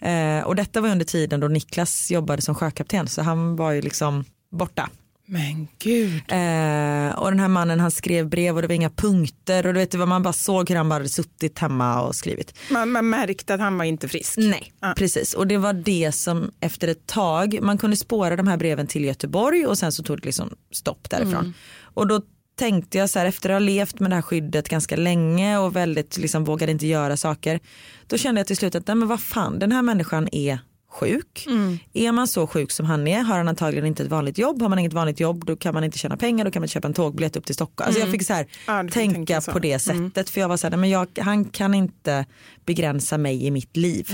Eh, 0.00 0.44
och 0.44 0.56
detta 0.56 0.80
var 0.80 0.88
under 0.88 1.04
tiden 1.04 1.40
då 1.40 1.48
Niklas 1.48 2.10
jobbade 2.10 2.42
som 2.42 2.54
sjökapten 2.54 3.08
så 3.08 3.22
han 3.22 3.56
var 3.56 3.72
ju 3.72 3.82
liksom 3.82 4.24
borta. 4.50 4.90
Men 5.28 5.68
gud. 5.78 6.22
Eh, 6.28 7.18
och 7.18 7.30
den 7.30 7.40
här 7.40 7.48
mannen 7.48 7.80
han 7.80 7.90
skrev 7.90 8.28
brev 8.28 8.56
och 8.56 8.62
det 8.62 8.68
var 8.68 8.74
inga 8.74 8.90
punkter 8.90 9.66
och 9.66 9.74
du 9.74 9.80
vet 9.80 9.94
vad 9.94 10.08
man 10.08 10.22
bara 10.22 10.32
såg 10.32 10.68
hur 10.68 10.76
han 10.76 10.88
bara 10.88 10.94
hade 10.94 11.08
suttit 11.08 11.58
hemma 11.58 12.02
och 12.02 12.14
skrivit. 12.16 12.54
Man, 12.70 12.90
man 12.90 13.08
märkte 13.10 13.54
att 13.54 13.60
han 13.60 13.78
var 13.78 13.84
inte 13.84 14.08
frisk. 14.08 14.34
Nej, 14.36 14.72
Ja. 14.80 14.94
precis. 14.96 15.34
Och 15.34 15.46
det 15.46 15.56
var 15.58 15.72
det 15.72 16.12
som 16.12 16.50
efter 16.60 16.88
ett 16.88 17.06
tag, 17.06 17.58
man 17.62 17.78
kunde 17.78 17.96
spåra 17.96 18.36
de 18.36 18.48
här 18.48 18.56
breven 18.56 18.86
till 18.86 19.04
Göteborg 19.04 19.66
och 19.66 19.78
sen 19.78 19.92
så 19.92 20.02
tog 20.02 20.20
det 20.20 20.24
liksom 20.26 20.50
stopp 20.72 21.10
därifrån. 21.10 21.54
Och 21.82 22.06
då 22.06 22.20
tänkte 22.58 22.98
jag 22.98 23.10
så 23.10 23.18
här 23.18 23.26
efter 23.26 23.50
att 23.50 23.54
ha 23.54 23.58
levt 23.58 24.00
med 24.00 24.10
det 24.10 24.14
här 24.14 24.22
skyddet 24.22 24.68
ganska 24.68 24.96
länge 24.96 25.58
och 25.58 25.76
väldigt 25.76 26.16
liksom 26.18 26.44
vågade 26.44 26.72
inte 26.72 26.86
göra 26.86 27.16
saker. 27.16 27.60
Då 28.06 28.16
kände 28.18 28.40
jag 28.40 28.46
till 28.46 28.56
slut 28.56 28.74
att 28.74 28.86
nej 28.86 28.96
men 28.96 29.08
vad 29.08 29.20
fan 29.20 29.58
den 29.58 29.72
här 29.72 29.82
människan 29.82 30.28
är 30.32 30.58
sjuk. 30.96 31.46
Är 31.92 32.12
man 32.12 32.26
så 32.28 32.46
sjuk 32.46 32.70
som 32.70 32.86
han 32.86 33.06
är 33.08 33.22
har 33.22 33.36
han 33.38 33.48
antagligen 33.48 33.86
inte 33.86 34.02
ett 34.02 34.10
vanligt 34.10 34.38
jobb. 34.38 34.62
Har 34.62 34.68
man 34.68 34.78
inget 34.78 34.92
vanligt 34.92 35.20
jobb 35.20 35.44
då 35.46 35.56
kan 35.56 35.74
man 35.74 35.84
inte 35.84 35.98
tjäna 35.98 36.16
pengar 36.16 36.44
då 36.44 36.50
kan 36.50 36.60
man 36.60 36.64
inte 36.64 36.72
köpa 36.72 36.88
en 36.88 36.94
tågbiljett 36.94 37.36
upp 37.36 37.44
till 37.46 37.54
Stockholm. 37.54 37.86
Alltså 37.88 38.00
jag 38.00 38.10
fick 38.10 38.26
så 38.26 38.32
här, 38.32 38.46
Ja, 38.66 38.82
fick 38.82 38.92
tänka, 38.92 39.14
tänka 39.14 39.40
så. 39.40 39.52
på 39.52 39.58
det 39.58 39.78
sättet 39.78 40.30
för 40.30 40.40
jag 40.40 40.48
var 40.48 40.56
så 40.56 40.68
här, 40.68 40.76
men 40.76 40.90
jag, 40.90 41.18
han 41.20 41.44
kan 41.44 41.74
inte 41.74 42.26
begränsa 42.66 43.18
mig 43.18 43.44
i 43.46 43.50
mitt 43.50 43.76
liv. 43.76 44.10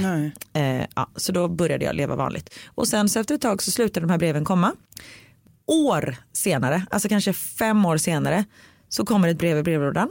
Eh, 0.53 0.87
ja, 0.97 1.11
så 1.17 1.33
då 1.33 1.49
började 1.49 1.85
jag 1.85 1.95
leva 1.97 2.17
vanligt. 2.17 2.55
Och 2.75 2.89
sen 2.89 3.09
så 3.09 3.21
efter 3.21 3.35
ett 3.35 3.41
tag 3.41 3.63
så 3.63 3.71
slutade 3.71 4.07
de 4.07 4.11
här 4.11 4.19
breven 4.19 4.45
komma. 4.45 4.73
År 5.67 6.17
senare, 6.33 6.87
alltså 6.91 7.09
kanske 7.09 7.33
fem 7.33 7.85
år 7.87 7.97
senare, 7.97 8.45
så 8.89 9.05
kommer 9.05 9.29
ett 9.29 9.39
brev 9.39 9.59
i 9.59 9.63
brevlådan. 9.63 10.09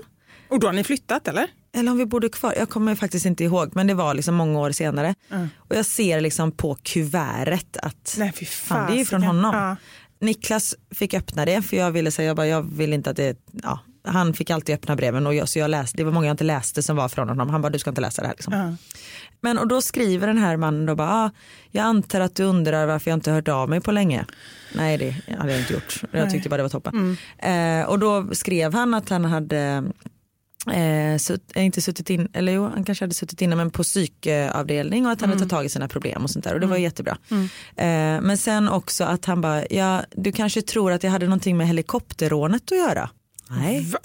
Och 0.49 0.59
då 0.59 0.67
har 0.67 0.73
ni 0.73 0.83
flyttat 0.83 1.27
eller? 1.27 1.47
Eller 1.73 1.91
om 1.91 1.97
vi 1.97 2.05
bodde 2.05 2.29
kvar, 2.29 2.53
jag 2.57 2.69
kommer 2.69 2.95
faktiskt 2.95 3.25
inte 3.25 3.43
ihåg 3.43 3.71
men 3.75 3.87
det 3.87 3.93
var 3.93 4.13
liksom 4.13 4.35
många 4.35 4.59
år 4.59 4.71
senare. 4.71 5.15
Och 5.57 5.75
jag 5.75 5.85
ser 5.85 6.21
liksom 6.21 6.51
på 6.51 6.77
kuvertet 6.83 7.77
att 7.77 8.15
Nej 8.17 8.31
fy 8.31 8.45
fan, 8.45 8.87
det 8.87 8.93
är 8.93 8.97
ju 8.97 9.05
från 9.05 9.23
honom. 9.23 9.55
Ja. 9.55 9.75
Niklas 10.19 10.75
fick 10.91 11.13
öppna 11.13 11.45
det 11.45 11.61
för 11.61 11.77
jag 11.77 11.91
ville 11.91 12.11
säga, 12.11 12.27
jag, 12.27 12.35
bara, 12.35 12.47
jag 12.47 12.61
vill 12.61 12.93
inte 12.93 13.09
att 13.09 13.15
det, 13.15 13.37
ja, 13.63 13.79
han 14.03 14.33
fick 14.33 14.49
alltid 14.49 14.75
öppna 14.75 14.95
breven 14.95 15.27
och 15.27 15.35
jag, 15.35 15.49
så 15.49 15.59
jag 15.59 15.69
läste, 15.69 15.97
det 15.97 16.03
var 16.03 16.11
många 16.11 16.27
jag 16.27 16.33
inte 16.33 16.43
läste 16.43 16.83
som 16.83 16.95
var 16.95 17.09
från 17.09 17.29
honom. 17.29 17.49
Han 17.49 17.61
bara 17.61 17.69
du 17.69 17.79
ska 17.79 17.89
inte 17.89 18.01
läsa 18.01 18.21
det 18.21 18.27
här. 18.27 18.35
Liksom. 18.35 18.53
Ja. 18.53 18.75
Men 19.41 19.57
och 19.57 19.67
då 19.67 19.81
skriver 19.81 20.27
den 20.27 20.37
här 20.37 20.57
mannen 20.57 20.85
då 20.85 20.95
bara, 20.95 21.09
ah, 21.09 21.31
jag 21.71 21.83
antar 21.83 22.19
att 22.19 22.35
du 22.35 22.43
undrar 22.43 22.85
varför 22.85 23.11
jag 23.11 23.17
inte 23.17 23.31
hört 23.31 23.47
av 23.47 23.69
mig 23.69 23.81
på 23.81 23.91
länge. 23.91 24.25
Nej 24.75 24.97
det 24.97 25.35
hade 25.35 25.51
jag 25.51 25.61
inte 25.61 25.73
gjort. 25.73 26.03
Jag 26.11 26.31
tyckte 26.31 26.49
bara 26.49 26.57
det 26.57 26.63
var 26.63 26.69
toppen. 26.69 27.17
Eh, 27.37 27.89
och 27.89 27.99
då 27.99 28.27
skrev 28.31 28.73
han 28.73 28.93
att 28.93 29.09
han 29.09 29.25
hade 29.25 29.83
Eh, 30.67 31.17
sutt, 31.17 31.51
eh, 31.55 31.65
inte 31.65 31.81
suttit 31.81 32.09
in, 32.09 32.27
eller 32.33 32.51
jo 32.51 32.63
han 32.73 32.83
kanske 32.83 33.03
hade 33.03 33.13
suttit 33.15 33.41
inne 33.41 33.55
men 33.55 33.71
på 33.71 33.83
psykavdelning 33.83 35.05
och 35.05 35.11
att 35.11 35.21
han 35.21 35.29
hade 35.29 35.39
tagit 35.39 35.51
tag 35.51 35.65
i 35.65 35.69
sina 35.69 35.87
problem 35.87 36.23
och 36.23 36.29
sånt 36.29 36.45
där 36.45 36.53
och 36.53 36.59
det 36.59 36.67
var 36.67 36.77
jättebra. 36.77 37.17
Eh, 37.75 38.21
men 38.21 38.37
sen 38.37 38.69
också 38.69 39.03
att 39.03 39.25
han 39.25 39.41
bara, 39.41 39.63
ja 39.69 40.01
du 40.11 40.31
kanske 40.31 40.61
tror 40.61 40.91
att 40.91 41.03
jag 41.03 41.11
hade 41.11 41.25
någonting 41.25 41.57
med 41.57 41.67
helikopterrånet 41.67 42.63
att 42.71 42.77
göra. 42.77 43.09
Nej. 43.49 43.87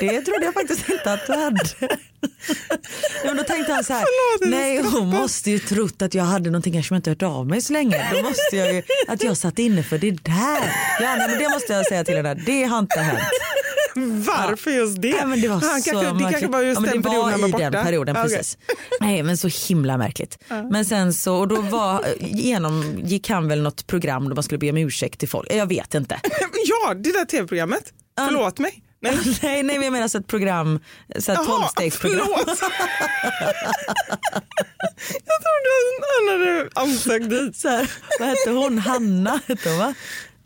Det 0.00 0.20
trodde 0.20 0.44
jag 0.44 0.54
faktiskt 0.54 0.88
inte 0.88 1.12
att 1.12 1.26
du 1.26 1.32
hade. 1.32 1.60
Men 3.24 3.36
då 3.36 3.42
tänkte 3.42 3.72
han 3.72 3.84
så 3.84 3.92
här, 3.92 4.04
nej 4.50 4.82
hon 4.82 5.08
måste 5.08 5.50
ju 5.50 5.58
trott 5.58 6.02
att 6.02 6.14
jag 6.14 6.24
hade 6.24 6.50
någonting 6.50 6.76
eftersom 6.76 6.94
jag 6.94 6.98
inte 6.98 7.10
hört 7.10 7.22
av 7.22 7.46
mig 7.46 7.60
så 7.60 7.72
länge. 7.72 8.10
Då 8.12 8.22
måste 8.22 8.56
jag 8.56 8.74
ju, 8.74 8.82
att 9.08 9.22
jag 9.22 9.36
satt 9.36 9.58
inne 9.58 9.82
för 9.82 9.98
det 9.98 10.10
där. 10.10 10.74
Ja, 11.00 11.16
nej, 11.16 11.28
men 11.28 11.38
det 11.38 11.48
måste 11.48 11.72
jag 11.72 11.86
säga 11.86 12.04
till 12.04 12.14
där, 12.14 12.42
det 12.46 12.64
har 12.64 12.78
inte 12.78 13.00
hänt. 13.00 13.20
Varför 14.26 14.70
just 14.70 15.02
det? 15.02 15.08
Ja, 15.08 15.26
men 15.26 15.40
det 15.40 15.48
var 15.48 15.60
Han 15.60 15.82
så 15.82 15.90
kanske, 15.90 16.12
det 16.12 16.30
kanske 16.30 16.46
var 16.46 16.62
just 16.62 16.80
ja, 16.80 16.92
den 16.92 17.02
det 17.02 17.08
perioden 17.08 17.40
var 17.40 17.60
i 17.60 17.62
den 17.62 17.72
perioden, 17.72 18.14
precis. 18.14 18.58
Nej 19.00 19.22
men 19.22 19.36
så 19.36 19.48
himla 19.68 19.96
märkligt. 19.96 20.38
Men 20.70 20.84
sen 20.84 21.14
så, 21.14 21.34
och 21.36 21.48
då 21.48 21.60
var, 21.60 22.04
genomgick 22.20 23.28
han 23.28 23.48
väl 23.48 23.62
något 23.62 23.86
program 23.86 24.28
då 24.28 24.34
man 24.34 24.44
skulle 24.44 24.58
be 24.58 24.70
om 24.70 24.76
ursäkt 24.76 25.20
till 25.20 25.28
folk. 25.28 25.52
Jag 25.52 25.66
vet 25.66 25.94
inte. 25.94 26.20
Ja, 26.64 26.94
det 26.94 27.12
där 27.12 27.24
tv-programmet. 27.24 27.92
Förlåt 28.18 28.58
mig. 28.58 28.82
Nej. 29.00 29.18
nej, 29.42 29.62
nej 29.62 29.76
men 29.76 29.82
jag 29.82 29.92
menar 29.92 30.08
så 30.08 30.18
ett 30.18 30.26
program, 30.26 30.80
så 31.18 31.32
ett 31.32 31.44
tolvstegsprogram. 31.46 32.28
jag 35.24 35.38
trodde 35.44 35.70
han 36.16 36.40
hade 36.40 36.68
ansökt 36.74 37.30
dit. 37.30 37.56
Så 37.56 37.68
här, 37.68 37.90
vad 38.18 38.28
hette 38.28 38.50
hon? 38.50 38.78
Hanna 38.78 39.40
hette 39.46 39.68
hon 39.70 39.78
va? 39.78 39.94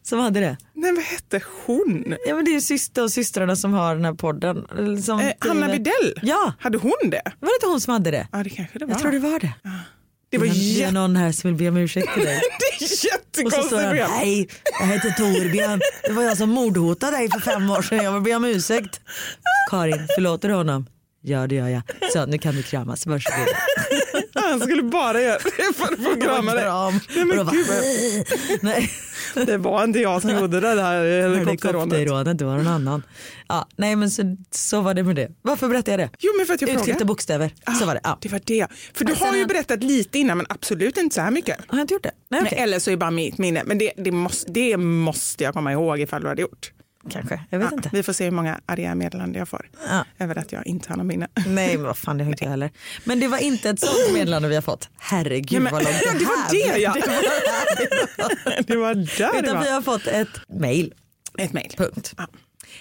Som 0.03 0.19
hade 0.19 0.41
det. 0.41 0.57
Nej, 0.75 0.93
vad 0.93 1.05
hette 1.05 1.41
hon? 1.67 2.17
Ja 2.27 2.35
men 2.37 2.45
det 2.45 2.51
är 2.51 2.53
ju 2.55 2.61
syster 2.61 3.03
och 3.03 3.11
systrarna 3.13 3.57
som 3.57 3.73
har 3.73 3.95
den 3.95 4.05
här 4.05 4.13
podden. 4.15 4.67
Som 5.03 5.21
Eh, 5.21 5.33
Hanna 5.39 5.73
Widell? 5.73 6.15
Ja, 6.23 6.53
Hade 6.61 6.79
hon 6.79 6.93
det? 7.11 7.23
var 7.41 7.49
det 7.49 7.55
inte 7.55 7.67
hon 7.67 7.81
som 7.81 7.93
hade 7.93 8.11
det? 8.11 8.29
Ja, 8.33 8.43
det 8.43 8.51
kanske 8.51 8.79
det 8.79 8.85
var. 8.85 8.93
Jag 8.93 9.01
tror 9.01 9.13
det 9.13 9.19
var 9.19 9.39
det. 9.41 9.53
det 10.31 10.39
var 10.39 10.47
det 10.47 10.83
är 10.83 10.93
någon 10.93 11.17
här 11.17 11.33
som 11.33 11.51
vill 11.51 11.59
be 11.59 11.69
om 11.69 11.77
ursäkt 11.77 12.15
till 12.15 12.25
dig. 12.25 12.41
Det 12.79 12.85
är 12.85 12.89
Och 12.89 12.91
så 12.99 13.07
jättekonstigt 13.07 13.73
han, 13.83 13.91
program. 13.91 14.11
hej 14.11 14.49
jag 14.81 14.87
heter 14.87 15.11
Torbjörn, 15.11 15.81
det 16.03 16.13
var 16.13 16.23
jag 16.23 16.37
som 16.37 16.51
mordhotade 16.51 17.17
dig 17.17 17.31
för 17.31 17.41
fem 17.41 17.71
år 17.71 17.83
sedan, 17.83 18.05
jag 18.05 18.13
vill 18.13 18.23
be 18.23 18.35
om 18.35 18.45
ursäkt. 18.45 19.01
Karin, 19.71 20.07
förlåter 20.15 20.49
du 20.49 20.55
honom? 20.55 20.87
Ja 21.25 21.47
det 21.47 21.55
gör 21.55 21.69
jag. 21.69 21.83
Så 22.13 22.27
nu 22.27 22.39
kan 22.39 22.55
vi 22.57 22.63
kramas, 22.63 23.07
varsågod. 23.07 23.49
Han 24.35 24.61
skulle 24.61 24.83
bara 24.83 25.21
göra 25.23 25.39
det 25.57 25.73
för 25.77 25.85
att 25.93 26.05
få 26.05 26.21
krama 26.21 26.55
dig. 26.55 26.65
Nej, 27.17 27.25
men 27.25 27.47
gud, 27.47 27.67
Nej, 28.61 28.91
det 29.47 29.57
var 29.57 29.85
inte 29.85 29.99
jag 29.99 30.23
som 30.23 30.31
gjorde 30.31 30.61
det 30.61 30.75
där 30.75 31.05
helikopterrånet. 31.05 31.99
helikopterrånet, 31.99 32.39
det 32.39 32.45
var 32.45 32.57
någon 32.57 32.67
annan. 32.67 33.03
Ja, 33.49 33.69
nej 33.77 33.97
men 33.97 34.11
så, 34.11 34.37
så 34.51 34.81
var 34.81 34.95
det 34.95 35.03
med 35.03 35.17
det. 35.17 35.29
Varför 35.43 35.69
berättar 35.69 35.93
jag 35.93 35.99
det? 35.99 36.11
Jo 36.19 36.33
men 36.39 36.47
för 36.47 36.55
att 36.55 36.61
jag 36.61 36.71
och 36.71 36.85
frågade. 36.85 37.05
bokstäver, 37.05 37.55
så 37.81 37.87
var 37.87 37.95
det. 37.95 38.01
Ja. 38.05 38.19
Det 38.21 38.29
var 38.29 38.41
det. 38.45 38.67
För 38.95 39.05
du 39.05 39.15
har 39.15 39.37
ju 39.37 39.47
berättat 39.47 39.83
lite 39.83 40.19
innan 40.19 40.37
men 40.37 40.47
absolut 40.49 40.97
inte 40.97 41.15
så 41.15 41.21
här 41.21 41.31
mycket. 41.31 41.57
Har 41.67 41.79
jag 41.79 41.85
inte 41.85 41.95
gjort 41.95 42.03
det? 42.03 42.13
Nej, 42.29 42.43
okej. 42.43 42.59
eller 42.59 42.79
så 42.79 42.91
är 42.91 42.93
det 42.93 42.97
bara 42.97 43.11
mitt 43.11 43.39
minne. 43.39 43.63
Men 43.65 43.79
det, 43.79 43.93
det, 43.97 44.13
måste, 44.13 44.53
det 44.53 44.77
måste 44.77 45.45
jag 45.45 45.55
komma 45.55 45.73
ihåg 45.73 46.01
ifall 46.01 46.23
du 46.23 46.29
hade 46.29 46.43
gjort. 46.43 46.73
Kanske, 47.11 47.41
jag 47.51 47.59
vet 47.59 47.69
Ja, 47.71 47.77
inte. 47.77 47.91
vi 47.93 48.03
får 48.03 48.13
se 48.13 48.25
hur 48.25 48.31
många 48.31 48.61
arga 48.67 48.95
meddelanden 48.95 49.39
jag 49.39 49.49
får 49.49 49.71
Ja. 49.89 50.05
över 50.19 50.39
att 50.39 50.53
jag 50.53 50.67
inte 50.67 50.89
har 50.89 50.97
någon 50.97 51.07
minne. 51.07 51.29
Nej 51.47 51.77
men 51.77 51.87
vad 51.87 51.97
fan 51.97 52.19
det 52.19 52.25
har 52.25 52.31
inte 52.31 52.45
jag 52.45 52.51
heller. 52.51 52.71
Men 53.05 53.21
det 53.21 53.29
var 53.29 53.39
inte 53.39 53.71
ett 53.71 53.81
sånt 53.81 54.13
meddelande 54.15 54.49
vi 54.49 54.55
har 54.55 54.63
fått. 54.63 54.89
Herregud 54.99 55.53
Nej, 55.53 55.61
men- 55.61 55.73
vad 55.73 55.83
långt 55.85 55.97
det 56.01 56.07
Ja, 56.07 56.13
det 56.19 56.25
var 56.25 56.37
här 56.37 56.51
det, 56.51 56.81
ja. 56.81 56.93
Det 56.95 57.07
var- 57.07 58.63
det 58.67 58.77
var 58.77 58.95
där 58.95 59.33
det 59.33 59.39
Utan 59.39 59.61
vi 59.63 59.67
var. 59.69 59.73
har 59.75 59.83
fått 59.83 60.07
ett 60.07 60.29
mail. 60.61 60.95
Ett 61.39 61.53
mejl. 61.53 61.73
Punkt. 61.77 62.15
Ja. 62.17 62.27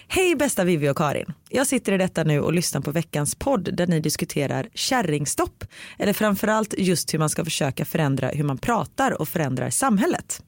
Hej 0.07 0.35
bästa 0.35 0.63
Vivi 0.63 0.89
och 0.89 0.97
Karin. 0.97 1.33
Jag 1.49 1.67
sitter 1.67 1.91
i 1.91 1.97
detta 1.97 2.23
nu 2.23 2.39
och 2.41 2.53
lyssnar 2.53 2.81
på 2.81 2.91
veckans 2.91 3.35
podd 3.35 3.69
där 3.75 3.87
ni 3.87 3.99
diskuterar 3.99 4.67
kärringstopp. 4.73 5.63
Eller 5.99 6.13
framförallt 6.13 6.73
just 6.77 7.13
hur 7.13 7.19
man 7.19 7.29
ska 7.29 7.43
försöka 7.45 7.85
förändra 7.85 8.27
hur 8.29 8.43
man 8.43 8.57
pratar 8.57 9.21
och 9.21 9.29
förändrar 9.29 9.69
samhället. 9.69 10.41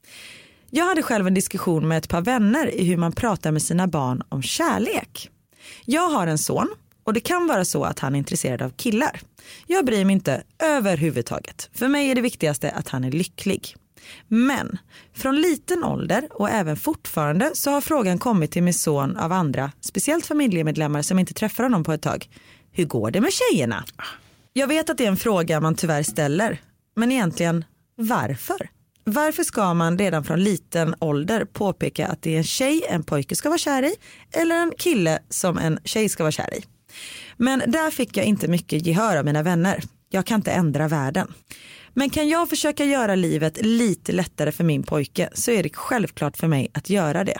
Jag 0.76 0.86
hade 0.86 1.02
själv 1.02 1.26
en 1.26 1.34
diskussion 1.34 1.88
med 1.88 1.98
ett 1.98 2.08
par 2.08 2.20
vänner 2.20 2.74
i 2.74 2.84
hur 2.84 2.96
man 2.96 3.12
pratar 3.12 3.52
med 3.52 3.62
sina 3.62 3.86
barn 3.86 4.22
om 4.28 4.42
kärlek. 4.42 5.30
Jag 5.84 6.08
har 6.08 6.26
en 6.26 6.38
son 6.38 6.68
och 7.04 7.12
det 7.12 7.20
kan 7.20 7.46
vara 7.46 7.64
så 7.64 7.84
att 7.84 7.98
han 7.98 8.14
är 8.14 8.18
intresserad 8.18 8.62
av 8.62 8.70
killar. 8.70 9.20
Jag 9.66 9.84
bryr 9.84 10.04
mig 10.04 10.12
inte 10.12 10.42
överhuvudtaget. 10.62 11.70
För 11.74 11.88
mig 11.88 12.10
är 12.10 12.14
det 12.14 12.20
viktigaste 12.20 12.70
att 12.70 12.88
han 12.88 13.04
är 13.04 13.10
lycklig. 13.10 13.76
Men 14.28 14.78
från 15.12 15.40
liten 15.40 15.84
ålder 15.84 16.28
och 16.30 16.50
även 16.50 16.76
fortfarande 16.76 17.50
så 17.54 17.70
har 17.70 17.80
frågan 17.80 18.18
kommit 18.18 18.50
till 18.50 18.62
min 18.62 18.74
son 18.74 19.16
av 19.16 19.32
andra, 19.32 19.72
speciellt 19.80 20.26
familjemedlemmar 20.26 21.02
som 21.02 21.18
inte 21.18 21.34
träffar 21.34 21.64
honom 21.64 21.84
på 21.84 21.92
ett 21.92 22.02
tag. 22.02 22.28
Hur 22.72 22.84
går 22.84 23.10
det 23.10 23.20
med 23.20 23.30
tjejerna? 23.32 23.84
Jag 24.52 24.66
vet 24.66 24.90
att 24.90 24.98
det 24.98 25.04
är 25.04 25.08
en 25.08 25.16
fråga 25.16 25.60
man 25.60 25.74
tyvärr 25.74 26.02
ställer, 26.02 26.60
men 26.96 27.12
egentligen 27.12 27.64
varför? 27.96 28.73
Varför 29.04 29.42
ska 29.42 29.74
man 29.74 29.98
redan 29.98 30.24
från 30.24 30.44
liten 30.44 30.94
ålder 30.98 31.44
påpeka 31.44 32.06
att 32.06 32.22
det 32.22 32.34
är 32.34 32.38
en 32.38 32.44
tjej 32.44 32.84
en 32.88 33.02
pojke 33.02 33.36
ska 33.36 33.48
vara 33.48 33.58
kär 33.58 33.82
i 33.82 33.94
eller 34.32 34.56
en 34.56 34.72
kille 34.78 35.18
som 35.28 35.58
en 35.58 35.78
tjej 35.84 36.08
ska 36.08 36.22
vara 36.22 36.32
kär 36.32 36.54
i? 36.54 36.64
Men 37.36 37.62
där 37.66 37.90
fick 37.90 38.16
jag 38.16 38.26
inte 38.26 38.48
mycket 38.48 38.86
gehör 38.86 39.16
av 39.16 39.24
mina 39.24 39.42
vänner. 39.42 39.82
Jag 40.10 40.26
kan 40.26 40.36
inte 40.36 40.52
ändra 40.52 40.88
världen. 40.88 41.32
Men 41.94 42.10
kan 42.10 42.28
jag 42.28 42.48
försöka 42.48 42.84
göra 42.84 43.14
livet 43.14 43.58
lite 43.62 44.12
lättare 44.12 44.52
för 44.52 44.64
min 44.64 44.82
pojke 44.82 45.30
så 45.34 45.50
är 45.50 45.62
det 45.62 45.76
självklart 45.76 46.36
för 46.36 46.46
mig 46.46 46.70
att 46.74 46.90
göra 46.90 47.24
det. 47.24 47.38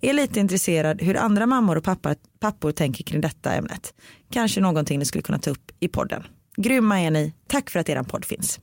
Är 0.00 0.12
lite 0.12 0.40
intresserad 0.40 1.02
hur 1.02 1.16
andra 1.16 1.46
mammor 1.46 1.76
och 1.76 1.84
pappor, 1.84 2.14
pappor 2.40 2.72
tänker 2.72 3.04
kring 3.04 3.20
detta 3.20 3.52
ämnet. 3.52 3.94
Kanske 4.30 4.60
någonting 4.60 4.98
ni 4.98 5.04
skulle 5.04 5.22
kunna 5.22 5.38
ta 5.38 5.50
upp 5.50 5.70
i 5.80 5.88
podden. 5.88 6.22
Grymma 6.56 7.00
är 7.00 7.10
ni. 7.10 7.32
Tack 7.48 7.70
för 7.70 7.80
att 7.80 7.88
er 7.88 8.02
podd 8.02 8.24
finns. 8.24 8.60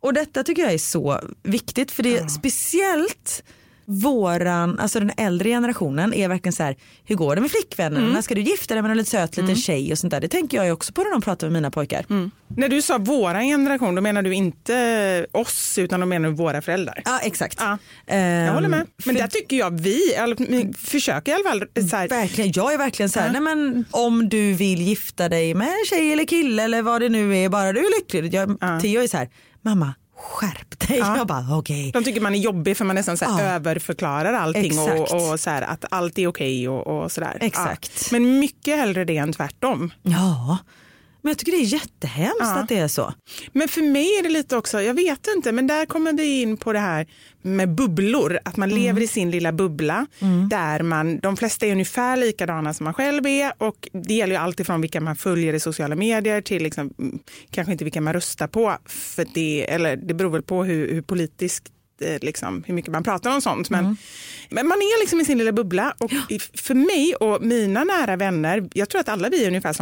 Och 0.00 0.14
detta 0.14 0.44
tycker 0.44 0.62
jag 0.62 0.72
är 0.72 0.78
så 0.78 1.20
viktigt 1.42 1.90
för 1.90 2.02
det 2.02 2.16
är 2.18 2.28
speciellt 2.28 3.42
våran, 3.92 4.78
alltså 4.78 5.00
den 5.00 5.10
äldre 5.16 5.48
generationen 5.48 6.14
är 6.14 6.28
verkligen 6.28 6.52
så 6.52 6.62
här, 6.62 6.76
hur 7.04 7.14
går 7.16 7.34
det 7.34 7.40
med 7.40 7.50
flickvännen? 7.50 8.12
När 8.12 8.22
ska 8.22 8.34
du 8.34 8.40
gifta 8.40 8.74
dig 8.74 8.82
med 8.82 8.90
en 8.90 8.96
lite 8.96 9.10
söt 9.10 9.36
liten 9.36 9.56
tjej 9.56 9.92
och 9.92 9.98
sånt 9.98 10.10
där. 10.10 10.20
Det 10.20 10.28
tänker 10.28 10.56
jag 10.56 10.66
ju 10.66 10.72
också 10.72 10.92
på 10.92 11.02
när 11.02 11.10
de 11.10 11.22
pratar 11.22 11.46
med 11.46 11.52
mina 11.52 11.70
pojkar. 11.70 12.04
När 12.56 12.68
du 12.68 12.82
sa 12.82 12.98
våra 12.98 13.42
generation, 13.42 13.94
då 13.94 14.02
menar 14.02 14.22
du 14.22 14.34
inte 14.34 15.26
oss 15.32 15.78
utan 15.78 16.00
då 16.00 16.06
menar 16.06 16.28
du 16.28 16.34
våra 16.34 16.62
föräldrar. 16.62 17.02
Ja 17.04 17.18
exakt. 17.22 17.56
Ja, 17.60 17.78
Ehm, 18.06 18.44
Jag 18.46 18.52
håller 18.54 18.68
med. 18.68 18.86
Men 19.04 19.14
för- 19.16 19.22
där 19.22 19.28
tycker 19.28 19.56
jag 19.56 19.80
vi, 19.80 20.12
eller, 20.14 20.76
försöker 20.86 21.32
i 21.32 21.34
alla 21.34 21.44
fall, 21.50 21.88
så 21.90 21.96
här, 21.96 22.08
Verkligen, 22.08 22.52
jag 22.54 22.72
är 22.74 22.78
verkligen 22.78 23.10
så 23.10 23.20
här, 23.20 23.32
nej 23.32 23.40
men 23.40 23.84
om 23.90 24.28
du 24.28 24.52
vill 24.52 24.80
gifta 24.82 25.28
dig 25.28 25.54
med 25.54 25.68
en 25.68 25.86
tjej 25.90 26.12
eller 26.12 26.24
kille 26.24 26.62
eller 26.62 26.82
vad 26.82 27.00
det 27.00 27.08
nu 27.08 27.36
är, 27.38 27.48
bara 27.48 27.72
du 27.72 27.80
är 27.80 28.00
lycklig. 28.00 28.34
Jag, 28.34 28.48
Theo 28.82 29.02
är 29.02 29.06
så 29.06 29.16
här, 29.16 29.28
mamma 29.62 29.94
skärp 30.16 30.88
dig. 30.88 30.98
Jag 30.98 31.26
bara 31.26 31.56
okej. 31.58 31.90
de 31.92 32.04
tycker 32.04 32.20
man 32.20 32.34
är 32.34 32.38
jobbig 32.38 32.76
för 32.76 32.84
man 32.84 32.96
nästan 32.96 33.16
så 33.16 33.24
Ja. 33.24 33.40
överförklarar 33.40 34.32
allting 34.32 34.64
Exakt. 34.66 35.12
och, 35.12 35.30
och 35.32 35.40
så 35.40 35.50
här, 35.50 35.62
att 35.62 35.84
allt 35.90 36.18
är 36.18 36.26
okej 36.26 36.68
och, 36.68 36.86
och 37.02 37.12
sådär. 37.12 37.38
Exakt. 37.40 37.92
Ja. 38.00 38.08
Men 38.18 38.38
mycket 38.38 38.76
hellre 38.78 39.04
det 39.04 39.16
än 39.16 39.32
tvärtom. 39.32 39.92
Ja, 40.02 40.58
men 41.22 41.30
jag 41.30 41.38
tycker 41.38 41.52
det 41.52 41.58
är 41.58 41.72
jättehemskt 41.72 42.36
Ja. 42.40 42.58
att 42.58 42.68
det 42.68 42.78
är 42.78 42.88
så. 42.88 43.14
Men 43.52 43.68
för 43.68 43.82
mig 43.82 44.18
är 44.18 44.22
det 44.22 44.28
lite 44.28 44.56
också, 44.56 44.82
jag 44.82 44.94
vet 44.94 45.26
inte, 45.36 45.52
men 45.52 45.66
där 45.66 45.86
kommer 45.86 46.12
vi 46.12 46.42
in 46.42 46.56
på 46.56 46.72
det 46.72 46.78
här 46.78 47.06
med 47.42 47.68
bubblor. 47.74 48.38
Att 48.44 48.56
man 48.56 48.70
Mm. 48.70 48.82
lever 48.82 49.00
i 49.00 49.06
sin 49.06 49.30
lilla 49.30 49.52
bubbla 49.52 50.06
där 50.50 50.82
man, 50.82 51.18
de 51.20 51.36
flesta 51.36 51.66
är 51.66 51.72
ungefär 51.72 52.16
likadana 52.16 52.74
som 52.74 52.84
man 52.84 52.94
själv 52.94 53.26
är 53.26 53.52
och 53.58 53.88
det 53.92 54.14
gäller 54.14 54.34
ju 54.34 54.40
allt 54.40 54.60
ifrån 54.60 54.80
vilka 54.80 55.00
man 55.00 55.16
följer 55.16 55.54
i 55.54 55.60
sociala 55.60 55.96
medier 55.96 56.40
till 56.40 56.62
liksom, 56.62 56.94
mm, 56.98 57.18
kanske 57.50 57.72
inte 57.72 57.84
vilka 57.84 58.00
man 58.00 58.12
röstar 58.12 58.46
på. 58.46 58.76
För 58.86 59.26
det, 59.34 59.70
eller 59.70 59.96
det 59.96 60.14
beror 60.14 60.30
väl 60.30 60.42
på 60.42 60.64
hur, 60.64 60.92
hur 60.94 61.02
politiskt 61.02 61.64
eh, 62.02 62.18
Liksom, 62.22 62.64
hur 62.66 62.74
mycket 62.74 62.92
man 62.92 63.04
pratar 63.04 63.34
om 63.34 63.40
sånt. 63.40 63.70
Men, 63.70 63.96
men 64.50 64.66
man 64.68 64.78
är 64.78 65.00
liksom 65.00 65.20
i 65.20 65.24
sin 65.24 65.38
lilla 65.38 65.52
bubbla. 65.52 65.94
Och 65.98 66.12
i- 66.28 66.38
för 66.38 66.74
mig 66.74 67.14
och 67.14 67.42
mina 67.42 67.84
nära 67.84 68.16
vänner, 68.16 68.68
jag 68.74 68.88
tror 68.88 69.00
att 69.00 69.08
alla 69.08 69.28
vi 69.28 69.44
är 69.44 69.48
ungefär 69.48 69.72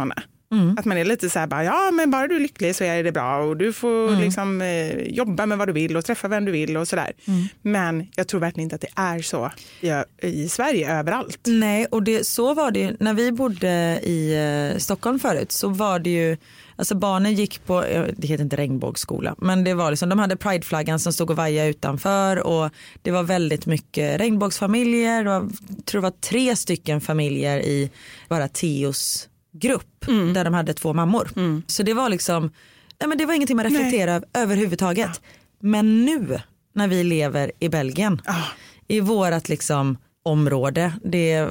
såna. 0.49 0.75
Att 0.77 0.85
man 0.85 0.97
är 0.97 1.05
lite 1.05 1.29
så 1.29 1.39
här, 1.39 1.47
bara, 1.47 1.63
ja 1.63 1.91
men 1.91 2.11
bara 2.11 2.27
du 2.27 2.35
är 2.35 2.39
lycklig 2.39 2.75
så 2.75 2.83
är 2.83 3.03
det 3.03 3.11
bra 3.11 3.37
och 3.37 3.57
du 3.57 3.73
får 3.73 4.21
liksom, 4.21 4.61
eh, 4.61 5.01
jobba 5.01 5.45
med 5.45 5.57
vad 5.57 5.67
du 5.67 5.73
vill 5.73 5.97
och 5.97 6.05
träffa 6.05 6.27
vem 6.27 6.45
du 6.45 6.51
vill 6.51 6.77
och 6.77 6.87
sådär. 6.87 7.11
Men 7.61 8.07
jag 8.15 8.27
tror 8.27 8.39
verkligen 8.39 8.63
inte 8.65 8.75
att 8.75 8.81
det 8.81 8.93
är 8.95 9.21
så 9.21 9.51
i, 9.81 10.27
i 10.27 10.49
Sverige 10.49 10.99
överallt. 10.99 11.39
Nej, 11.47 11.85
och 11.85 12.03
det, 12.03 12.27
så 12.27 12.53
var 12.53 12.71
det 12.71 12.79
ju 12.79 12.95
när 12.99 13.13
vi 13.13 13.31
bodde 13.31 13.99
i 14.03 14.35
eh, 14.73 14.77
Stockholm 14.77 15.19
förut 15.19 15.51
så 15.51 15.69
var 15.69 15.99
det 15.99 16.09
ju 16.09 16.37
Alltså 16.79 16.95
barnen 16.95 17.33
gick 17.33 17.65
på, 17.65 17.83
eh, 17.83 18.05
det 18.17 18.27
heter 18.27 18.43
inte 18.43 18.55
regnbågsskola, 18.55 19.35
men 19.37 19.63
det 19.63 19.73
var 19.73 19.91
liksom, 19.91 20.09
de 20.09 20.19
hade 20.19 20.35
prideflaggan 20.35 20.99
som 20.99 21.13
stod 21.13 21.29
och 21.29 21.35
vajade 21.35 21.69
utanför 21.69 22.47
och 22.47 22.71
det 23.01 23.11
var 23.11 23.23
väldigt 23.23 23.65
mycket 23.65 24.19
regnbågsfamiljer. 24.19 25.23
Det 25.23 25.29
var, 25.29 25.49
jag 25.67 25.85
tror 25.85 26.01
det 26.01 26.07
var 26.07 26.21
tre 26.21 26.55
stycken 26.55 27.01
familjer 27.01 27.59
i 27.59 27.91
bara 28.29 28.47
Teos 28.47 29.28
grupp 29.51 30.05
där 30.33 30.43
de 30.43 30.53
hade 30.53 30.73
två 30.73 30.93
mammor. 30.93 31.29
Så 31.67 31.83
det 31.83 31.93
var 31.93 32.09
liksom, 32.09 32.51
nej 32.99 33.09
men 33.09 33.17
det 33.17 33.25
var 33.25 33.33
ingenting 33.33 33.57
man 33.57 33.65
reflekterade 33.65 34.25
över 34.33 34.43
överhuvudtaget. 34.43 35.21
Men 35.59 36.05
nu 36.05 36.39
när 36.73 36.87
vi 36.87 37.03
lever 37.03 37.51
i 37.59 37.69
Belgien, 37.69 38.21
i 38.87 38.99
vårat 38.99 39.49
liksom 39.49 39.97
område, 40.23 40.93
det 41.03 41.31
är 41.31 41.49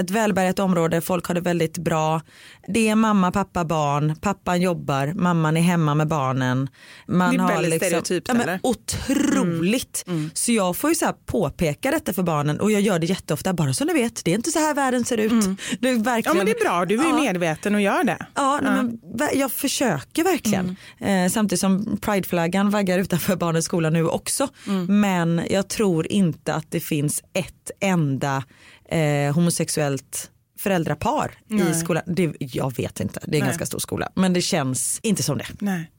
ett 0.00 0.10
välbärgat 0.10 0.58
område, 0.58 1.00
folk 1.00 1.26
har 1.26 1.34
det 1.34 1.40
väldigt 1.40 1.78
bra. 1.78 2.20
Det 2.68 2.88
är 2.88 2.94
mamma, 2.94 3.32
pappa, 3.32 3.64
barn, 3.64 4.16
pappan 4.20 4.60
jobbar, 4.60 5.12
mamman 5.14 5.56
är 5.56 5.60
hemma 5.60 5.94
med 5.94 6.08
barnen. 6.08 6.68
Man 7.08 7.30
Det 7.30 7.36
är 7.36 7.38
har 7.40 7.48
väldigt 7.52 7.70
liksom, 7.70 7.86
stereotypt, 7.86 8.28
ja, 8.28 8.34
men 8.34 8.42
eller? 8.42 8.60
Otroligt. 8.62 10.04
Så 10.34 10.52
jag 10.52 10.76
får 10.76 10.90
ju 10.90 10.96
så 10.96 11.04
här 11.04 11.14
påpeka 11.26 11.90
detta 11.90 12.12
för 12.12 12.22
barnen 12.22 12.60
och 12.60 12.72
jag 12.72 12.80
gör 12.80 12.98
det 12.98 13.06
jätteofta, 13.06 13.52
bara 13.52 13.72
så 13.74 13.84
ni 13.84 13.92
vet, 13.92 14.24
det 14.24 14.30
är 14.30 14.34
inte 14.34 14.50
så 14.50 14.58
här 14.58 14.74
världen 14.74 15.04
ser 15.04 15.18
ut. 15.18 15.44
Det 15.80 15.88
är 15.88 15.92
Ja 15.96 16.02
verkligen, 16.02 16.36
men 16.36 16.46
det 16.46 16.52
är 16.52 16.64
bra, 16.64 16.84
du 16.84 16.94
är 17.00 17.04
Ja. 17.08 17.16
medveten 17.20 17.74
och 17.74 17.80
gör 17.80 18.04
det. 18.04 18.26
Ja, 18.34 18.60
nej, 18.62 18.72
men, 18.72 18.98
jag 19.34 19.52
försöker 19.52 20.24
verkligen. 20.24 20.76
Mm. 21.00 21.24
Eh, 21.26 21.30
samtidigt 21.30 21.60
som 21.60 21.98
prideflaggan 22.00 22.70
vaggar 22.70 22.98
utanför 22.98 23.36
barnens 23.36 23.64
skola 23.64 23.90
nu 23.90 24.06
också. 24.06 24.48
Mm. 24.68 25.00
Men 25.00 25.42
jag 25.50 25.68
tror 25.68 26.12
inte 26.12 26.54
att 26.54 26.66
det 26.70 26.80
finns 26.80 27.22
ett 27.32 27.70
enda 27.80 28.42
eh, 28.90 29.34
homosexuellt 29.34 30.30
föräldrapar 30.58 31.38
i 31.70 31.74
skolan. 31.74 32.02
Det, 32.06 32.32
jag 32.38 32.76
vet 32.76 33.00
inte, 33.00 33.20
det 33.20 33.26
är 33.26 33.40
en 33.40 33.40
Nej. 33.40 33.48
ganska 33.48 33.66
stor 33.66 33.78
skola. 33.78 34.08
Men 34.14 34.32
det 34.32 34.40
känns 34.42 35.00
inte 35.02 35.22
som 35.22 35.38
det. 35.38 35.46
Nej. 35.58 35.90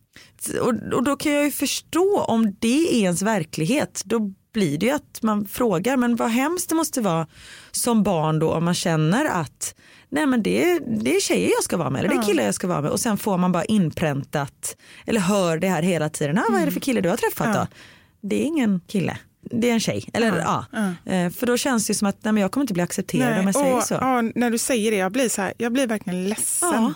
Och, 0.61 0.73
och 0.93 1.03
då 1.03 1.15
kan 1.15 1.31
jag 1.31 1.43
ju 1.45 1.51
förstå 1.51 2.21
om 2.27 2.55
det 2.59 2.95
är 2.95 3.01
ens 3.01 3.21
verklighet. 3.21 4.01
Då 4.05 4.19
blir 4.53 4.77
det 4.77 4.85
ju 4.85 4.91
att 4.91 5.19
man 5.21 5.47
frågar, 5.47 5.97
men 5.97 6.15
vad 6.15 6.29
hemskt 6.29 6.69
det 6.69 6.75
måste 6.75 7.01
vara 7.01 7.27
som 7.71 8.03
barn 8.03 8.39
då 8.39 8.51
om 8.53 8.65
man 8.65 8.73
känner 8.73 9.25
att 9.25 9.75
nej 10.09 10.25
men 10.25 10.43
det, 10.43 10.63
är- 10.71 10.79
det 11.03 11.15
är 11.15 11.19
tjejer 11.19 11.49
jag 11.49 11.63
ska 11.63 11.77
vara 11.77 11.89
med 11.89 11.99
eller 11.99 12.09
det 12.09 12.21
är 12.21 12.25
killar 12.25 12.43
jag 12.43 12.55
ska 12.55 12.67
vara 12.67 12.81
med 12.81 12.91
och 12.91 12.99
sen 12.99 13.17
får 13.17 13.37
man 13.37 13.51
bara 13.51 13.65
inpräntat 13.65 14.77
eller 15.05 15.19
hör 15.19 15.57
det 15.57 15.67
här 15.69 15.81
hela 15.81 16.09
tiden. 16.09 16.37
Ah, 16.37 16.43
vad 16.51 16.61
är 16.61 16.65
det 16.65 16.71
för 16.71 16.79
kille 16.79 17.01
du 17.01 17.09
har 17.09 17.17
träffat 17.17 17.53
då? 17.55 17.67
Det 18.21 18.35
är 18.41 18.45
ingen 18.45 18.81
kille. 18.87 19.17
Det 19.53 19.69
är 19.69 19.73
en 19.73 19.79
tjej. 19.79 20.05
Eller, 20.13 20.37
ja. 20.37 20.65
Eh, 21.05 21.29
För 21.29 21.45
då 21.45 21.57
känns 21.57 21.87
det 21.87 21.93
som 21.93 22.07
att 22.07 22.23
nej, 22.23 22.33
men 22.33 22.41
jag 22.41 22.51
kommer 22.51 22.63
inte 22.63 22.73
bli 22.73 22.83
accepterad 22.83 23.39
om 23.39 23.45
jag 23.45 23.55
säger 23.55 23.75
och, 23.75 23.83
så. 23.83 23.93
Ja, 23.93 24.21
när 24.21 24.49
du 24.49 24.57
säger 24.57 24.91
det, 24.91 24.97
jag 24.97 25.11
blir, 25.11 25.29
så 25.29 25.41
här, 25.41 25.53
jag 25.57 25.71
blir 25.71 25.87
verkligen 25.87 26.29
ledsen. 26.29 26.69
Ja. 26.73 26.93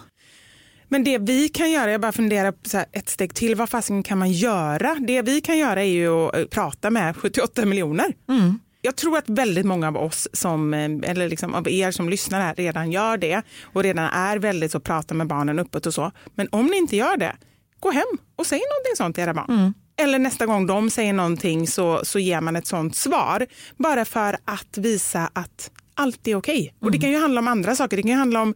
Men 0.87 1.03
det 1.03 1.17
vi 1.17 1.49
kan 1.49 1.71
göra, 1.71 1.91
jag 1.91 2.01
bara 2.01 2.11
funderar 2.11 2.53
så 2.63 2.77
här, 2.77 2.85
ett 2.91 3.09
steg 3.09 3.33
till, 3.33 3.55
vad 3.55 3.69
fasen 3.69 4.03
kan 4.03 4.17
man 4.17 4.31
göra? 4.31 4.95
Det 5.07 5.21
vi 5.21 5.41
kan 5.41 5.57
göra 5.57 5.81
är 5.81 5.87
ju 5.87 6.09
att 6.09 6.35
eh, 6.37 6.45
prata 6.45 6.89
med 6.89 7.17
78 7.17 7.65
miljoner. 7.65 8.13
Mm. 8.29 8.59
Jag 8.81 8.95
tror 8.95 9.17
att 9.17 9.29
väldigt 9.29 9.65
många 9.65 9.87
av 9.87 9.97
oss, 9.97 10.27
som, 10.33 10.73
eh, 10.73 10.89
eller 11.03 11.29
liksom 11.29 11.53
av 11.53 11.69
er 11.69 11.91
som 11.91 12.09
lyssnar 12.09 12.41
här, 12.41 12.55
redan 12.55 12.91
gör 12.91 13.17
det 13.17 13.41
och 13.63 13.83
redan 13.83 14.05
är 14.05 14.37
väldigt 14.37 14.71
så 14.71 14.79
prata 14.79 15.13
med 15.13 15.27
barnen 15.27 15.59
uppåt 15.59 15.85
och 15.85 15.93
så. 15.93 16.11
Men 16.35 16.47
om 16.51 16.65
ni 16.65 16.77
inte 16.77 16.95
gör 16.95 17.17
det, 17.17 17.35
gå 17.79 17.91
hem 17.91 18.17
och 18.35 18.45
säg 18.45 18.59
någonting 18.59 18.95
sånt 18.97 19.15
till 19.15 19.23
era 19.23 19.33
barn. 19.33 19.73
Mm. 19.97 20.09
Eller 20.09 20.19
nästa 20.19 20.45
gång 20.45 20.67
de 20.67 20.89
säger 20.89 21.13
någonting 21.13 21.67
så, 21.67 22.05
så 22.05 22.19
ger 22.19 22.41
man 22.41 22.55
ett 22.55 22.67
sånt 22.67 22.95
svar. 22.95 23.45
Bara 23.77 24.05
för 24.05 24.37
att 24.45 24.77
visa 24.77 25.29
att 25.33 25.71
allt 25.95 26.27
är 26.27 26.35
okej. 26.35 26.73
Och 26.79 26.91
det 26.91 26.97
kan 26.97 27.11
ju 27.11 27.17
handla 27.17 27.39
om 27.39 27.47
andra 27.47 27.75
saker. 27.75 27.97
Det 27.97 28.03
kan 28.03 28.11
ju 28.11 28.17
handla 28.17 28.41
om, 28.41 28.55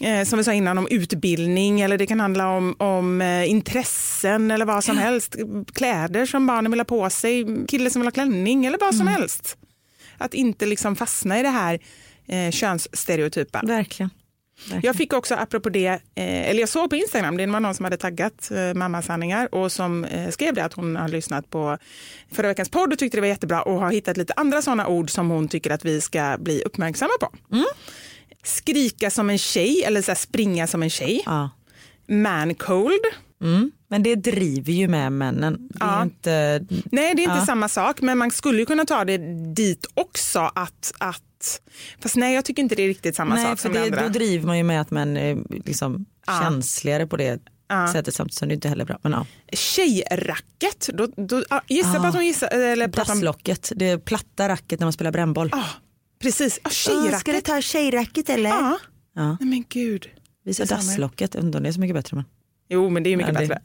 eh, 0.00 0.24
som 0.24 0.38
vi 0.38 0.44
sa 0.44 0.52
innan, 0.52 0.78
om 0.78 0.88
utbildning 0.90 1.80
eller 1.80 1.98
det 1.98 2.06
kan 2.06 2.20
handla 2.20 2.48
om, 2.48 2.76
om 2.78 3.20
eh, 3.20 3.50
intressen 3.50 4.50
eller 4.50 4.64
vad 4.64 4.84
som 4.84 4.98
helst. 4.98 5.36
Kläder 5.74 6.26
som 6.26 6.46
barnen 6.46 6.72
vill 6.72 6.80
ha 6.80 6.84
på 6.84 7.10
sig, 7.10 7.66
kille 7.68 7.90
som 7.90 8.00
vill 8.02 8.06
ha 8.06 8.12
klänning 8.12 8.66
eller 8.66 8.78
vad 8.78 8.94
som 8.94 9.06
helst. 9.06 9.56
Att 10.18 10.34
inte 10.34 10.66
liksom 10.66 10.96
fastna 10.96 11.40
i 11.40 11.42
det 11.42 11.48
här 11.48 11.78
eh, 12.28 12.50
könsstereotypa. 12.50 13.60
Verkligen. 13.64 14.10
Jag 14.82 14.96
fick 14.96 15.12
också, 15.12 15.34
apropå 15.34 15.68
det, 15.68 15.86
eh, 15.86 16.00
eller 16.50 16.60
jag 16.60 16.68
såg 16.68 16.90
på 16.90 16.96
Instagram, 16.96 17.36
det 17.36 17.46
var 17.46 17.60
någon 17.60 17.74
som 17.74 17.84
hade 17.84 17.96
taggat 17.96 18.50
eh, 18.50 18.74
mammasanningar 18.74 19.54
och 19.54 19.72
som 19.72 20.04
eh, 20.04 20.30
skrev 20.30 20.54
det 20.54 20.64
att 20.64 20.72
hon 20.72 20.96
har 20.96 21.08
lyssnat 21.08 21.50
på 21.50 21.78
förra 22.32 22.48
veckans 22.48 22.68
podd 22.70 22.92
och 22.92 22.98
tyckte 22.98 23.16
det 23.16 23.20
var 23.20 23.28
jättebra 23.28 23.62
och 23.62 23.80
har 23.80 23.90
hittat 23.90 24.16
lite 24.16 24.32
andra 24.36 24.62
sådana 24.62 24.86
ord 24.86 25.10
som 25.10 25.30
hon 25.30 25.48
tycker 25.48 25.70
att 25.70 25.84
vi 25.84 26.00
ska 26.00 26.36
bli 26.40 26.62
uppmärksamma 26.62 27.12
på. 27.20 27.30
Skrika 28.44 29.10
som 29.10 29.30
en 29.30 29.38
tjej 29.38 29.82
eller 29.86 30.02
så 30.02 30.14
springa 30.14 30.66
som 30.66 30.82
en 30.82 30.90
tjej. 30.90 31.22
Ja. 31.26 31.50
Man-cold. 32.08 33.00
Mm. 33.42 33.70
Men 33.88 34.02
det 34.02 34.14
driver 34.14 34.72
ju 34.72 34.88
med 34.88 35.12
männen. 35.12 35.68
Det 35.70 35.76
Ja. 35.80 36.02
inte, 36.02 36.30
Nej, 36.70 37.14
det 37.14 37.22
är 37.22 37.24
inte 37.24 37.36
Ja. 37.38 37.46
samma 37.46 37.68
sak, 37.68 38.00
men 38.00 38.18
man 38.18 38.30
skulle 38.30 38.58
ju 38.58 38.66
kunna 38.66 38.84
ta 38.84 39.04
det 39.04 39.18
dit 39.54 39.86
också. 39.94 40.50
Att, 40.54 40.92
att, 40.98 41.22
fast 42.02 42.16
nej, 42.16 42.34
jag 42.34 42.44
tycker 42.44 42.62
inte 42.62 42.74
det 42.74 42.82
är 42.82 42.88
riktigt 42.88 43.16
samma 43.16 43.34
Nej, 43.34 43.44
sak 43.44 43.58
för 43.58 43.62
som 43.68 43.72
det, 43.72 43.78
det 43.78 43.84
andra. 43.86 44.02
då 44.02 44.08
driver 44.08 44.46
man 44.46 44.58
ju 44.58 44.64
med 44.64 44.80
att 44.80 44.90
man 44.90 45.16
är 45.16 45.38
liksom 45.66 46.06
Ja. 46.26 46.40
känsligare 46.42 47.06
på 47.06 47.16
det 47.16 47.40
Ja. 47.68 47.92
sättet 47.92 48.14
samtidigt 48.14 48.38
som 48.38 48.48
det 48.48 48.54
inte 48.54 48.68
heller 48.68 48.82
är 48.84 48.86
bra. 48.86 48.98
Men 49.02 49.12
ja. 49.12 49.26
Tjejracket, 49.52 50.88
då, 50.94 51.06
då, 51.16 51.44
ja, 51.50 51.62
gissa 51.68 52.00
på 52.00 52.06
att 52.06 52.14
hon 52.14 52.26
gissar, 52.26 52.48
eller 52.48 52.86
Dasslocket, 52.88 53.72
det 53.76 53.98
platta 53.98 54.48
racket 54.48 54.80
när 54.80 54.84
man 54.86 54.92
spelar 54.92 55.10
brännboll. 55.12 55.50
Ah, 55.52 55.64
precis, 56.22 56.60
ah, 56.62 56.70
Ska 56.70 56.92
du 56.94 57.00
tjejracket. 57.02 57.44
ta 57.44 57.60
tjejracket 57.60 58.28
eller? 58.28 58.50
Ja. 58.50 58.78
Ja. 59.14 59.36
Nej 59.40 59.48
men 59.48 59.64
gud. 59.68 60.08
Vi 60.44 60.54
sa 60.54 60.62
Det 60.62 60.64
är 60.64 60.68
samma. 60.68 60.80
dasslocket, 60.82 61.34
inte 61.34 61.56
om 61.58 61.62
det 61.62 61.68
är 61.68 61.72
så 61.72 61.80
mycket 61.80 61.94
bättre. 61.96 62.16
Men... 62.16 62.24
Jo 62.68 62.90
men 62.90 63.02
det 63.02 63.08
är 63.08 63.10
ju 63.10 63.16
mycket 63.16 63.34
Ja, 63.34 63.40
det- 63.40 63.46
bättre. 63.46 63.60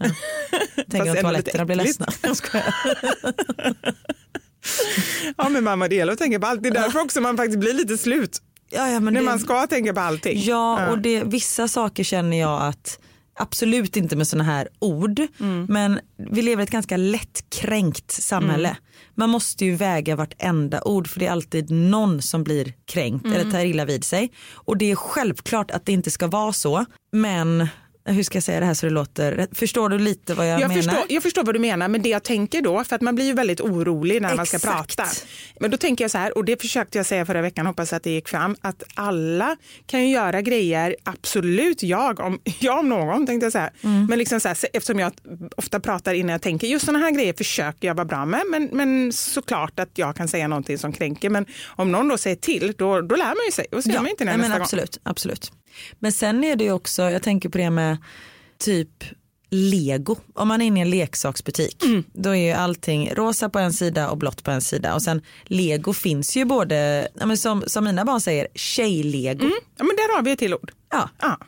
ja. 0.75 0.83
Tänk 0.89 1.05
om 1.07 1.15
toaletterna 1.15 1.65
blir 1.65 1.75
ledsna. 1.75 2.05
Ja 5.37 5.49
men 5.49 5.63
mamma 5.63 5.87
det 5.87 5.95
gäller 5.95 6.13
att 6.13 6.19
tänka 6.19 6.39
på 6.39 6.47
allt. 6.47 6.63
Det 6.63 6.69
är 6.69 6.73
därför 6.73 6.99
också 7.01 7.21
man 7.21 7.37
faktiskt 7.37 7.59
blir 7.59 7.73
lite 7.73 7.97
slut. 7.97 8.41
Ja, 8.69 8.89
ja, 8.89 8.99
men 8.99 9.13
När 9.13 9.21
det... 9.21 9.25
man 9.25 9.39
ska 9.39 9.67
tänka 9.67 9.93
på 9.93 9.99
allting. 9.99 10.41
Ja, 10.43 10.87
och 10.89 10.99
det, 10.99 11.23
vissa 11.23 11.67
saker 11.67 12.03
känner 12.03 12.39
jag 12.39 12.61
att 12.61 12.99
absolut 13.39 13.97
inte 13.97 14.15
med 14.15 14.27
sådana 14.27 14.43
här 14.43 14.67
ord 14.79 15.21
Mm. 15.39 15.65
men 15.69 15.99
vi 16.31 16.41
lever 16.41 16.61
i 16.61 16.63
ett 16.63 16.69
ganska 16.69 16.97
lättkränkt 16.97 18.11
samhälle. 18.11 18.67
Mm. 18.69 18.81
Man 19.15 19.29
måste 19.29 19.65
ju 19.65 19.75
väga 19.75 20.15
vartenda 20.15 20.81
ord 20.83 21.07
för 21.07 21.19
det 21.19 21.25
är 21.27 21.31
alltid 21.31 21.71
någon 21.71 22.21
som 22.21 22.43
blir 22.43 22.73
kränkt 22.85 23.25
Mm. 23.25 23.39
eller 23.41 23.51
tar 23.51 23.59
illa 23.65 23.85
vid 23.85 24.03
sig. 24.03 24.31
Och 24.53 24.77
det 24.77 24.91
är 24.91 24.95
självklart 24.95 25.71
att 25.71 25.85
det 25.85 25.91
inte 25.91 26.11
ska 26.11 26.27
vara 26.27 26.53
så 26.53 26.85
men 27.11 27.67
hur 28.07 28.23
ska 28.23 28.35
jag 28.35 28.43
säga 28.43 28.59
det 28.59 28.65
här 28.65 28.73
så 28.73 28.85
det 28.85 28.91
låter? 28.91 29.47
Förstår 29.51 29.89
du 29.89 29.99
lite 29.99 30.33
vad 30.33 30.47
jag, 30.49 30.61
Jag 30.61 30.67
menar? 30.67 30.81
förstår, 30.81 31.05
jag 31.09 31.23
förstår 31.23 31.43
vad 31.43 31.55
du 31.55 31.59
menar, 31.59 31.87
men 31.87 32.01
det 32.01 32.09
jag 32.09 32.23
tänker 32.23 32.61
då, 32.61 32.83
för 32.83 32.95
att 32.95 33.01
man 33.01 33.15
blir 33.15 33.25
ju 33.25 33.33
väldigt 33.33 33.61
orolig 33.61 34.21
när 34.21 34.35
man 34.35 34.45
ska 34.45 34.57
Exakt. 34.57 34.97
prata. 34.97 35.09
Men 35.59 35.71
då 35.71 35.77
tänker 35.77 36.03
jag 36.03 36.11
så 36.11 36.17
här, 36.17 36.37
och 36.37 36.45
det 36.45 36.61
försökte 36.61 36.97
jag 36.97 37.05
säga 37.05 37.25
förra 37.25 37.41
veckan, 37.41 37.65
hoppas 37.65 37.93
att 37.93 38.03
det 38.03 38.09
gick 38.09 38.29
fram, 38.29 38.55
att 38.61 38.83
alla 38.93 39.55
kan 39.85 40.01
ju 40.07 40.13
göra 40.13 40.41
grejer, 40.41 40.95
absolut 41.03 41.83
jag, 41.83 42.19
om, 42.19 42.39
jag 42.59 42.79
om 42.79 42.89
någon 42.89 43.27
tänkte 43.27 43.45
jag 43.45 43.53
säga. 43.53 43.69
Mm. 43.81 44.05
Men 44.05 44.19
liksom 44.19 44.39
så 44.39 44.47
här, 44.47 44.57
eftersom 44.73 44.99
jag 44.99 45.13
ofta 45.57 45.79
pratar 45.79 46.13
innan 46.13 46.31
jag 46.31 46.41
tänker, 46.41 46.67
just 46.67 46.85
sådana 46.85 47.05
här 47.05 47.11
grejer 47.11 47.33
försöker 47.33 47.87
jag 47.87 47.95
vara 47.95 48.05
bra 48.05 48.25
med, 48.25 48.41
men, 48.51 48.69
men 48.71 49.13
såklart 49.13 49.79
att 49.79 49.89
jag 49.93 50.15
kan 50.15 50.27
säga 50.27 50.47
någonting 50.47 50.77
som 50.77 50.93
kränker. 50.93 51.29
Men 51.29 51.45
om 51.65 51.91
någon 51.91 52.07
då 52.07 52.17
säger 52.17 52.35
till, 52.35 52.73
då, 52.77 53.01
då 53.01 53.15
lär 53.15 53.25
man 53.25 53.45
ju 53.45 53.51
sig 53.51 53.65
och 53.71 53.83
så 53.83 53.89
gör 53.89 53.99
man 53.99 54.07
inte 54.07 54.23
det 54.23 54.31
nästa 54.31 54.41
men 54.41 54.51
gång. 54.51 54.61
absolut, 54.61 54.99
absolut. 55.03 55.51
Men 55.99 56.11
sen 56.11 56.43
är 56.43 56.55
det 56.55 56.63
ju 56.63 56.71
också, 56.71 57.01
jag 57.09 57.23
tänker 57.23 57.49
på 57.49 57.57
det 57.57 57.69
med 57.69 57.97
typ 58.57 59.03
lego. 59.49 60.15
Om 60.33 60.47
man 60.47 60.61
är 60.61 60.65
inne 60.65 60.79
i 60.79 60.81
en 60.81 60.89
leksaksbutik 60.89 61.83
Mm. 61.83 62.03
då 62.13 62.29
är 62.29 62.47
ju 62.47 62.51
allting 62.51 63.09
rosa 63.13 63.49
på 63.49 63.59
en 63.59 63.73
sida 63.73 64.09
och 64.09 64.17
blått 64.17 64.43
på 64.43 64.51
en 64.51 64.61
sida 64.61 64.95
och 64.95 65.01
sen 65.01 65.21
lego 65.45 65.93
finns 65.93 66.37
ju 66.37 66.45
både, 66.45 67.07
ja, 67.19 67.25
men 67.25 67.37
som, 67.37 67.63
som 67.67 67.83
mina 67.83 68.05
barn 68.05 68.21
säger, 68.21 68.47
tjejlego. 68.55 69.45
Ja, 69.77 69.83
men 69.83 69.95
där 69.95 70.15
har 70.15 70.23
vi 70.23 70.31
ett 70.31 70.39
till 70.39 70.53
ord. 70.53 70.71
Ja. 70.91 71.09
Ja. 71.21 71.39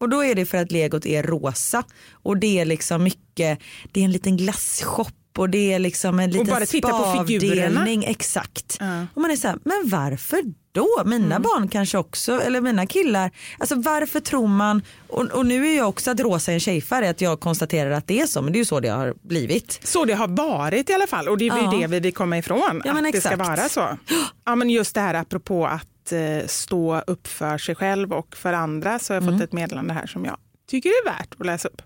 Och 0.00 0.08
då 0.08 0.24
är 0.24 0.34
det 0.34 0.46
för 0.46 0.58
att 0.58 0.72
legot 0.72 1.06
är 1.06 1.22
rosa 1.22 1.84
och 2.12 2.36
det 2.36 2.58
är 2.60 2.64
liksom 2.64 3.02
mycket, 3.02 3.58
det 3.92 4.00
är 4.00 4.04
en 4.04 4.12
liten 4.12 4.36
glasshop 4.36 5.08
och 5.38 5.50
det 5.50 5.72
är 5.72 5.78
liksom 5.78 6.18
en 6.20 6.30
liten 6.30 6.66
spavdelning. 6.66 8.04
Exakt. 8.04 8.76
Ja. 8.80 9.06
Och 9.14 9.22
man 9.22 9.30
är 9.30 9.36
så 9.36 9.48
här, 9.48 9.58
men 9.64 9.82
varför 9.84 10.42
då? 10.72 11.02
Mina 11.04 11.26
Mm. 11.36 11.42
barn 11.42 11.68
kanske 11.68 11.98
också, 11.98 12.40
eller 12.42 12.60
mina 12.60 12.86
killar. 12.86 13.30
Alltså 13.58 13.74
varför 13.74 14.20
tror 14.20 14.46
man, 14.46 14.82
och, 15.08 15.24
och 15.24 15.46
nu 15.46 15.66
är 15.68 15.76
jag 15.76 15.88
också 15.88 16.10
att 16.10 16.20
rosa 16.20 16.50
är 16.50 16.54
en 16.54 16.60
tjejfärg, 16.60 17.08
att 17.08 17.20
jag 17.20 17.40
konstaterar 17.40 17.90
att 17.90 18.06
det 18.06 18.20
är 18.20 18.26
så, 18.26 18.42
men 18.42 18.52
det 18.52 18.56
är 18.56 18.60
ju 18.60 18.64
så 18.64 18.80
det 18.80 18.88
har 18.88 19.14
blivit. 19.22 19.80
Så 19.84 20.04
det 20.04 20.12
har 20.14 20.28
varit 20.28 20.90
i 20.90 20.92
alla 20.94 21.06
fall 21.06 21.28
och 21.28 21.38
det 21.38 21.48
är 21.48 21.56
ju 21.58 21.64
Ja. 21.64 21.70
det 21.80 21.86
vi 21.86 22.00
vill 22.00 22.14
komma 22.14 22.38
ifrån. 22.38 22.82
Ja, 22.84 22.92
att 23.06 23.12
det 23.12 23.20
ska 23.20 23.36
vara 23.36 23.68
så. 23.68 23.88
Ja, 24.44 24.54
men 24.54 24.70
just 24.70 24.94
det 24.94 25.00
här 25.00 25.14
apropå 25.14 25.66
att 25.66 26.12
eh, 26.12 26.46
stå 26.46 27.00
upp 27.06 27.26
för 27.26 27.58
sig 27.58 27.74
själv 27.74 28.12
och 28.12 28.36
för 28.36 28.52
andra 28.52 28.98
så 28.98 29.12
har 29.12 29.16
jag 29.16 29.22
Mm. 29.22 29.34
fått 29.34 29.44
ett 29.48 29.52
meddelande 29.52 29.94
här 29.94 30.06
som 30.06 30.24
jag 30.24 30.36
tycker 30.70 30.88
det 30.88 31.10
är 31.10 31.18
värt 31.18 31.34
att 31.40 31.46
läsa 31.46 31.68
upp. 31.68 31.82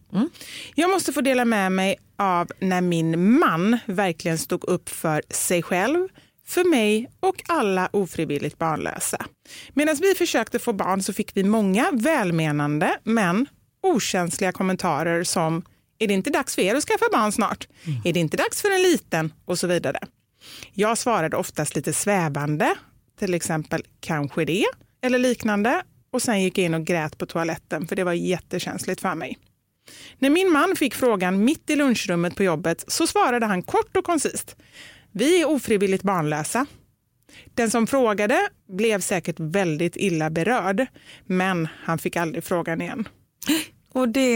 Jag 0.75 0.91
måste 0.91 1.13
få 1.13 1.21
dela 1.21 1.45
med 1.45 1.73
mig 1.73 1.97
av 2.19 2.49
när 2.61 2.81
min 2.81 3.39
man 3.39 3.79
verkligen 3.87 4.39
stod 4.39 4.65
upp 4.65 4.89
för 4.89 5.23
sig 5.31 5.63
själv, 5.63 6.09
för 6.49 6.65
mig 6.65 7.11
och 7.21 7.43
alla 7.47 7.89
ofrivilligt 7.93 8.59
barnlösa. 8.59 9.27
Medan 9.75 9.97
vi 10.01 10.15
försökte 10.15 10.59
få 10.59 10.73
barn 10.73 11.03
så 11.03 11.13
fick 11.13 11.37
vi 11.37 11.45
många 11.45 11.91
välmenande 11.93 12.99
men 13.05 13.47
okänsliga 13.83 14.53
kommentarer 14.53 15.25
som 15.25 15.63
är 15.99 16.09
det 16.09 16.15
inte 16.15 16.31
dags 16.31 16.55
för 16.55 16.63
er 16.63 16.75
att 16.75 16.85
skaffa 16.85 17.05
barn 17.13 17.33
snart? 17.33 17.69
Är 18.05 18.13
det 18.13 18.21
inte 18.21 18.37
dags 18.37 18.63
för 18.63 18.71
en 18.71 18.83
liten? 18.83 19.33
Och 19.45 19.59
så 19.59 19.67
vidare. 19.67 19.99
Jag 20.73 20.99
svarade 20.99 21.37
oftast 21.37 21.77
lite 21.77 21.93
svävande, 21.93 22.75
till 23.19 23.35
exempel 23.35 23.83
kanske 24.01 24.45
det 24.45 24.65
eller 25.03 25.19
liknande 25.19 25.83
och 26.11 26.23
sen 26.23 26.43
gick 26.43 26.59
jag 26.59 26.65
in 26.65 26.75
och 26.75 26.85
grät 26.85 27.19
på 27.19 27.27
toaletten 27.27 27.87
för 27.87 27.97
det 27.97 28.05
var 28.05 28.13
jättekänsligt 28.13 29.01
för 29.01 29.15
mig. 29.15 29.39
När 30.19 30.31
min 30.31 30.53
man 30.53 30.77
fick 30.77 30.95
frågan 30.95 31.45
mitt 31.45 31.71
i 31.71 31.77
lunchrummet 31.77 32.37
på 32.37 32.43
jobbet 32.43 32.85
så 32.89 33.07
svarade 33.07 33.47
han 33.47 33.63
kort 33.63 33.97
och 33.97 34.05
koncist. 34.05 34.57
Vi 35.19 35.41
är 35.43 35.49
ofrivilligt 35.49 36.03
barnlösa. 36.03 36.67
Den 37.55 37.71
som 37.71 37.87
frågade 37.87 38.49
blev 38.69 39.01
säkert 39.01 39.41
väldigt 39.41 39.97
illa 39.97 40.31
berörd, 40.31 40.87
men 41.27 41.69
han 41.85 41.99
fick 41.99 42.17
aldrig 42.17 42.45
frågan 42.45 42.81
igen. 42.81 43.09
Och 43.93 44.09
det, 44.09 44.33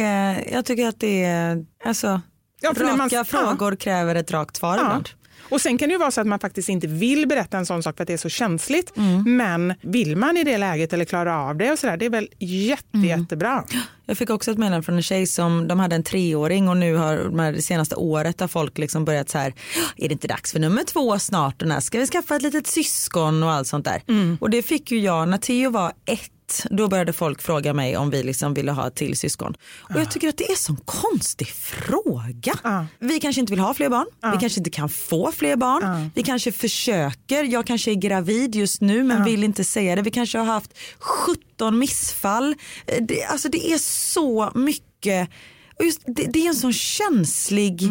jag 0.53 0.64
tycker 0.64 0.89
att 0.89 1.01
det 1.01 1.24
är, 1.24 1.66
alltså, 1.85 2.20
Ja, 2.61 2.70
raka 2.76 2.97
man- 2.97 3.24
frågor 3.24 3.76
kräver 3.76 4.14
ett 4.14 4.31
rakt 4.31 4.57
svar 4.57 4.76
Ja. 4.76 4.83
ibland. 4.83 5.09
Och 5.49 5.61
sen 5.61 5.78
kan 5.78 5.88
det 5.88 5.93
ju 5.93 5.99
vara 5.99 6.11
så 6.11 6.20
att 6.20 6.26
man 6.26 6.38
faktiskt 6.38 6.68
inte 6.68 6.86
vill 6.86 7.28
berätta 7.28 7.59
en 7.59 7.66
sån 7.66 7.82
sak 7.82 7.97
för 7.97 8.03
att 8.05 8.07
det 8.07 8.12
är 8.12 8.16
så 8.16 8.28
känsligt. 8.28 8.93
Men 9.26 9.74
vill 9.80 10.16
man 10.16 10.36
i 10.36 10.45
det 10.45 10.59
läget 10.59 10.93
eller 10.93 11.05
klara 11.05 11.38
av 11.38 11.57
det 11.57 11.72
och 11.72 11.78
sådär, 11.78 11.97
det 11.97 12.05
är 12.05 12.11
väl 12.11 12.28
jätte, 12.38 12.99
jättebra. 12.99 13.64
Jag 14.07 14.18
fick 14.18 14.30
också 14.30 14.51
ett 14.51 14.59
meddelande 14.59 14.84
från 14.84 14.95
en 14.97 15.03
tjej 15.03 15.26
som 15.26 15.68
de 15.68 15.80
hade 15.80 15.97
en 15.97 16.03
treåring 16.03 16.68
och 16.68 16.76
nu 16.76 16.95
har 16.95 17.16
de 17.16 17.36
det 17.36 17.62
senaste 17.62 17.95
året 17.95 18.41
har 18.41 18.49
folk 18.49 18.78
liksom 18.78 19.05
börjat 19.05 19.28
så 19.30 19.38
här, 19.38 19.55
är 19.97 20.09
det 20.09 20.12
inte 20.12 20.28
dags 20.28 20.53
för 20.53 20.59
nummer 20.59 20.84
två 20.84 21.18
snart? 21.18 21.62
Och 21.62 21.68
när 21.68 21.80
ska 21.80 21.99
vi 21.99 22.07
skaffa 22.07 22.36
ett 22.36 22.43
litet 22.43 22.66
syskon 22.66 23.43
och 23.43 23.51
allt 23.51 23.66
sånt 23.66 23.84
där. 23.84 24.03
Och 24.41 24.51
det 24.51 24.62
fick 24.62 24.91
ju 24.91 24.99
jag 25.01 25.28
när 25.28 25.38
Theo 25.38 25.70
var 25.70 25.93
ett. 26.05 26.30
Då 26.70 26.88
började 26.88 27.12
folk 27.12 27.42
fråga 27.42 27.74
mig 27.74 27.96
om 27.96 28.11
vi 28.11 28.22
liksom 28.22 28.55
ville 28.55 28.72
ha 28.72 28.86
ett 28.86 28.94
till 28.94 29.16
syskon. 29.18 29.55
Och 29.94 30.01
jag 30.01 30.11
tycker 30.11 30.28
att 30.28 30.36
det 30.36 30.44
är 30.44 30.51
en 30.51 30.57
sån 30.57 30.76
konstig 30.84 31.48
fråga. 31.48 32.55
Ja. 32.64 32.86
Vi 32.98 33.20
kanske 33.20 33.40
inte 33.40 33.53
vill 33.53 33.61
ha 33.61 33.74
fler 33.74 33.88
barn. 33.88 34.07
Vi 34.32 34.38
kanske 34.40 34.61
inte 34.61 34.70
kan 34.70 34.88
få 34.88 35.32
fler 35.32 35.57
barn. 35.57 36.11
Vi 36.14 36.22
kanske 36.22 36.53
försöker. 36.53 37.44
Jag 37.44 37.66
kanske 37.66 37.90
är 37.90 37.94
gravid 37.94 38.55
just 38.55 38.80
nu 38.80 39.03
men 39.05 39.24
vill 39.24 39.44
inte 39.44 39.64
säga 39.64 39.96
det. 39.96 40.03
Vi 40.03 40.11
kanske 40.11 40.38
har 40.38 40.44
haft 40.44 40.78
17 40.98 41.78
missfall. 41.78 42.55
Eh, 42.86 43.03
Det, 43.03 43.24
alltså 43.24 43.48
det 43.48 43.72
är 43.72 43.78
så 43.78 44.51
mycket. 44.55 45.28
Just, 45.82 46.01
det, 46.07 46.22
det 46.32 46.38
är 46.44 46.48
en 46.48 46.55
sån 46.55 46.72
känslig 46.72 47.82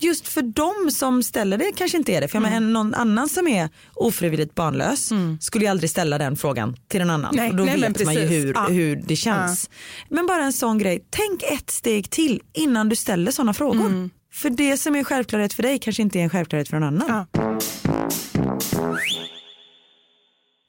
Just 0.00 0.28
för 0.28 0.42
dem 0.42 0.90
som 0.90 1.22
ställer 1.22 1.58
det 1.58 1.72
kanske 1.76 1.96
inte 1.98 2.12
är 2.12 2.20
det. 2.20 2.28
För 2.28 2.36
jag 2.36 2.42
menar, 2.42 2.56
en- 2.56 2.72
någon 2.72 2.94
annan 2.94 3.28
som 3.28 3.48
är 3.48 3.68
ofrivilligt 3.94 4.54
barnlös 4.54 5.10
skulle 5.40 5.64
ju 5.64 5.70
aldrig 5.70 5.90
ställa 5.90 6.18
den 6.18 6.36
frågan 6.36 6.76
till 6.88 7.00
en 7.00 7.10
annan. 7.10 7.34
Nej, 7.36 7.50
och 7.50 7.56
då 7.56 7.64
nej, 7.64 7.78
men 7.78 7.92
vet 7.92 8.04
man 8.04 8.14
ju 8.14 8.20
hur, 8.20 8.52
Ja. 8.54 8.66
hur 8.66 8.96
det 9.06 9.16
känns. 9.16 9.70
Men 10.08 10.26
bara 10.26 10.42
en 10.44 10.52
sån 10.52 10.78
grej, 10.78 11.04
tänk 11.10 11.42
ett 11.42 11.70
steg 11.70 12.10
till 12.10 12.42
innan 12.52 12.88
du 12.88 12.96
ställer 12.96 13.30
såna 13.30 13.54
frågor. 13.54 13.86
Mm. 13.86 14.10
För 14.32 14.50
det 14.50 14.76
som 14.76 14.96
är 14.96 15.04
självklarhet 15.04 15.52
för 15.52 15.62
dig 15.62 15.78
kanske 15.78 16.02
inte 16.02 16.18
är 16.18 16.22
en 16.22 16.30
självklarhet 16.30 16.68
för 16.68 16.76
en 16.76 16.82
annan. 16.82 17.26
Ja. 17.32 17.48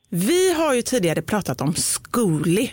Vi 0.10 0.54
har 0.54 0.74
ju 0.74 0.82
tidigare 0.82 1.22
pratat 1.22 1.62
om 1.62 1.76
Zcooly, 1.76 2.70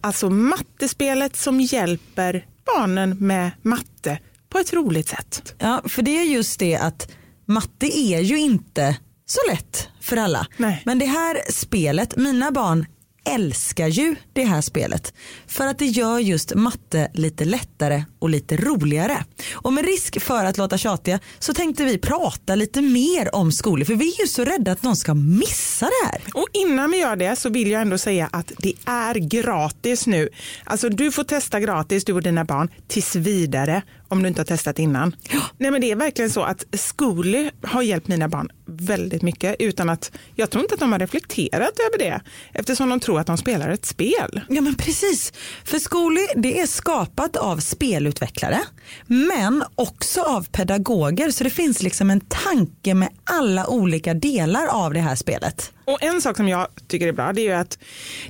alltså 0.00 0.30
mattespelet 0.30 1.36
som 1.36 1.60
hjälper 1.60 2.46
barnen 2.76 3.16
med 3.20 3.50
matte 3.62 4.18
på 4.48 4.58
ett 4.58 4.72
roligt 4.72 5.08
sätt. 5.08 5.54
Ja, 5.58 5.82
för 5.88 6.02
det 6.02 6.18
är 6.18 6.24
just 6.24 6.58
det 6.58 6.76
att 6.76 7.12
matte 7.46 7.98
är 7.98 8.20
ju 8.20 8.38
inte 8.38 8.96
så 9.26 9.40
lätt 9.50 9.88
för 10.00 10.16
alla. 10.16 10.46
Nej. 10.56 10.82
Men 10.84 10.98
det 10.98 11.06
här 11.06 11.52
spelet, 11.52 12.16
mina 12.16 12.50
barn 12.50 12.86
älskar 13.26 13.88
ju 13.88 14.16
det 14.32 14.44
här 14.44 14.60
spelet. 14.60 15.14
För 15.46 15.66
att 15.66 15.78
det 15.78 15.86
gör 15.86 16.18
just 16.18 16.54
matte 16.54 17.10
lite 17.14 17.44
lättare 17.44 18.04
och 18.18 18.30
lite 18.30 18.56
roligare. 18.56 19.24
Och 19.52 19.72
med 19.72 19.84
risk 19.84 20.20
för 20.22 20.44
att 20.44 20.58
låta 20.58 20.78
tjatiga 20.78 21.20
så 21.38 21.54
tänkte 21.54 21.84
vi 21.84 21.98
prata 21.98 22.54
lite 22.54 22.82
mer 22.82 23.34
om 23.34 23.52
skolor. 23.52 23.84
För 23.84 23.94
vi 23.94 24.14
är 24.14 24.20
ju 24.20 24.26
så 24.26 24.44
rädda 24.44 24.72
att 24.72 24.82
någon 24.82 24.96
ska 24.96 25.14
missa 25.14 25.86
det 25.86 26.06
här. 26.06 26.22
Och 26.34 26.48
innan 26.52 26.90
vi 26.90 26.98
gör 26.98 27.16
det 27.16 27.36
så 27.36 27.48
vill 27.48 27.70
jag 27.70 27.82
ändå 27.82 27.98
säga 27.98 28.28
att 28.32 28.52
det 28.58 28.72
är 28.84 29.14
gratis 29.14 30.06
nu. 30.06 30.28
Alltså 30.64 30.88
du 30.88 31.12
får 31.12 31.24
testa 31.24 31.60
gratis, 31.60 32.04
du 32.04 32.12
och 32.12 32.22
dina 32.22 32.44
barn, 32.44 32.70
tills 32.88 33.16
vidare 33.16 33.82
om 34.08 34.22
du 34.22 34.28
inte 34.28 34.40
har 34.40 34.46
testat 34.46 34.78
innan. 34.78 35.16
Nej 35.58 35.70
men 35.70 35.80
det 35.80 35.90
är 35.90 35.96
verkligen 35.96 36.30
så 36.30 36.42
att 36.42 36.64
Zcooly 36.72 37.50
har 37.62 37.82
hjälpt 37.82 38.08
mina 38.08 38.28
barn 38.28 38.48
väldigt 38.66 39.22
mycket 39.22 39.56
utan 39.58 39.88
att, 39.88 40.12
jag 40.34 40.50
tror 40.50 40.64
inte 40.64 40.74
att 40.74 40.80
de 40.80 40.92
har 40.92 40.98
reflekterat 40.98 41.72
över 41.88 41.98
det 41.98 42.20
eftersom 42.52 42.88
de 42.88 43.00
tror 43.00 43.20
att 43.20 43.26
de 43.26 43.36
spelar 43.36 43.68
ett 43.68 43.86
spel. 43.86 44.40
Ja 44.48 44.60
men 44.60 44.74
precis. 44.74 45.32
För 45.64 45.78
Zcooly 45.78 46.26
det 46.36 46.60
är 46.60 46.66
skapat 46.66 47.36
av 47.36 47.56
spelutvecklare 47.56 48.60
men 49.06 49.64
också 49.74 50.20
av 50.20 50.46
pedagoger 50.48 51.30
så 51.30 51.44
det 51.44 51.50
finns 51.50 51.82
liksom 51.82 52.10
en 52.10 52.20
tanke 52.20 52.94
med 52.94 53.08
alla 53.24 53.66
olika 53.66 54.14
delar 54.14 54.66
av 54.66 54.94
det 54.94 55.00
här 55.00 55.14
spelet. 55.14 55.72
Och 55.86 56.02
en 56.02 56.22
sak 56.22 56.36
som 56.36 56.48
jag 56.48 56.66
tycker 56.88 57.08
är 57.08 57.12
bra 57.12 57.32
det 57.32 57.40
är 57.40 57.44
ju 57.44 57.52
att 57.52 57.78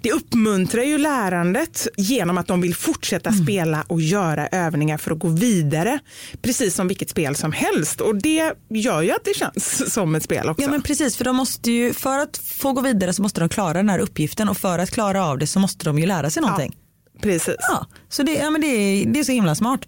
det 0.00 0.12
uppmuntrar 0.12 0.82
ju 0.82 0.98
lärandet 0.98 1.88
genom 1.96 2.38
att 2.38 2.46
de 2.46 2.60
vill 2.60 2.74
fortsätta 2.74 3.32
spela 3.32 3.84
och 3.88 4.00
göra 4.00 4.48
övningar 4.48 4.98
för 4.98 5.10
att 5.10 5.18
gå 5.18 5.28
vidare. 5.28 5.98
Precis 6.42 6.74
som 6.74 6.88
vilket 6.88 7.10
spel 7.10 7.36
som 7.36 7.52
helst 7.52 8.00
och 8.00 8.16
det 8.16 8.52
gör 8.68 9.02
ju 9.02 9.10
att 9.10 9.24
det 9.24 9.36
känns 9.36 9.92
som 9.94 10.14
ett 10.14 10.22
spel 10.22 10.48
också. 10.48 10.62
Ja 10.62 10.70
men 10.70 10.82
precis 10.82 11.16
för 11.16 11.24
de 11.24 11.36
måste 11.36 11.70
ju, 11.70 11.92
för 11.92 12.18
att 12.18 12.38
få 12.38 12.72
gå 12.72 12.80
vidare 12.80 13.12
så 13.12 13.22
måste 13.22 13.40
de 13.40 13.48
klara 13.48 13.72
den 13.72 13.88
här 13.88 13.98
uppgiften 13.98 14.48
och 14.48 14.56
för 14.56 14.78
att 14.78 14.90
klara 14.90 15.26
av 15.26 15.38
det 15.38 15.46
så 15.46 15.58
måste 15.58 15.84
de 15.84 15.98
ju 15.98 16.06
lära 16.06 16.30
sig 16.30 16.42
någonting. 16.42 16.76
Precis. 17.20 17.56
Ja, 17.58 17.86
så 18.08 18.22
det, 18.22 18.32
ja, 18.32 18.50
men 18.50 18.60
det, 18.60 18.66
är, 18.66 19.06
det 19.06 19.20
är 19.20 19.24
så 19.24 19.32
himla 19.32 19.54
smart. 19.54 19.80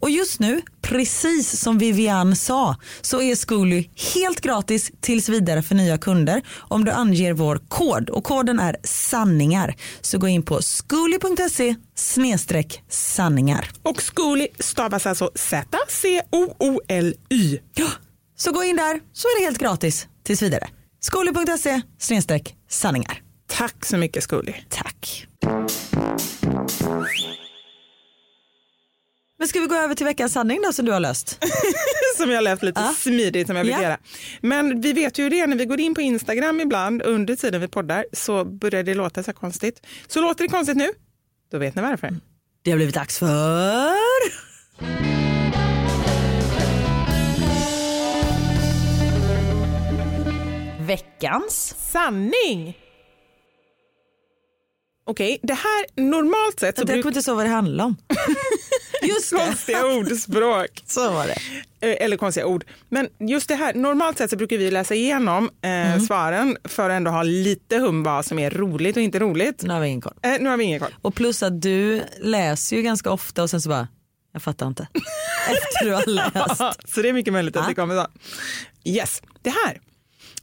Och 0.00 0.10
just 0.10 0.40
nu, 0.40 0.62
precis 0.82 1.60
som 1.60 1.78
Vivian 1.78 2.36
sa, 2.36 2.76
så 3.00 3.22
är 3.22 3.34
Zcooly 3.34 3.90
helt 4.14 4.40
gratis 4.40 4.90
tills 5.00 5.28
vidare 5.28 5.62
för 5.62 5.74
nya 5.74 5.98
kunder 5.98 6.42
om 6.58 6.84
du 6.84 6.92
anger 6.92 7.32
vår 7.32 7.60
kod. 7.68 8.10
Och 8.10 8.24
koden 8.24 8.60
är 8.60 8.76
sanningar. 8.84 9.74
Så 10.00 10.18
gå 10.18 10.28
in 10.28 10.42
på 10.42 10.62
zcooly.se 10.62 11.74
snedstreck 11.94 12.82
sanningar. 12.88 13.70
Och 13.82 14.02
Zcooly 14.02 14.48
stavas 14.58 15.06
alltså 15.06 15.30
Z-C-O-O-L-Y. 15.34 15.68
Ja, 17.74 17.88
så 18.36 18.52
gå 18.52 18.64
in 18.64 18.76
där 18.76 19.00
så 19.12 19.28
är 19.28 19.40
det 19.40 19.44
helt 19.44 19.58
gratis 19.58 20.06
tills 20.24 20.42
vidare. 20.42 20.68
Zcooly.se 21.00 21.80
snedstreck 21.98 22.54
sanningar. 22.70 23.22
Tack 23.46 23.84
så 23.84 23.96
mycket 23.96 24.22
Zcooly. 24.22 24.52
Tack. 24.68 25.26
Men 29.38 29.48
ska 29.48 29.60
vi 29.60 29.66
gå 29.66 29.74
över 29.74 29.94
till 29.94 30.06
veckans 30.06 30.32
sanning 30.32 30.60
då 30.62 30.72
som 30.72 30.84
du 30.84 30.92
har 30.92 31.00
löst? 31.00 31.44
Som 32.16 32.30
jag 32.30 32.44
lät 32.44 32.62
lite 32.62 32.80
Ja. 32.80 32.94
smidigt 32.98 33.46
som 33.46 33.56
jag 33.56 33.64
vill 33.64 33.72
göra. 33.72 33.98
Men 34.40 34.80
vi 34.80 34.92
vet 34.92 35.18
ju 35.18 35.28
det 35.28 35.46
när 35.46 35.56
vi 35.56 35.64
går 35.64 35.80
in 35.80 35.94
på 35.94 36.00
Instagram 36.00 36.60
ibland 36.60 37.02
under 37.02 37.36
tiden 37.36 37.60
vi 37.60 37.68
poddar 37.68 38.06
så 38.12 38.44
börjar 38.44 38.82
det 38.82 38.94
låta 38.94 39.22
så 39.22 39.26
här 39.26 39.32
konstigt. 39.34 39.86
Så 40.06 40.20
låter 40.20 40.44
det 40.44 40.48
konstigt 40.50 40.76
nu, 40.76 40.88
då 41.50 41.58
vet 41.58 41.74
ni 41.74 41.82
varför. 41.82 42.16
Det 42.62 42.70
har 42.70 42.76
blivit 42.76 42.94
dags 42.94 43.18
för... 43.18 43.96
Veckans... 50.86 51.74
Sanning! 51.92 52.76
Okej, 55.08 55.38
det 55.42 55.54
här 55.54 56.02
normalt 56.02 56.60
sett 56.60 56.76
så 56.76 56.80
Jag 56.80 56.86
brukar... 56.86 57.02
kommer 57.02 57.10
inte 57.12 57.22
så 57.22 57.34
vad 57.34 57.44
det 57.46 57.50
handlar 57.50 57.84
om. 57.84 57.96
Just. 59.02 59.32
Konstiga 59.36 59.86
ordspråk. 59.86 60.82
Så 60.86 61.10
var 61.10 61.26
det. 61.26 61.36
Eh, 61.88 62.04
Eller 62.04 62.16
konstiga 62.16 62.46
ord. 62.46 62.64
Men 62.88 63.08
just 63.20 63.48
det 63.48 63.54
här, 63.54 63.74
normalt 63.74 64.18
sett 64.18 64.30
så 64.30 64.36
brukar 64.36 64.56
vi 64.58 64.70
läsa 64.70 64.94
igenom 64.94 65.50
eh, 65.62 65.70
Mm. 65.70 66.00
svaren 66.00 66.56
för 66.64 66.90
att 66.90 66.96
ändå 66.96 67.10
ha 67.10 67.22
lite 67.22 67.78
hum 67.78 68.02
vad 68.02 68.26
som 68.26 68.38
är 68.38 68.50
roligt 68.50 68.96
och 68.96 69.02
inte 69.02 69.18
roligt. 69.18 69.62
Nu 69.62 69.72
har 69.74 69.80
vi 69.80 69.86
ingen 69.88 70.00
koll. 70.00 70.14
Eh, 70.22 70.36
nu 70.40 70.48
har 70.48 70.56
vi 70.56 70.64
ingen 70.64 70.80
koll. 70.80 70.94
Och 71.02 71.14
plus 71.14 71.42
att 71.42 71.62
du 71.62 72.02
läser 72.20 72.76
ju 72.76 72.82
ganska 72.82 73.10
ofta 73.10 73.42
och 73.42 73.50
sen 73.50 73.60
så 73.60 73.68
bara, 73.68 73.88
jag 74.32 74.42
fattar 74.42 74.66
inte. 74.66 74.88
Efter 75.50 75.84
du 75.84 75.92
har 75.94 76.06
läst. 76.06 76.94
så 76.94 77.02
det 77.02 77.08
är 77.08 77.12
mycket 77.12 77.32
möjligt 77.32 77.56
att 77.56 77.62
Ja. 77.62 77.68
det 77.68 77.74
kommer 77.74 77.94
så. 78.04 78.06
Yes, 78.84 79.22
det 79.42 79.50
här. 79.50 79.80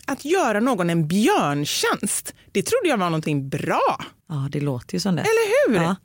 Att 0.08 0.26
göra 0.26 0.60
någon 0.60 0.90
en 0.90 1.08
björntjänst, 1.08 2.34
det 2.52 2.62
trodde 2.64 2.88
jag 2.90 2.98
var 2.98 3.06
någonting 3.06 3.50
bra. 3.50 3.98
Ja 4.30 4.48
det 4.52 4.60
låter 4.62 4.94
ju 4.94 5.00
som 5.00 5.16
det. 5.16 5.22
Eller 5.22 5.68
hur? 5.70 5.76
Ja. 5.84 5.96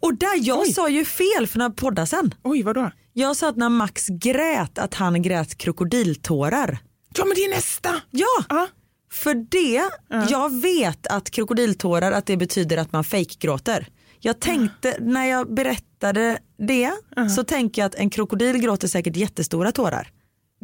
Och 0.00 0.14
där, 0.14 0.38
jag 0.46 0.60
Oj. 0.60 0.72
sa 0.72 0.88
ju 0.88 1.04
fel 1.04 1.46
för 1.46 1.58
några 1.58 1.70
poddar 1.70 2.06
sen. 2.06 2.34
Oj, 2.42 2.62
vadå? 2.62 2.90
Jag 3.12 3.36
sa 3.36 3.48
att 3.48 3.56
när 3.56 3.68
Max 3.68 4.06
grät 4.08 4.78
att 4.78 4.94
han 4.94 5.22
grät 5.22 5.58
krokodiltårar. 5.58 6.78
Ja, 7.16 7.24
men 7.24 7.34
det 7.34 7.44
är 7.44 7.50
nästa. 7.50 7.94
Ja, 8.10 8.44
Ja. 8.48 8.66
för 9.12 9.34
det, 9.34 9.82
jag 10.30 10.60
vet 10.62 11.06
att 11.06 11.30
krokodiltårar 11.30 12.12
att 12.12 12.26
det 12.26 12.36
betyder 12.36 12.76
att 12.76 12.92
man 12.92 13.04
fejkgråter. 13.04 13.88
Jag 14.20 14.40
tänkte, 14.40 14.96
när 15.00 15.26
jag 15.26 15.54
berättade 15.54 16.38
det 16.58 16.92
så 17.36 17.44
tänker 17.44 17.82
jag 17.82 17.86
att 17.86 17.94
en 17.94 18.10
krokodil 18.10 18.58
gråter 18.58 18.88
säkert 18.88 19.16
jättestora 19.16 19.72
tårar. 19.72 20.10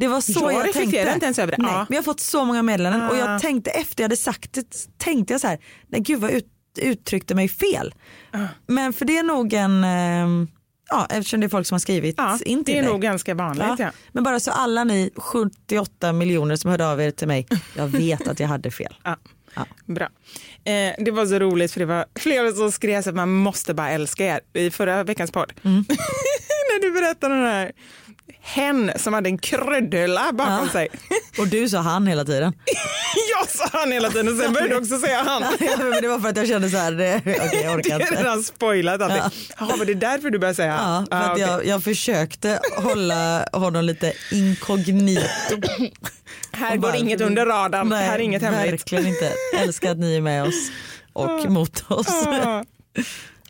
Det 0.01 0.09
var 0.09 0.21
så 0.21 0.33
Jag 0.53 0.53
jag, 0.67 0.73
tänkte. 0.73 1.11
inte 1.15 1.25
ens 1.27 1.39
över 1.39 1.53
det. 1.57 1.63
Nej, 1.63 1.71
Ja. 1.73 1.87
men 1.89 1.95
jag 1.97 2.03
har 2.03 2.05
fått 2.05 2.21
så 2.21 2.45
många 2.45 2.63
meddelanden 2.63 3.03
och 3.09 3.15
Ah. 3.15 3.19
jag 3.19 3.41
tänkte 3.41 3.71
efter 3.71 4.03
jag 4.03 4.05
hade 4.05 4.17
sagt 4.17 4.53
det 4.53 4.67
tänkte 4.99 5.35
jag 5.35 5.41
så 5.41 5.47
här, 5.47 5.59
nej 5.89 6.01
gud 6.01 6.21
vad 6.21 6.31
ut, 6.31 6.47
uttryckte 6.79 7.35
mig 7.35 7.49
fel. 7.49 7.95
Ah. 8.31 8.39
Men 8.67 8.93
för 8.93 9.05
det 9.05 9.19
är 9.19 9.23
nog 9.23 9.53
en, 9.53 9.85
ehm, 9.85 10.49
ja 10.91 11.07
eftersom 11.11 11.41
det 11.41 11.47
är 11.47 11.49
folk 11.49 11.67
som 11.67 11.75
har 11.75 11.81
skrivit 11.81 12.15
Ja, 12.19 12.39
in 12.45 12.65
till 12.65 12.75
det 12.75 12.79
är 12.79 12.83
dig. 12.83 12.93
nog 12.93 13.03
ganska 13.03 13.35
vanligt. 13.35 13.67
Ja. 13.69 13.77
Ja. 13.79 13.91
Men 14.13 14.25
bara 14.25 14.41
så 14.41 14.51
alla 14.51 14.85
ni 14.85 15.11
78 15.17 16.13
miljoner 16.13 16.57
som 16.57 16.71
hörde 16.71 16.87
av 16.89 17.01
er 17.01 17.11
till 17.11 17.29
mig, 17.29 17.47
jag 17.77 17.87
vet 17.87 18.29
att 18.29 18.41
jag 18.41 18.49
hade 18.49 18.71
fel. 18.71 18.95
Ja. 19.05 19.17
Ja. 19.55 19.67
Bra. 19.87 20.09
Eh, 20.65 20.95
det 21.05 21.11
var 21.11 21.27
så 21.27 21.39
roligt 21.39 21.73
för 21.73 21.81
det 21.81 21.87
var 21.87 22.05
flera 22.19 22.53
som 22.53 22.73
skrev 22.73 23.09
att 23.09 23.15
man 23.15 23.33
måste 23.33 23.75
bara 23.75 23.91
älska 23.91 24.25
er 24.27 24.41
i 24.53 24.71
förra 24.71 25.05
veckans 25.05 25.31
podd. 25.31 25.53
Mm. 25.65 25.85
När 26.71 26.83
du 26.83 26.91
berättade 27.01 27.35
den 27.35 27.45
här 27.45 27.73
hen 28.41 28.93
som 28.97 29.15
hade 29.15 29.29
en 29.29 29.39
kryddhylla 29.39 30.33
bakom 30.33 30.53
Ja. 30.67 30.69
sig. 30.73 30.89
Och 31.39 31.49
du 31.49 31.69
sa 31.69 31.79
han 31.79 32.07
hela 32.07 32.25
tiden. 32.25 32.53
Jag 33.39 33.49
sa 33.49 33.69
han 33.79 33.93
hela 33.93 34.11
tiden, 34.11 34.39
sen 34.39 34.53
började 34.53 34.75
du 34.75 34.79
också 34.81 34.99
säga 34.99 35.23
han. 35.23 35.43
Ja, 35.61 35.77
men 35.79 36.03
det 36.03 36.09
var 36.09 36.19
för 36.21 36.29
att 36.29 36.37
jag 36.37 36.49
kände 36.49 36.71
så 36.71 36.77
här, 36.77 36.93
okej 37.25 37.61
jag 37.65 37.75
orkar 37.75 38.01
inte. 38.01 38.15
redan 38.15 38.43
spoilat 38.43 39.01
allting. 39.03 39.49
Jaha, 39.59 39.77
var 39.77 39.85
det 39.85 39.95
därför 39.95 40.31
du 40.31 40.39
började 40.39 40.55
säga 40.57 40.69
Ja, 40.79 41.05
för 41.19 41.29
Ah, 41.29 41.33
okej. 41.33 41.45
jag, 41.47 41.67
jag 41.67 41.85
försökte 41.85 42.61
hålla 42.77 43.47
honom 43.53 43.85
lite 43.85 44.13
inkognito. 44.33 45.23
Här 46.53 46.71
Och 46.77 46.83
går 46.83 46.89
bara- 46.89 46.97
inget 46.97 47.21
under 47.21 47.47
radarn, 47.47 47.89
Nej, 47.89 48.07
här 48.07 48.15
är 48.15 48.19
inget 48.23 48.43
hemligt. 48.43 48.73
Verkligen 48.73 49.07
inte. 49.07 49.33
Älskar 49.59 49.91
att 49.91 49.99
ni 49.99 50.17
är 50.17 50.21
med 50.21 50.43
oss 50.45 50.71
och 51.13 51.51
mot 51.51 51.91
oss. 51.91 52.09
Ah. 52.27 52.65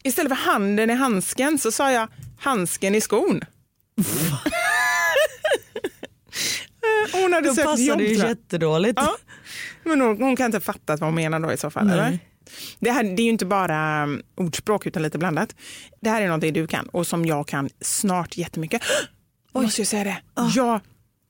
Istället 0.03 0.29
för 0.39 0.51
handen 0.51 0.91
i 0.91 0.95
handsken 0.95 1.59
så 1.59 1.73
sa 1.73 1.93
jag 1.93 2.09
handsken 2.39 2.95
i 2.95 3.01
skon. 3.01 3.41
Eh, 6.83 7.21
hon 7.21 7.33
hade 7.33 7.49
Då 7.49 7.55
sökt 7.55 7.79
jobb 7.79 8.01
ju 8.01 8.15
jättedåligt. 8.15 8.99
Ja. 9.03 9.17
Men 9.85 10.01
hon, 10.01 10.23
hon 10.23 10.37
kan 10.37 10.47
inte 10.47 10.61
fatta 10.61 10.97
vad 10.97 11.01
hon 11.01 11.15
menar 11.15 11.41
då 11.41 11.53
i 11.53 11.57
så 11.57 11.71
fall. 11.71 11.87
Nej. 11.87 11.99
Eller? 11.99 12.19
Det, 12.79 12.91
här, 12.91 13.03
det 13.05 13.23
är 13.23 13.25
ju 13.25 13.31
inte 13.31 13.47
bara 13.47 14.03
um, 14.05 14.23
ordspråk 14.37 14.87
utan 14.87 15.03
lite 15.03 15.19
blandat. 15.19 15.55
Det 16.01 16.11
här 16.11 16.23
är 16.23 16.27
någonting 16.27 16.53
du 16.53 16.67
kan 16.67 16.89
och 16.89 17.07
som 17.07 17.27
jag 17.27 17.49
kan 17.49 17.69
snart 17.81 18.37
jättemycket. 18.37 18.83
Oj. 19.53 19.63
Måste 19.63 19.81
jag 19.81 19.89
säga 19.89 20.05
det? 20.05 20.17
Jag, 20.55 20.81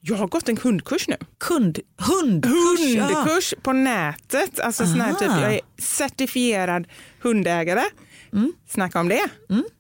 jag 0.01 0.16
har 0.16 0.26
gått 0.26 0.48
en 0.48 0.57
hundkurs 0.57 1.09
nu. 1.09 1.16
Kund, 1.38 1.78
hundkurs. 1.98 2.80
ja. 2.96 3.05
Hundkurs 3.05 3.55
på 3.62 3.72
nätet. 3.72 4.61
Alltså 4.61 4.84
sån 4.86 5.01
här 5.01 5.14
typ, 5.14 5.28
jag 5.28 5.55
är 5.55 5.61
certifierad 5.78 6.86
hundägare. 7.22 7.82
Mm. 8.32 8.53
Snacka 8.68 9.01
om 9.01 9.09
det. 9.09 9.28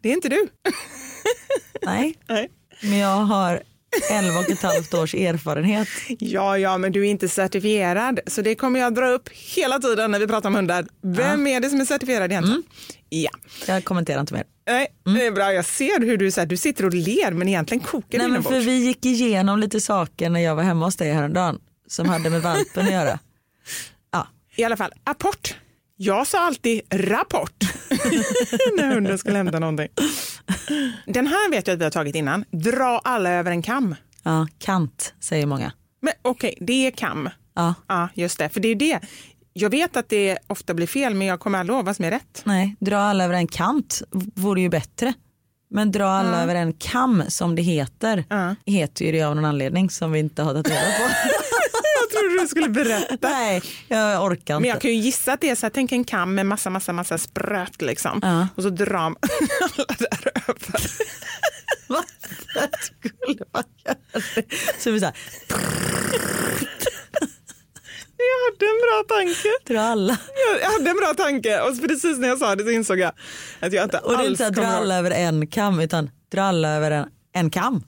Det 0.00 0.08
är 0.08 0.12
inte 0.12 0.28
du. 0.28 0.48
Nej, 1.82 2.14
Nej. 2.28 2.50
men 2.82 2.98
jag 2.98 3.16
har 3.16 3.62
11 4.10 4.38
och 4.38 4.50
ett 4.50 4.62
halvt 4.62 4.94
års 4.94 5.14
erfarenhet. 5.14 5.88
Ja, 6.18 6.58
ja, 6.58 6.78
men 6.78 6.92
du 6.92 7.00
är 7.06 7.10
inte 7.10 7.28
certifierad. 7.28 8.20
Så 8.26 8.42
det 8.42 8.54
kommer 8.54 8.80
jag 8.80 8.94
dra 8.94 9.08
upp 9.08 9.28
hela 9.28 9.78
tiden 9.78 10.10
när 10.10 10.18
vi 10.18 10.26
pratar 10.26 10.48
om 10.48 10.54
hundar. 10.54 10.86
Vem 11.02 11.46
är 11.46 11.60
det 11.60 11.70
som 11.70 11.80
är 11.80 11.84
certifierad 11.84 12.32
egentligen? 12.32 12.62
Ja. 13.08 13.30
Jag 13.66 13.84
kommenterar 13.84 14.20
inte 14.20 14.34
mer. 14.34 14.44
Nej, 14.66 14.86
det 15.04 15.26
är 15.26 15.32
bra. 15.32 15.52
Jag 15.52 15.64
ser 15.64 16.00
hur 16.00 16.16
du, 16.16 16.30
så 16.30 16.40
här, 16.40 16.46
du 16.46 16.56
sitter 16.56 16.84
och 16.86 16.94
ler 16.94 17.32
men 17.32 17.48
egentligen 17.48 17.84
kokar 17.84 18.18
Nej, 18.18 18.28
men 18.28 18.42
för 18.42 18.60
vi 18.60 18.72
gick 18.86 19.06
igenom 19.06 19.58
lite 19.58 19.80
saker 19.80 20.30
när 20.30 20.40
jag 20.40 20.54
var 20.54 20.62
hemma 20.62 20.84
hos 20.84 20.96
dig 20.96 21.12
häromdagen 21.12 21.58
som 21.88 22.08
hade 22.08 22.30
med 22.30 22.42
valpen 22.42 22.86
att 22.86 22.92
göra. 22.92 23.18
Ja, 24.12 24.28
I 24.56 24.64
alla 24.64 24.76
fall, 24.76 24.92
apport. 25.04 25.54
Jag 25.96 26.26
sa 26.26 26.40
alltid 26.46 26.80
rapport 26.90 27.64
när 28.76 28.94
hunden 28.94 29.18
skulle 29.18 29.36
hämta 29.36 29.58
någonting. 29.58 29.88
Den 31.06 31.26
här 31.26 31.50
vet 31.50 31.66
jag 31.66 31.74
att 31.74 31.80
vi 31.80 31.84
har 31.84 31.90
tagit 31.90 32.14
innan. 32.14 32.44
Dra 32.50 33.00
alla 33.04 33.30
över 33.30 33.50
en 33.50 33.62
kam. 33.62 33.94
ja 34.22 34.48
kant 34.58 35.14
säger 35.20 35.46
många. 35.46 35.72
Men 36.02 36.12
okej, 36.22 36.54
det 36.60 36.86
är 36.86 36.90
kam. 36.90 37.28
Ja, 37.54 37.74
Ja, 37.88 38.08
just 38.14 38.38
det. 38.38 38.48
För 38.48 38.60
det 38.60 38.68
är 38.68 38.74
det. 38.74 39.00
Jag 39.52 39.70
vet 39.70 39.96
att 39.96 40.08
det 40.08 40.38
ofta 40.46 40.74
blir 40.74 40.86
fel, 40.86 41.14
men 41.14 41.26
jag 41.26 41.40
kommer 41.40 41.58
aldrig 41.58 41.76
ihåg 41.76 41.84
vad 41.84 41.96
som 41.96 42.04
är 42.04 42.10
rätt. 42.10 42.42
nej, 42.44 42.76
dra 42.80 42.96
alla 42.98 43.24
över 43.24 43.34
en 43.34 43.46
kant 43.46 44.02
vore 44.34 44.60
ju 44.60 44.68
bättre. 44.68 45.12
Men 45.70 45.92
dra 45.92 46.04
alla 46.08 46.42
över 46.42 46.54
en 46.54 46.72
kam 46.72 47.22
som 47.28 47.54
det 47.56 47.62
heter, 47.62 48.24
Ja. 48.28 48.54
heter 48.66 49.04
ju 49.04 49.12
det 49.12 49.22
av 49.22 49.36
någon 49.36 49.44
anledning 49.44 49.90
som 49.90 50.12
vi 50.12 50.18
inte 50.18 50.42
har 50.42 50.52
tagit 50.52 50.68
reda 50.68 50.80
på. 50.80 51.08
Jag 52.12 52.20
trodde 52.22 52.42
du 52.42 52.48
skulle 52.48 52.68
berätta. 52.68 53.16
nej, 53.28 53.62
jag 53.88 54.24
orkar 54.24 54.34
inte. 54.36 54.60
Men 54.60 54.64
jag 54.70 54.80
kan 54.80 54.90
ju 54.90 54.96
gissa 54.96 55.32
att 55.32 55.40
det 55.40 55.50
är 55.50 55.54
så 55.54 55.66
här, 55.66 55.70
tänk 55.70 55.92
en 55.92 56.04
kam 56.04 56.34
med 56.34 56.46
massa, 56.46 56.70
massa, 56.70 56.92
massa 56.92 57.18
spröt 57.18 57.82
liksom. 57.82 58.20
Ja. 58.22 58.48
Och 58.56 58.62
så 58.62 58.70
drar 58.70 59.00
man 59.02 59.16
alla 59.60 59.84
där 59.98 60.32
över. 60.48 60.90
Varför 61.88 62.68
skulle 62.82 63.44
man 63.52 63.64
göra? 63.84 63.96
Så 64.78 64.90
vi 64.90 65.00
så 65.00 65.06
här, 65.06 65.14
Jag 68.16 68.52
hade 68.52 68.66
en 68.66 68.80
bra 68.82 69.16
tanke. 69.16 69.48
dra 69.74 69.80
alla. 69.80 70.18
Jag- 70.62 70.70
hade 70.70 70.90
en 70.90 70.96
bra 70.96 71.14
tanke 71.16 71.60
och 71.60 71.80
precis 71.88 72.18
när 72.18 72.28
jag 72.28 72.38
sa 72.38 72.54
det 72.56 72.64
så 72.64 72.70
insåg 72.70 72.98
jag 72.98 73.12
att 73.60 73.72
jag 73.72 73.84
inte 73.84 73.98
Och 73.98 74.12
det 74.12 74.16
är 74.16 74.18
alls 74.18 74.30
inte 74.30 74.44
här, 74.44 74.50
dra 74.50 74.62
kommer 74.62 74.76
alla 74.76 74.98
över 74.98 75.10
en 75.10 75.46
kam 75.46 75.80
utan 75.80 76.10
dra 76.32 76.42
alla 76.42 76.68
över 76.68 76.90
en, 76.90 77.06
en 77.34 77.50
kam. 77.50 77.84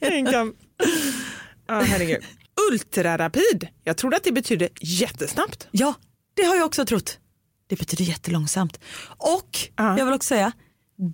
En 0.00 0.26
kam. 0.32 0.54
Ja, 1.68 1.80
herregud. 1.80 2.24
Ultrarapid. 2.70 3.68
Jag 3.84 3.96
trodde 3.96 4.16
att 4.16 4.24
det 4.24 4.32
betydde 4.32 4.68
jättesnabbt. 4.80 5.68
Ja, 5.70 5.94
det 6.34 6.42
har 6.42 6.56
jag 6.56 6.66
också 6.66 6.84
trott. 6.86 7.18
Det 7.66 7.78
betyder 7.78 8.04
jättelångsamt. 8.04 8.80
Och 9.08 9.58
Ja. 9.76 9.98
jag 9.98 10.04
vill 10.04 10.14
också 10.14 10.26
säga 10.28 10.52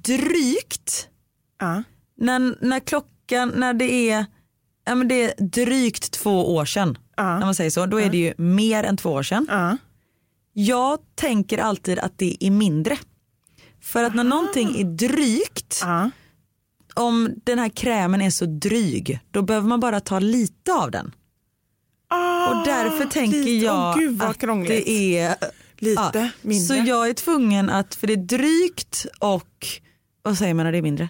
drygt 0.05 1.09
Ja. 1.61 1.83
när, 2.17 2.65
när 2.65 2.81
klockan, 2.81 3.53
när 3.57 3.75
det 3.75 4.11
är, 4.11 4.27
ja, 4.85 4.95
men 4.95 5.09
det 5.09 5.23
är 5.23 5.45
drygt 5.47 6.11
två 6.13 6.55
år 6.55 6.65
sedan. 6.65 6.99
Ja. 7.17 7.39
När 7.39 7.45
man 7.47 7.55
säger 7.55 7.71
så, 7.71 7.87
då 7.87 8.01
är 8.01 8.11
det 8.11 8.17
ju 8.19 8.35
mer 8.37 8.85
än 8.85 8.97
två 8.97 9.11
år 9.11 9.23
sedan. 9.23 9.47
Ja. 9.51 9.77
Jag 10.53 10.99
tänker 11.15 11.59
alltid 11.59 11.99
att 11.99 12.19
det 12.19 12.37
är 12.45 12.51
mindre. 12.51 12.99
För 13.83 14.05
att 14.05 14.15
när 14.15 14.25
någonting 14.25 14.81
är 14.81 14.85
drygt, 14.85 15.83
om 16.95 17.31
den 17.45 17.59
här 17.59 17.69
krämen 17.69 18.21
är 18.23 18.31
så 18.31 18.47
dryg, 18.47 19.21
då 19.31 19.43
behöver 19.43 19.69
man 19.69 19.81
bara 19.81 20.01
ta 20.01 20.19
lite 20.19 20.73
av 20.75 20.91
den. 20.91 21.15
Och 22.49 22.65
därför 22.65 23.05
tänker 23.11 23.39
Ah, 23.39 23.43
lite. 23.43 23.65
jag 23.67 24.13
vad 24.13 24.31
att 24.31 24.39
krångligt. 24.39 24.85
det 24.87 25.19
är 25.19 25.35
Lite 25.79 26.31
mindre. 26.43 26.67
Så 26.67 26.89
jag 26.89 27.09
är 27.09 27.13
tvungen 27.15 27.71
att, 27.71 27.95
för 27.95 28.07
det 28.07 28.13
är 28.13 28.17
drygt 28.17 29.07
och, 29.21 29.67
vad 30.23 30.39
säger 30.39 30.55
man 30.55 30.65
när 30.65 30.73
det 30.73 30.79
är 30.79 30.83
mindre? 30.83 31.09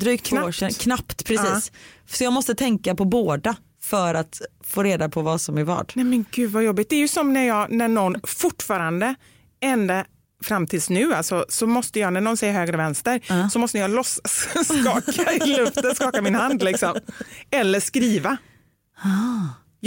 Drygt 0.00 0.26
två 0.26 0.36
år 0.36 0.40
Knappt. 0.40 0.56
sedan, 0.58 0.70
knappt 0.72 1.24
precis. 1.24 1.72
Så 2.10 2.24
jag 2.24 2.32
måste 2.32 2.54
tänka 2.54 2.94
på 2.94 3.04
båda 3.04 3.56
för 3.82 4.14
att 4.14 4.40
få 4.64 4.82
reda 4.82 5.08
på 5.08 5.22
vad 5.22 5.40
som 5.40 5.58
är 5.58 5.64
vad. 5.64 5.92
Nej 5.94 6.04
men 6.04 6.24
gud 6.30 6.50
vad 6.50 6.64
jobbigt. 6.64 6.90
Det 6.90 6.96
är 6.96 7.00
ju 7.00 7.08
som 7.08 7.32
när, 7.32 7.46
jag, 7.46 7.72
när 7.72 7.88
någon 7.88 8.14
fortfarande, 8.26 9.14
ända 9.60 10.04
fram 10.44 10.66
tills 10.66 10.90
nu, 10.90 11.14
alltså, 11.14 11.46
så 11.48 11.66
måste 11.66 12.00
jag, 12.00 12.12
när 12.12 12.20
någon 12.20 12.36
säger 12.36 12.52
höger 12.52 12.72
och 12.72 12.78
vänster, 12.80 13.48
så 13.50 13.58
måste 13.58 13.78
jag 13.78 13.90
låtsas 13.90 14.48
skaka 14.80 15.32
i 15.32 15.56
luften, 15.56 15.94
skaka 15.94 16.22
min 16.22 16.34
hand 16.34 16.62
liksom. 16.62 16.94
Eller 17.50 17.80
skriva. 17.80 18.36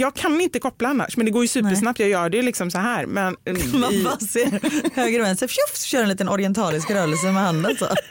Jag 0.00 0.14
kan 0.14 0.40
inte 0.40 0.58
koppla 0.58 0.88
annars, 0.88 1.16
men 1.16 1.26
det 1.26 1.32
går 1.32 1.42
ju 1.44 1.48
supersnabbt. 1.48 1.98
Jag 2.00 2.08
gör 2.08 2.30
det 2.30 2.42
liksom 2.42 2.70
så 2.70 2.78
här. 2.78 3.06
Men, 3.06 3.36
Man 3.80 3.92
i, 3.92 4.04
bara 4.04 4.18
ser 4.18 4.94
höger 4.96 5.20
och 5.20 5.26
vänster, 5.26 5.46
tjoff, 5.48 5.76
så 5.76 5.86
kör 5.86 6.02
en 6.02 6.08
liten 6.08 6.28
orientalisk 6.28 6.90
rörelse 6.90 7.26
med 7.32 7.42
handen 7.42 7.76
så. 7.78 7.86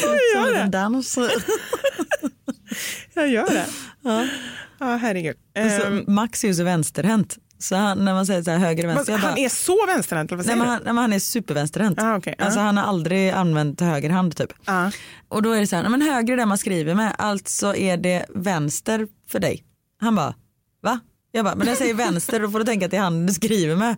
Som 0.00 0.40
en 0.40 0.44
det. 0.44 0.50
liten 0.52 0.70
dans. 0.70 1.18
jag 3.14 3.28
gör 3.28 3.46
det. 3.50 3.66
Ja, 4.78 4.96
herregud. 4.96 5.36
Så 5.78 5.86
Ehm, 5.86 6.04
Max 6.06 6.44
är 6.44 6.48
ju 6.48 6.54
så 6.54 6.64
vänsterhänt. 6.64 7.38
Så 7.58 7.76
han, 7.76 8.04
när 8.04 8.14
man 8.14 8.26
säger 8.26 8.42
så 8.42 8.50
här 8.50 8.58
höger 8.58 8.84
och 8.84 8.86
men 8.88 8.96
vänster, 8.96 9.12
han 9.12 9.34
bara, 9.34 9.40
är 9.40 9.48
så 9.48 9.86
vänsterhänt, 9.86 10.30
eller 10.32 10.36
vad 10.36 10.46
nej, 10.46 10.56
men 10.56 10.66
han, 10.68 10.76
nej, 10.84 10.92
men 10.94 10.98
han 11.02 11.12
är 11.12 11.18
supervänsterhänt. 11.18 11.98
Ah, 12.02 12.16
okej. 12.16 12.34
Alltså 12.38 12.58
Ja. 12.60 12.64
han 12.64 12.76
har 12.76 12.84
aldrig 12.84 13.30
använt 13.30 13.80
höger 13.80 14.10
hand 14.10 14.36
typ. 14.36 14.52
Ja. 14.64 14.90
Och 15.28 15.42
då 15.42 15.52
är 15.52 15.60
det 15.60 15.66
så 15.66 15.76
här, 15.76 15.82
nej, 15.82 15.90
men 15.90 16.02
höger 16.02 16.32
är 16.32 16.36
det 16.36 16.46
man 16.46 16.58
skriver 16.58 16.94
med, 16.94 17.14
alltså 17.18 17.74
är 17.76 17.96
det 17.96 18.26
vänster 18.28 19.06
för 19.28 19.38
dig. 19.38 19.64
Han 20.00 20.14
bara, 20.16 20.34
va? 20.82 21.00
Jag 21.32 21.44
bara, 21.44 21.54
men 21.54 21.68
jag 21.68 21.76
säger 21.76 21.94
vänster 21.94 22.40
då 22.40 22.50
får 22.50 22.58
du 22.58 22.64
tänka 22.64 22.84
att 22.84 22.90
det 22.90 22.96
är 22.96 23.00
handen 23.00 23.26
du 23.26 23.32
skriver 23.32 23.76
med. 23.76 23.96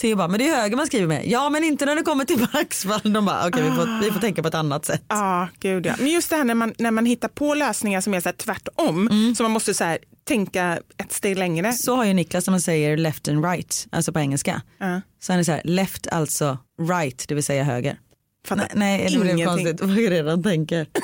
Theo 0.00 0.16
bara, 0.16 0.28
men 0.28 0.38
det 0.38 0.48
är 0.48 0.56
höger 0.56 0.76
man 0.76 0.86
skriver 0.86 1.06
med. 1.06 1.26
Ja 1.26 1.50
men 1.50 1.64
inte 1.64 1.86
när 1.86 1.96
det 1.96 2.02
kommer 2.02 2.24
till 2.24 2.46
Max. 2.52 2.86
De 3.02 3.24
bara, 3.24 3.48
okej 3.48 3.62
vi, 3.62 3.70
får, 3.70 4.00
vi 4.02 4.10
får 4.10 4.20
tänka 4.20 4.42
på 4.42 4.48
ett 4.48 4.54
annat 4.54 4.84
sätt. 4.84 5.04
Ja, 5.08 5.48
gud 5.60 5.86
ja. 5.86 5.94
Men 5.98 6.08
just 6.08 6.30
det 6.30 6.36
här 6.36 6.44
när 6.44 6.54
man, 6.54 6.74
när 6.78 6.90
man 6.90 7.06
hittar 7.06 7.28
på 7.28 7.54
lösningar 7.54 8.00
som 8.00 8.14
är 8.14 8.20
så 8.20 8.28
här 8.28 8.36
tvärtom, 8.36 9.34
så 9.36 9.42
man 9.42 9.52
måste 9.52 9.74
så 9.74 9.84
här, 9.84 9.98
tänka 10.24 10.78
ett 10.96 11.12
steg 11.12 11.38
längre. 11.38 11.72
Så 11.72 11.96
har 11.96 12.04
ju 12.04 12.14
Niklas 12.14 12.46
när 12.46 12.50
man 12.50 12.60
säger 12.60 12.96
left 12.96 13.28
and 13.28 13.44
right, 13.44 13.86
alltså 13.92 14.12
på 14.12 14.20
engelska. 14.20 14.62
Ja. 14.78 15.00
Så 15.20 15.32
han 15.32 15.40
är 15.40 15.44
så 15.44 15.52
här, 15.52 15.62
left 15.64 16.06
alltså 16.06 16.58
right, 16.88 17.24
det 17.28 17.34
vill 17.34 17.44
säga 17.44 17.64
höger. 17.64 17.98
Fattar 18.46 18.68
Nej, 18.74 18.98
nej 18.98 19.18
det 19.18 19.34
blev 19.34 19.46
konstigt 19.46 19.80
vad 19.80 19.90
jag 19.90 20.10
redan 20.10 20.42
tänker. 20.42 20.86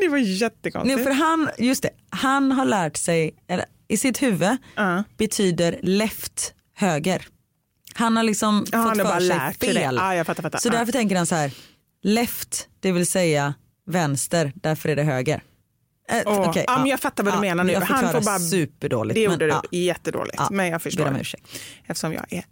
Det 0.00 0.08
var 0.08 0.18
Nej, 0.18 0.32
jättekonstigt. 0.32 1.02
för 1.02 1.10
han, 1.10 1.48
just 1.58 1.82
det, 1.82 1.90
han 2.10 2.52
har 2.52 2.64
lärt 2.64 2.96
sig, 2.96 3.34
eller, 3.48 3.66
i 3.88 3.96
sitt 3.96 4.22
huvud 4.22 4.56
Ja. 4.74 5.02
betyder 5.16 5.78
left 5.82 6.54
höger. 6.74 7.26
Han 7.94 8.16
har 8.16 8.22
liksom 8.24 8.66
Ja, 8.72 8.78
han 8.78 8.88
fått 8.96 9.04
bara 9.04 9.14
för 9.20 9.20
sig 9.20 9.74
fel. 9.74 9.94
Jag 10.16 10.26
fattar, 10.26 10.42
fattar. 10.42 10.58
Så 10.58 10.68
Ja. 10.68 10.72
därför 10.72 10.92
tänker 10.92 11.16
han 11.16 11.26
så 11.26 11.34
här, 11.34 11.52
left, 12.02 12.68
det 12.80 12.92
vill 12.92 13.06
säga 13.06 13.54
vänster, 13.86 14.52
därför 14.54 14.88
är 14.88 14.96
det 14.96 15.02
höger. 15.02 15.42
Eh, 16.10 16.22
Åh, 16.26 16.48
okej, 16.50 16.64
ja, 16.66 16.78
men 16.78 16.86
jag 16.86 17.00
fattar 17.00 17.24
vad 17.24 17.34
du 17.34 17.40
menar 17.40 17.64
nu. 17.64 17.72
Jag 17.72 17.80
Han 17.80 18.12
får 18.12 18.20
bara- 18.20 18.38
superdåligt. 18.38 19.14
Det 19.14 19.20
gjorde 19.22 19.46
men, 19.46 19.62
du 19.70 19.78
jättedåligt, 19.78 20.50
men 20.50 20.66
jag 20.68 20.82
förstår. 20.82 21.06
om 21.08 21.16
ursäkt. 21.16 21.46
Eftersom 21.86 22.12
jag 22.12 22.32
är 22.32 22.44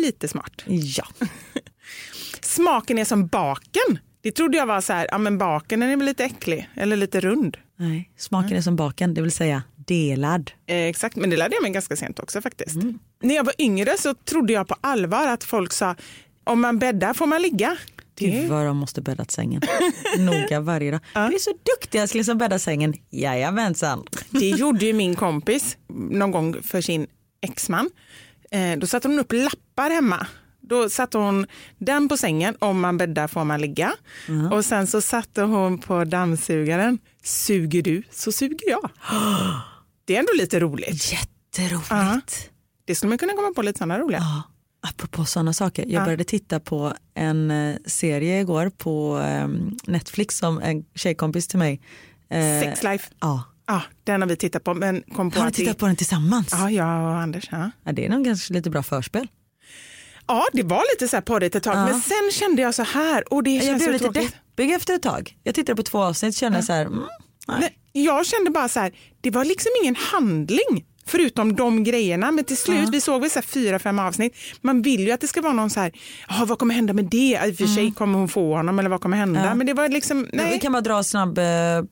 lite 0.00 0.28
smart. 0.28 0.52
Ja. 0.66 1.04
Smaken 2.42 2.98
är 2.98 3.04
som 3.04 3.26
baken. 3.26 3.98
Det 4.20 4.32
trodde 4.32 4.56
jag 4.56 4.66
var 4.66 4.80
så 4.80 4.92
här, 4.92 5.06
ja 5.10 5.18
men 5.18 5.38
baken 5.38 5.80
den 5.80 5.90
är 5.90 5.96
väl 5.96 6.06
lite 6.06 6.24
äcklig 6.24 6.68
eller 6.74 6.96
lite 6.96 7.20
rund. 7.20 7.56
Nej, 7.76 8.10
smaken 8.16 8.56
är 8.56 8.60
som 8.62 8.76
baken, 8.76 9.14
det 9.14 9.22
vill 9.22 9.32
säga 9.32 9.62
delad. 9.92 10.50
Eh, 10.66 10.76
exakt, 10.76 11.16
men 11.16 11.30
det 11.30 11.36
lärde 11.36 11.54
jag 11.54 11.62
mig 11.62 11.70
ganska 11.70 11.96
sent 11.96 12.18
också 12.18 12.40
faktiskt. 12.40 12.74
Mm. 12.74 12.98
När 13.22 13.34
jag 13.34 13.44
var 13.44 13.54
yngre 13.58 13.98
så 13.98 14.14
trodde 14.14 14.52
jag 14.52 14.68
på 14.68 14.76
allvar 14.80 15.28
att 15.28 15.44
folk 15.44 15.72
sa, 15.72 15.94
om 16.44 16.60
man 16.60 16.78
bäddar 16.78 17.14
får 17.14 17.26
man 17.26 17.42
ligga. 17.42 17.76
Gud 18.18 18.50
vad 18.50 18.66
de 18.66 18.76
måste 18.76 19.00
bäddat 19.02 19.30
sängen. 19.30 19.62
Noga 20.18 20.60
varje 20.60 20.90
dag. 20.90 21.00
Du 21.14 21.20
är 21.20 21.38
så 21.38 21.50
duktig 21.50 21.98
älskling 21.98 22.24
som 22.24 22.38
bäddar 22.38 22.58
sängen. 22.58 22.94
Jajamensan. 23.10 24.04
Det 24.30 24.48
gjorde 24.48 24.86
ju 24.86 24.92
min 24.92 25.16
kompis 25.16 25.76
någon 25.88 26.30
gång 26.30 26.62
för 26.62 26.80
sin 26.80 27.06
exman. 27.42 27.90
Eh, 28.50 28.78
då 28.78 28.86
satte 28.86 29.08
hon 29.08 29.18
upp 29.18 29.32
lappar 29.32 29.90
hemma. 29.90 30.26
Då 30.60 30.90
satte 30.90 31.18
hon 31.18 31.46
den 31.78 32.08
på 32.08 32.16
sängen, 32.16 32.56
om 32.58 32.80
man 32.80 32.98
bäddar 32.98 33.28
får 33.28 33.44
man 33.44 33.60
ligga. 33.60 33.92
Och 34.52 34.64
sen 34.64 34.86
så 34.86 35.00
satte 35.00 35.42
hon 35.42 35.78
på 35.78 36.04
dammsugaren, 36.04 36.98
suger 37.22 37.82
du 37.82 38.02
så 38.10 38.32
suger 38.32 38.70
jag. 38.70 38.90
Det 40.04 40.14
är 40.16 40.18
ändå 40.18 40.32
lite 40.36 40.60
roligt. 40.60 41.12
Jätteroligt. 41.12 41.90
Ja. 41.90 42.20
Det 42.84 42.94
skulle 42.94 43.08
man 43.08 43.18
kunna 43.18 43.32
komma 43.32 43.52
på 43.56 43.62
lite 43.62 43.78
sådana 43.78 43.98
roliga. 43.98 44.18
Ja, 44.20 44.42
apropå 44.88 45.24
sådana 45.24 45.52
saker. 45.52 45.82
Jag 45.82 46.00
Ja. 46.00 46.04
började 46.04 46.24
titta 46.24 46.60
på 46.60 46.92
en 47.14 47.50
eh, 47.50 47.76
serie 47.86 48.40
igår 48.40 48.70
på 48.78 49.18
eh, 49.18 49.48
Netflix 49.86 50.38
som 50.38 50.58
en 50.62 50.84
tjejkompis 50.94 51.48
till 51.48 51.58
mig. 51.58 51.80
eh, 52.30 52.60
Sex 52.60 52.82
life. 52.82 53.10
Ja, 53.20 53.42
Ja, 53.66 53.82
den 54.04 54.20
har 54.22 54.28
vi 54.28 54.36
tittat 54.36 54.64
på 54.64 54.74
men 54.74 55.02
kom 55.14 55.30
på 55.30 55.38
har 55.38 55.44
ni 55.44 55.48
att 55.48 55.54
det- 55.54 55.62
tittat 55.62 55.78
på 55.78 55.86
den 55.86 55.96
tillsammans? 55.96 56.48
Ja, 56.52 56.70
jag 56.70 56.86
och 57.02 57.16
Anders. 57.20 57.48
Ja. 57.52 57.70
Ja, 57.84 57.92
det 57.92 58.06
är 58.06 58.10
nog 58.10 58.24
ganska 58.24 58.54
lite 58.54 58.70
bra 58.70 58.82
förspel. 58.82 59.28
ja, 60.26 60.46
det 60.52 60.62
var 60.62 60.82
lite 60.94 61.08
så 61.08 61.16
här 61.16 61.20
på 61.22 61.38
det 61.38 61.54
ett 61.54 61.62
tag. 61.62 61.76
Ja. 61.76 61.84
Men 61.86 62.00
sen 62.00 62.30
kände 62.32 62.62
jag 62.62 62.74
så 62.74 62.82
här 62.82 63.32
och 63.32 63.42
det 63.42 63.50
Jag 63.50 63.76
blev 63.78 63.92
lite 63.92 64.04
tråkigt. 64.04 64.36
deppig 64.56 64.72
efter 64.74 64.94
ett 64.94 65.02
tag. 65.02 65.36
Jag 65.42 65.54
tittade 65.54 65.76
på 65.76 65.82
två 65.82 65.98
avsnitt 66.02 66.34
och 66.34 66.38
kände 66.38 66.62
så 66.62 66.72
här, 66.72 66.84
mm, 66.86 67.02
nej. 67.48 67.78
Jag 67.92 68.26
kände 68.26 68.50
bara 68.50 68.68
så 68.68 68.80
här, 68.80 68.92
det 69.20 69.30
var 69.30 69.44
liksom 69.44 69.70
ingen 69.82 69.96
handling 69.96 70.84
förutom 71.06 71.56
de 71.56 71.84
grejerna. 71.84 72.30
Men 72.30 72.44
till 72.44 72.56
slut, 72.56 72.88
vi 72.92 73.00
såg 73.00 73.20
väl 73.20 73.30
så 73.30 73.42
fyra, 73.42 73.78
fem 73.78 73.98
avsnitt. 73.98 74.34
Man 74.60 74.82
vill 74.82 75.00
ju 75.00 75.10
att 75.12 75.20
det 75.20 75.26
ska 75.26 75.40
vara 75.40 75.52
någon 75.52 75.70
så 75.70 75.80
här, 75.80 75.92
"Jaha, 76.28 76.44
vad 76.44 76.58
kommer 76.58 76.74
hända 76.74 76.92
med 76.92 77.04
det? 77.04 77.40
I 77.46 77.52
och 77.52 77.56
för 77.56 77.66
sig 77.66 77.92
kommer 77.92 78.18
hon 78.18 78.28
få 78.28 78.54
honom 78.56 78.78
eller 78.78 78.90
vad 78.90 79.00
kommer 79.00 79.16
hända? 79.16 79.40
Mm. 79.40 79.48
Ja. 79.48 79.54
Men 79.54 79.66
det 79.66 79.74
var 79.74 79.88
liksom, 79.88 80.28
Vi 80.32 80.36
nej. 80.36 80.60
kan 80.60 80.72
bara 80.72 80.82
dra 80.82 81.02
snabb 81.02 81.38
eh, 81.38 81.44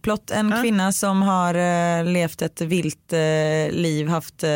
plott. 0.03 0.31
En 0.31 0.55
kvinna 0.63 0.93
som 0.93 1.23
har 1.23 1.55
eh, 1.55 2.05
levt 2.05 2.43
ett 2.43 2.61
vilt 2.61 3.13
eh, 3.13 3.19
liv, 3.73 4.09
haft 4.09 4.43
eh, 4.43 4.51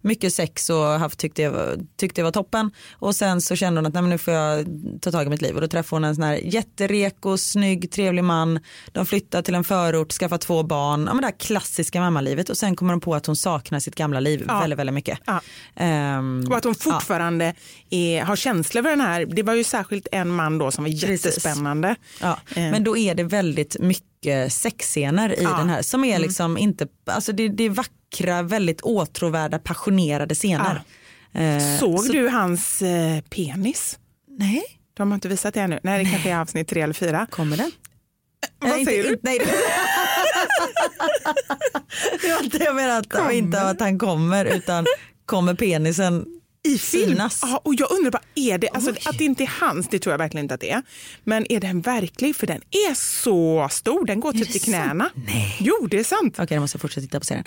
mycket 0.00 0.34
sex 0.34 0.70
och 0.70 0.84
haft, 0.84 1.18
tyckte, 1.18 1.42
det 1.42 1.48
var, 1.48 1.76
det 2.14 2.22
var 2.22 2.30
toppen. 2.30 2.70
Och 2.92 3.14
sen 3.14 3.40
så 3.40 3.56
kände 3.56 3.78
hon 3.80 3.86
att 3.86 3.94
Nej, 3.94 4.02
men 4.02 4.10
nu 4.10 4.18
får 4.18 4.34
jag 4.34 4.66
ta 5.00 5.10
tag 5.10 5.26
i 5.26 5.30
mitt 5.30 5.42
liv. 5.42 5.54
Och 5.54 5.60
då 5.60 5.68
träffade 5.68 5.96
hon 5.96 6.04
en 6.04 6.14
sån 6.14 6.24
här 6.24 6.34
jättereko, 6.34 7.36
snygg, 7.36 7.90
trevlig 7.90 8.24
man. 8.24 8.60
De 8.92 9.06
flyttar 9.06 9.42
till 9.42 9.54
en 9.54 9.64
förort, 9.64 10.12
skaffar 10.12 10.38
två 10.38 10.62
barn. 10.62 11.04
Ja, 11.06 11.14
men 11.14 11.20
det 11.20 11.26
här 11.26 11.38
klassiska 11.38 12.00
mammalivet. 12.00 12.48
Och 12.50 12.56
sen 12.56 12.76
kommer 12.76 12.92
hon 12.92 13.00
på 13.00 13.14
att 13.14 13.26
hon 13.26 13.36
saknar 13.36 13.80
sitt 13.80 13.94
gamla 14.00 14.20
liv 14.20 14.44
Ja. 14.48 14.60
väldigt, 14.60 14.78
väldigt 14.78 14.94
mycket. 14.94 15.18
Ja. 15.26 15.40
Ehm, 15.76 16.44
Och 16.50 16.56
att 16.56 16.64
hon 16.64 16.74
fortfarande 16.74 17.54
är, 17.90 18.22
har 18.22 18.36
känslor 18.36 18.82
för 18.82 18.90
den 18.90 19.00
här. 19.00 19.26
Det 19.26 19.42
var 19.42 19.54
ju 19.54 19.64
särskilt 19.64 20.08
en 20.12 20.28
man 20.28 20.58
då 20.58 20.70
som 20.70 20.84
var 20.84 20.88
jättespännande. 20.90 21.96
Ja, 22.20 22.38
Eh. 22.56 22.70
men 22.70 22.84
då 22.84 22.96
är 22.96 23.14
det 23.14 23.22
väldigt 23.24 23.76
mycket 23.80 24.52
sexscener 24.52 25.40
i 25.40 25.42
Ja. 25.42 25.56
den 25.58 25.68
här 25.68 25.82
som 25.82 26.04
är 26.04 26.18
liksom 26.18 26.58
inte, 26.58 26.86
alltså 27.06 27.32
det, 27.32 27.48
det 27.48 27.64
är 27.64 27.70
vackra, 27.70 28.42
väldigt 28.42 28.80
åtråvärda, 28.80 29.58
passionerade 29.58 30.34
scener. 30.34 30.82
Eh, 31.34 31.78
Såg 31.78 32.00
så- 32.00 32.12
du 32.12 32.28
hans 32.28 32.82
eh, 32.82 33.20
penis? 33.20 33.98
Nej, 34.38 34.62
De 34.96 35.10
har 35.10 35.14
inte 35.14 35.28
visat 35.28 35.54
det 35.54 35.60
ännu. 35.60 35.80
Nej, 35.82 36.04
det 36.04 36.10
kanske 36.10 36.30
är 36.30 36.36
avsnitt 36.40 36.68
tre 36.68 36.80
eller 36.80 36.94
fyra. 36.94 37.26
kommer 37.30 37.56
den? 37.56 37.70
Vad 38.58 38.70
Nej, 38.70 38.84
säger 38.84 38.98
inte, 38.98 39.08
du? 39.08 39.14
inte- 39.14 39.26
Nej, 39.26 39.38
det- 42.22 42.32
var 42.34 42.42
inte 42.44 42.58
jag 42.64 42.76
menar 42.76 42.98
att, 42.98 43.32
inte 43.32 43.60
att 43.62 43.80
han 43.80 43.98
kommer 43.98 44.44
utan 44.44 44.86
kommer 45.26 45.54
penisen 45.54 46.26
i 46.62 46.78
synas. 46.78 47.38
Ja, 47.42 47.60
och 47.64 47.74
jag 47.74 47.90
undrar 47.90 48.10
bara, 48.10 48.22
är 48.34 48.58
det, 48.58 48.68
alltså, 48.68 48.90
att 49.08 49.18
det 49.18 49.24
inte 49.24 49.42
är 49.42 49.52
hans, 49.60 49.88
det 49.88 49.98
tror 49.98 50.12
jag 50.12 50.18
verkligen 50.18 50.44
inte 50.44 50.54
att 50.54 50.60
det 50.60 50.70
är. 50.70 50.82
Men 51.24 51.52
är 51.52 51.60
den 51.60 51.80
verklig? 51.80 52.36
För 52.36 52.46
den 52.46 52.60
är 52.70 52.94
så 52.94 53.68
stor, 53.70 54.06
den 54.06 54.20
går 54.20 54.32
typ 54.32 54.52
till 54.52 54.60
sant? 54.60 54.64
knäna. 54.64 55.10
Nej. 55.14 55.56
Jo, 55.60 55.86
det 55.90 55.98
är 55.98 56.04
sant. 56.04 56.34
Okej, 56.38 56.54
jag 56.54 56.60
måste 56.60 56.78
fortsätta 56.78 57.04
titta 57.04 57.18
på 57.18 57.24
serien. 57.26 57.44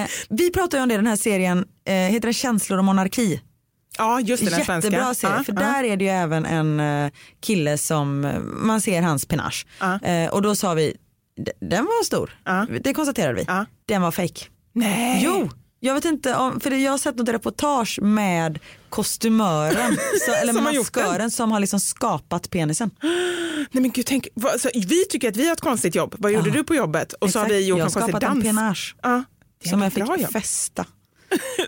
Eh, 0.00 0.06
vi 0.28 0.50
pratar 0.50 0.78
ju 0.78 0.82
om 0.82 0.88
det, 0.88 0.96
den 0.96 1.06
här 1.06 1.16
serien, 1.16 1.64
eh, 1.86 1.94
heter 1.94 2.20
den 2.20 2.34
Känslor 2.34 2.78
och 2.78 2.84
monarki? 2.84 3.40
Ja, 3.98 4.20
just 4.20 4.44
det, 4.44 4.50
den 4.50 4.64
svenska. 4.64 4.90
Jättebra 4.90 5.14
serie, 5.14 5.34
Ja, 5.38 5.44
för 5.44 5.52
ja. 5.52 5.60
där 5.60 5.84
är 5.84 5.96
det 5.96 6.04
ju 6.04 6.10
även 6.10 6.46
en 6.46 6.80
eh, 6.80 7.10
kille 7.40 7.78
som, 7.78 8.24
eh, 8.24 8.38
man 8.40 8.80
ser 8.80 9.02
hans 9.02 9.26
penage. 9.26 9.66
Eh, 10.02 10.30
och 10.30 10.42
då 10.42 10.54
sa 10.56 10.74
vi, 10.74 10.90
"D- 10.90 10.96
den 11.60 11.84
var 11.84 12.04
stor, 12.04 12.38
Ja. 12.44 12.66
det 12.80 12.94
konstaterade 12.94 13.34
vi. 13.34 13.44
Ja. 13.48 13.66
Den 13.86 14.02
var 14.02 14.10
fake. 14.10 14.44
Nej. 14.72 15.20
Jo, 15.24 15.50
jag 15.80 15.94
vet 15.94 16.04
inte 16.04 16.34
om, 16.36 16.60
för 16.60 16.70
jag 16.70 16.90
har 16.90 16.98
sett 16.98 17.16
något 17.16 17.28
reportage 17.28 17.98
med 18.02 18.58
kostymören, 18.88 19.96
så, 20.26 20.32
eller 20.42 20.52
Som 20.52 20.66
har 20.66 20.72
maskören 20.74 21.30
som 21.30 21.52
har 21.52 21.60
liksom 21.60 21.80
skapat 21.80 22.50
penisen. 22.50 22.90
Nej 23.70 23.82
men 23.82 23.90
gud, 23.90 24.06
tänk, 24.06 24.28
vad, 24.34 24.52
alltså, 24.52 24.70
vi 24.74 25.04
tycker 25.04 25.28
att 25.28 25.36
vi 25.36 25.46
har 25.46 25.52
ett 25.52 25.60
konstigt 25.60 25.94
jobb. 25.94 26.14
Vad 26.18 26.32
gjorde 26.32 26.48
Ja. 26.48 26.54
du 26.54 26.64
på 26.64 26.74
jobbet? 26.74 27.12
Och 27.12 27.30
så 27.30 27.38
har 27.38 27.46
Exakt, 27.46 27.58
vi 27.60 27.66
gjort 27.66 27.78
jag 27.78 27.84
har 27.84 27.90
skapat 27.90 28.22
en 28.22 28.30
dans. 28.30 28.44
penage 28.44 28.96
Ja, 29.02 29.22
som 29.70 29.82
jag 29.82 29.92
fick 29.92 30.04
bra 30.06 30.18
fästa. 30.32 30.86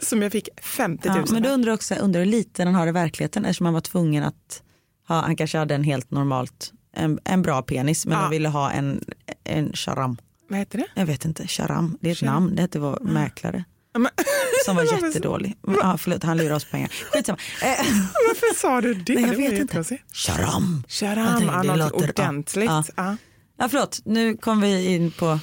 Som 0.02 0.22
jag 0.22 0.32
fick 0.32 0.48
50 0.62 1.08
000 1.08 1.18
Ja, 1.18 1.24
men 1.32 1.42
då 1.42 1.48
undrar 1.48 1.70
jag 1.70 1.74
också, 1.74 1.94
undrar 1.94 2.20
hur 2.20 2.26
lite 2.30 2.64
den 2.64 2.74
har 2.74 2.86
i 2.86 2.92
verkligheten 2.92 3.44
eftersom 3.44 3.64
han 3.66 3.74
var 3.74 3.80
tvungen 3.80 4.24
att 4.24 4.62
ha, 5.08 5.20
han 5.20 5.36
kanske 5.36 5.58
hade 5.58 5.74
en 5.74 5.84
helt 5.84 6.10
normalt, 6.10 6.72
en, 6.96 7.18
en 7.24 7.42
bra 7.42 7.62
penis 7.62 8.06
men 8.06 8.16
Ja. 8.18 8.22
de 8.24 8.30
ville 8.30 8.48
ha 8.48 8.70
en, 8.70 9.04
en 9.44 9.72
charam. 9.72 10.16
Vad 10.48 10.58
heter 10.58 10.78
det? 10.78 10.86
Jag 10.94 11.06
vet 11.06 11.24
inte, 11.24 11.46
charam, 11.46 11.98
det 12.00 12.08
är 12.08 12.12
ett 12.12 12.18
Charam. 12.18 12.34
namn, 12.34 12.56
det 12.56 12.62
hette 12.62 12.78
vår 12.78 12.98
mäklare 13.02 13.64
Ja, 13.92 13.98
men, 13.98 14.10
som 14.64 14.76
var 14.76 14.82
jättedålig. 15.02 15.56
Ja, 15.82 15.98
förlåt, 15.98 16.22
han 16.22 16.36
lurade 16.36 16.54
oss 16.54 16.64
pengar. 16.64 16.88
Skitsamma. 17.12 17.38
Eh, 17.62 17.68
Varför 18.28 18.54
sa 18.54 18.80
du 18.80 18.94
det? 18.94 19.14
nej, 19.14 19.22
jag 19.22 19.30
Det 19.32 19.36
vet 19.36 19.60
inte. 19.60 19.98
Charam. 20.12 20.82
Jag 20.86 20.92
Sharam, 20.92 21.38
tänkte, 21.40 21.62
det 21.72 21.76
låter- 21.76 22.08
ordentligt. 22.10 22.70
ja. 22.70 22.84
Ja. 22.96 23.16
Ja, 23.58 23.68
förlåt, 23.68 24.00
nu 24.04 24.36
kom 24.36 24.60
vi 24.60 24.86
in 24.94 25.10
på, 25.10 25.38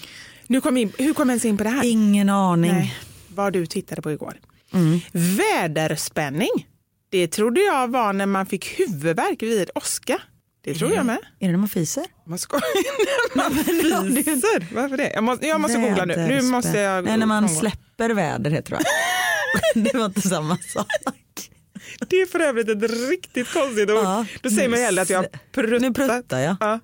Nu 0.47 0.61
kom 0.61 0.77
in, 0.77 0.91
hur 0.97 1.13
kom 1.13 1.27
vi 1.27 1.31
ens 1.31 1.45
in 1.45 1.57
på 1.57 1.63
det 1.63 1.69
här? 1.69 1.83
ingen 1.85 2.29
aning. 2.29 2.71
Nej, 2.71 2.95
vad 3.27 3.53
du 3.53 3.65
tittade 3.65 4.01
på 4.01 4.11
igår. 4.11 4.33
Mm. 4.73 4.99
Väderspänning. 5.11 6.67
Det 7.09 7.27
trodde 7.27 7.61
jag 7.61 7.87
var 7.91 8.13
när 8.13 8.25
man 8.25 8.45
fick 8.45 8.79
huvudvärk 8.79 9.41
vid 9.43 9.69
åska. 9.75 10.17
Det 10.63 10.73
tror 10.73 10.93
jag 10.93 11.05
med. 11.05 11.17
Är 11.39 11.45
det 11.45 11.51
när 11.51 11.57
man 11.57 11.69
fiser? 11.69 12.05
Man 12.25 12.39
skojar. 12.39 12.63
När 13.37 13.89
man 14.03 14.15
fiser. 14.15 14.75
Varför 14.75 14.97
det? 14.97 15.11
Jag 15.13 15.23
måste, 15.23 15.47
jag 15.47 15.61
måste 15.61 15.77
googla 15.77 16.05
nu. 16.05 16.15
Nu 16.15 16.41
måste 16.41 16.77
jag 16.79 17.03
Nej, 17.05 17.17
när 17.17 17.25
man 17.25 17.49
släpper 17.49 18.09
väder 18.09 18.51
heter 18.51 18.71
det? 18.71 18.83
Det 19.91 19.97
var 19.97 20.05
inte 20.05 20.21
samma 20.21 20.57
sak. 20.57 20.87
Det 22.07 22.15
är 22.21 22.25
för 22.25 22.39
övrigt 22.39 22.69
ett 22.69 23.09
riktigt 23.09 23.53
konstigt 23.53 23.89
ord. 23.89 23.97
Ja. 23.97 24.25
Då 24.41 24.49
säger 24.49 24.69
man 24.69 24.79
hellre 24.79 25.01
att 25.01 25.09
jag 25.09 25.17
har 25.17 25.29
pruttat. 25.51 25.81
Nu 25.81 25.93
pruttar 25.93 26.39
jag. 26.39 26.55
Ja, 26.59 26.79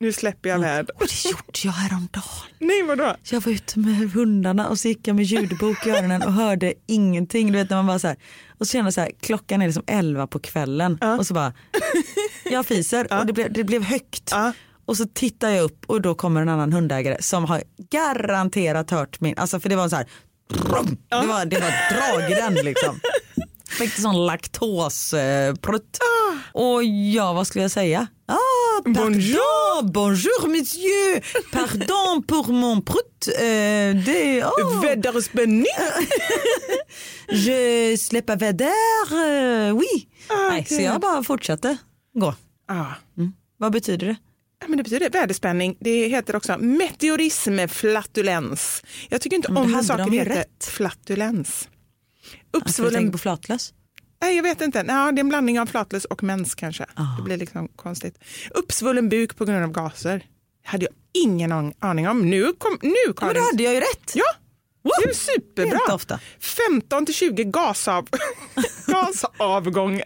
nu 0.00 0.12
släpper 0.12 0.48
jag 0.48 0.58
väder. 0.58 0.94
Och 0.94 1.06
det 1.06 1.30
gjorde 1.30 1.58
jag 1.64 1.72
häromdagen. 1.72 2.24
Nej, 2.58 2.82
vadå? 2.82 3.16
Jag 3.30 3.40
var 3.40 3.52
ute 3.52 3.78
med 3.78 4.10
hundarna 4.10 4.68
och 4.68 4.78
så 4.78 4.88
gick 4.88 5.08
jag 5.08 5.16
med 5.16 5.24
ljudbok 5.24 5.86
i 5.86 5.90
öronen 5.90 6.22
och 6.22 6.32
hörde 6.32 6.74
ingenting. 6.86 7.52
Du 7.52 7.58
vet 7.58 7.70
när 7.70 7.76
man 7.76 7.86
bara 7.86 7.98
så 7.98 8.06
här, 8.06 8.16
och 8.58 8.66
så 8.66 8.72
kände 8.72 8.86
jag 8.86 8.94
så 8.94 9.00
här, 9.00 9.10
klockan 9.20 9.62
är 9.62 9.66
liksom 9.66 9.84
11 9.86 10.26
på 10.26 10.38
kvällen 10.38 10.98
och 11.18 11.26
så 11.26 11.34
bara, 11.34 11.52
jag 12.44 12.66
fiser 12.66 13.20
och 13.20 13.26
det 13.26 13.32
blev, 13.32 13.52
det 13.52 13.64
blev 13.64 13.82
högt. 13.82 14.28
Ja. 14.30 14.52
Och 14.84 14.96
så 14.96 15.06
tittar 15.06 15.48
jag 15.50 15.64
upp 15.64 15.84
och 15.86 16.02
då 16.02 16.14
kommer 16.14 16.42
en 16.42 16.48
annan 16.48 16.72
hundägare 16.72 17.22
som 17.22 17.44
har 17.44 17.62
garanterat 17.90 18.90
hört 18.90 19.20
min, 19.20 19.38
alltså 19.38 19.60
för 19.60 19.68
det 19.68 19.76
var 19.76 19.88
så 19.88 19.96
här, 19.96 20.06
det 21.08 21.26
var, 21.26 21.44
det 21.44 21.60
var 21.60 21.72
drag 21.94 22.30
i 22.30 22.34
den 22.34 22.54
liksom. 22.54 23.00
Fick 23.70 23.92
sån 23.92 24.26
laktoseprutt. 24.26 25.98
Och 26.52 26.84
ja, 26.84 27.32
vad 27.32 27.46
skulle 27.46 27.64
jag 27.64 27.70
säga? 27.70 28.06
Ah, 28.28 28.36
pardon, 28.84 29.12
Bonjour. 29.12 29.82
bonjour 29.92 30.48
monsieur, 30.48 31.20
pardon 31.52 32.22
pour 32.22 32.52
mon 32.52 32.82
prutt. 32.82 33.28
Eh, 33.28 34.04
det, 34.04 34.44
oh, 34.44 34.82
Väderspänning. 34.82 35.66
je 37.28 37.96
släpper 37.98 38.36
väder, 38.36 38.68
eh, 39.68 39.76
oui. 39.76 40.08
Nej, 40.50 40.64
så 40.64 40.82
jag 40.82 41.00
bara 41.00 41.22
fortsatte 41.22 41.76
gå. 42.14 42.34
Ja. 42.68 42.94
Vad 43.56 43.72
betyder 43.72 44.06
det? 44.06 44.16
Ja, 44.60 44.68
men 44.68 44.76
det 44.76 44.82
betyder 44.82 45.10
väderspänning. 45.10 45.76
Det 45.80 46.08
heter 46.08 46.36
också 46.36 46.58
meteorism 46.58 47.58
flatulens. 47.68 48.82
Jag 49.08 49.20
tycker 49.20 49.36
inte 49.36 49.48
om 49.48 49.54
när 49.54 49.74
hade 49.74 49.84
saker 49.86 50.10
heter 50.10 50.34
rätt. 50.34 50.64
flatulens. 50.64 51.68
Alltså, 52.22 52.32
jag 52.52 52.52
tänker 52.52 52.68
Uppsvullen... 52.70 53.12
på 53.12 53.18
flatlös. 53.18 53.72
Nej, 54.22 54.36
jag 54.36 54.42
vet 54.42 54.60
inte. 54.60 54.82
Nej, 54.82 55.12
det 55.12 55.18
är 55.18 55.20
en 55.20 55.28
blandning 55.28 55.60
av 55.60 55.66
flatlös 55.66 56.04
och 56.04 56.22
mens 56.22 56.54
kanske. 56.54 56.86
Det 57.16 57.22
blir 57.24 57.36
liksom 57.36 57.68
konstigt. 57.68 58.18
Uppsvullen 58.50 59.08
buk 59.08 59.36
på 59.36 59.44
grund 59.44 59.64
av 59.64 59.70
gaser. 59.72 60.24
hade 60.64 60.84
jag 60.84 60.94
ingen 61.24 61.52
an- 61.52 61.72
aning 61.78 62.08
om. 62.08 62.30
Nu, 62.30 62.52
kom, 62.58 62.78
nu 62.82 62.94
Men 63.06 63.14
Karin. 63.14 63.34
då 63.34 63.40
hade 63.40 63.62
jag 63.62 63.74
ju 63.74 63.80
rätt. 63.80 64.12
Ja, 64.14 64.24
det 64.82 65.10
är 65.10 65.14
superbra. 65.14 65.78
Helt 65.78 65.90
ofta. 65.92 66.20
15 66.70 67.06
till 67.06 67.14
20 67.14 67.44
gasav... 67.44 68.08
gasavgångar. 68.86 70.04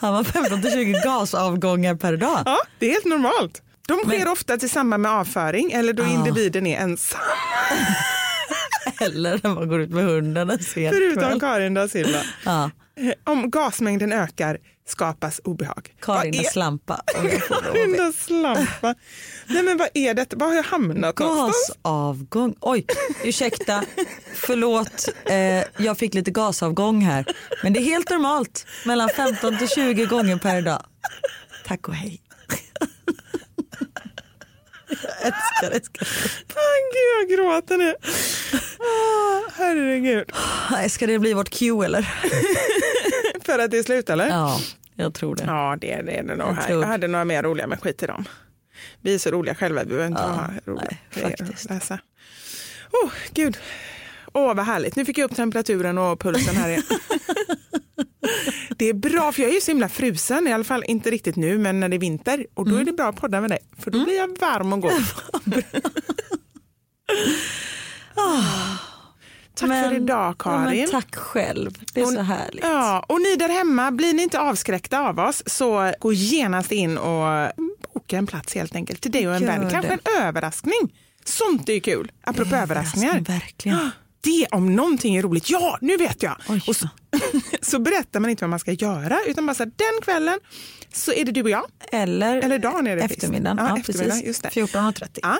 Han 0.00 0.12
var 0.14 0.24
15 0.24 0.62
till 0.62 0.70
20 0.70 0.92
gasavgångar 1.04 1.94
per 1.94 2.16
dag. 2.16 2.42
Ja, 2.46 2.58
det 2.78 2.86
är 2.86 2.90
helt 2.92 3.04
normalt. 3.04 3.62
De 3.88 3.98
sker 3.98 4.28
ofta 4.28 4.56
till 4.56 4.70
samband 4.70 5.02
med 5.02 5.12
avföring 5.12 5.72
eller 5.72 5.92
då 5.92 6.04
individen 6.04 6.66
är 6.66 6.78
ensam. 6.80 7.20
Eller 9.00 9.40
när 9.42 9.54
man 9.54 9.68
går 9.68 9.80
ut 9.80 9.90
med 9.90 10.04
hunden 10.04 10.50
en 10.50 10.58
sen 10.58 10.90
Förutom 10.92 11.22
kväll. 11.22 11.40
Karin 11.40 11.74
da 11.74 11.88
Silva. 11.88 12.18
Ja, 12.44 12.70
Eh, 12.96 13.12
Om 13.24 13.50
gasmängden 13.50 14.12
ökar 14.12 14.58
skapas 14.88 15.40
obehag. 15.44 15.94
Karin 16.00 16.34
Vad 16.36 16.46
är- 16.46 16.50
slampa. 16.50 17.00
Karin 17.48 17.96
da 17.96 18.12
Slampa. 18.12 18.94
Nej 19.46 19.62
men 19.62 19.76
vad 19.76 19.88
är 19.94 20.14
detta? 20.14 20.36
Var 20.36 20.46
har 20.46 20.54
jag 20.54 20.62
hamnat? 20.62 21.14
Gasavgång. 21.14 22.54
Oj, 22.60 22.86
ursäkta. 23.24 23.84
Förlåt, 24.34 25.08
eh, 25.24 25.84
jag 25.84 25.98
fick 25.98 26.14
lite 26.14 26.30
gasavgång 26.30 27.00
här. 27.02 27.24
Men 27.62 27.72
det 27.72 27.80
är 27.80 27.84
helt 27.84 28.10
normalt. 28.10 28.66
Mellan 28.86 29.08
15 29.08 29.58
till 29.58 29.68
20 29.68 30.06
gånger 30.06 30.36
per 30.38 30.62
dag. 30.62 30.84
Tack 31.66 31.88
och 31.88 31.94
hej. 31.94 32.20
Jag 34.88 35.26
älskar 35.26 35.70
det. 35.70 35.80
Ah, 36.54 36.76
Gud, 36.92 37.10
jag 37.20 37.38
gråter 37.38 37.76
nu. 37.78 37.94
Ah, 38.84 39.50
herregud. 39.56 40.32
Nej, 40.70 40.90
Ska 40.90 41.06
det 41.06 41.18
bli 41.18 41.32
vårt 41.34 41.50
cue 41.50 41.84
eller? 41.86 42.02
För 43.44 43.58
att 43.58 43.70
det 43.70 43.78
är 43.78 43.82
slut 43.82 44.10
eller? 44.10 44.28
Ja, 44.28 44.60
jag 44.94 45.14
tror 45.14 45.36
det. 45.36 45.44
Ja, 45.46 45.76
det, 45.80 46.02
det 46.02 46.18
är 46.18 46.22
det 46.22 46.34
nog. 46.36 46.56
Jag 46.68 46.80
Jag 46.82 46.86
hade 46.86 47.08
några 47.08 47.24
mer 47.24 47.42
roliga, 47.42 47.66
men 47.66 47.78
skit 47.78 48.02
i 48.02 48.06
dem. 48.06 48.24
Vi 49.00 49.14
är 49.14 49.18
så 49.18 49.30
roliga 49.30 49.54
själva, 49.54 49.80
vi 49.82 49.86
behöver 49.88 50.06
inte 50.06 50.22
Ja, 50.22 50.28
ha 50.28 50.50
roliga 50.72 50.88
nej, 51.14 51.22
faktiskt. 51.22 51.64
att 51.64 51.70
läsa. 51.70 51.98
Oh, 53.04 53.10
gud. 53.34 53.56
Åh, 54.32 54.54
vad 54.54 54.66
härligt. 54.66 54.96
Nu 54.96 55.04
fick 55.04 55.18
jag 55.18 55.30
upp 55.30 55.36
temperaturen 55.36 55.98
och 55.98 56.20
pulsen 56.20 56.56
här 56.56 56.68
igen. 56.68 56.82
Det 58.76 58.88
är 58.88 58.94
bra, 58.94 59.32
för 59.32 59.42
jag 59.42 59.50
är 59.50 59.54
ju 59.54 59.60
så 59.60 59.70
himla 59.70 59.88
frusen, 59.88 60.46
i 60.48 60.52
alla 60.52 60.64
fall 60.64 60.84
inte 60.86 61.10
riktigt 61.10 61.36
nu, 61.36 61.58
men 61.58 61.80
när 61.80 61.88
det 61.88 61.96
är 61.96 61.98
vinter. 61.98 62.46
Och 62.54 62.66
Mm. 62.66 62.74
då 62.76 62.80
är 62.80 62.84
det 62.84 62.92
bra 62.92 63.06
att 63.08 63.16
podda 63.16 63.40
med 63.40 63.50
dig, 63.50 63.58
för 63.78 63.90
då 63.90 64.04
blir 64.04 64.16
jag 64.16 64.38
varm 64.40 64.72
och 64.72 64.80
god. 64.80 64.92
Tack 69.54 69.68
för 69.70 69.92
idag, 69.94 70.28
Ja, 70.28 70.34
Karin. 70.38 70.80
men 70.80 70.90
tack 70.90 71.14
själv. 71.14 71.70
Det 71.92 72.00
är 72.00 72.04
Och- 72.04 72.12
så 72.12 72.20
härligt. 72.20 72.64
Ja, 72.64 73.04
och 73.08 73.20
ni 73.20 73.36
där 73.36 73.48
hemma, 73.48 73.90
blir 73.90 74.12
ni 74.14 74.22
inte 74.22 74.40
avskräckta 74.40 75.00
av 75.00 75.18
oss 75.20 75.42
så 75.46 75.92
gå 76.00 76.12
genast 76.12 76.72
in 76.72 76.98
och 76.98 77.50
boka 77.94 78.16
en 78.18 78.26
plats 78.26 78.54
helt 78.54 78.74
enkelt 78.74 79.00
till 79.00 79.10
dig 79.12 79.28
och 79.28 79.34
en 79.34 79.42
Gör 79.42 79.48
vän. 79.48 79.70
Kanske 79.70 79.98
det. 80.04 80.10
en 80.18 80.22
överraskning. 80.26 80.94
Sånt 81.24 81.68
är 81.68 81.72
ju 81.72 81.80
kul, 81.80 82.12
apropå 82.24 82.56
överraskningar. 82.56 83.20
Verkligen. 83.20 83.90
Det 84.24 84.46
om 84.50 84.76
någonting 84.76 85.16
är 85.16 85.22
roligt. 85.22 85.50
Ja, 85.50 85.78
nu 85.80 85.96
vet 85.96 86.22
jag! 86.22 86.36
Oj. 86.48 86.62
Och 86.66 86.76
så, 86.76 86.88
så 87.62 87.78
berättar 87.78 88.20
man 88.20 88.30
inte 88.30 88.44
vad 88.44 88.50
man 88.50 88.58
ska 88.58 88.72
göra 88.72 89.18
utan 89.26 89.46
bara 89.46 89.54
så 89.54 89.62
här, 89.62 89.70
den 89.76 90.02
kvällen 90.02 90.38
så 90.92 91.12
är 91.12 91.24
det 91.24 91.32
du 91.32 91.42
och 91.42 91.50
jag. 91.50 91.64
Eller, 91.92 92.36
Eller 92.36 92.58
dagen 92.58 92.86
är 92.86 92.96
det 92.96 93.02
eftermiddagen. 93.02 93.56
Ja, 93.60 93.68
Ja, 93.68 93.78
eftermiddag, 93.78 94.10
precis. 94.10 94.26
just 94.26 94.42
det. 94.42 94.48
14.30. 94.48 95.18
Ja, 95.22 95.38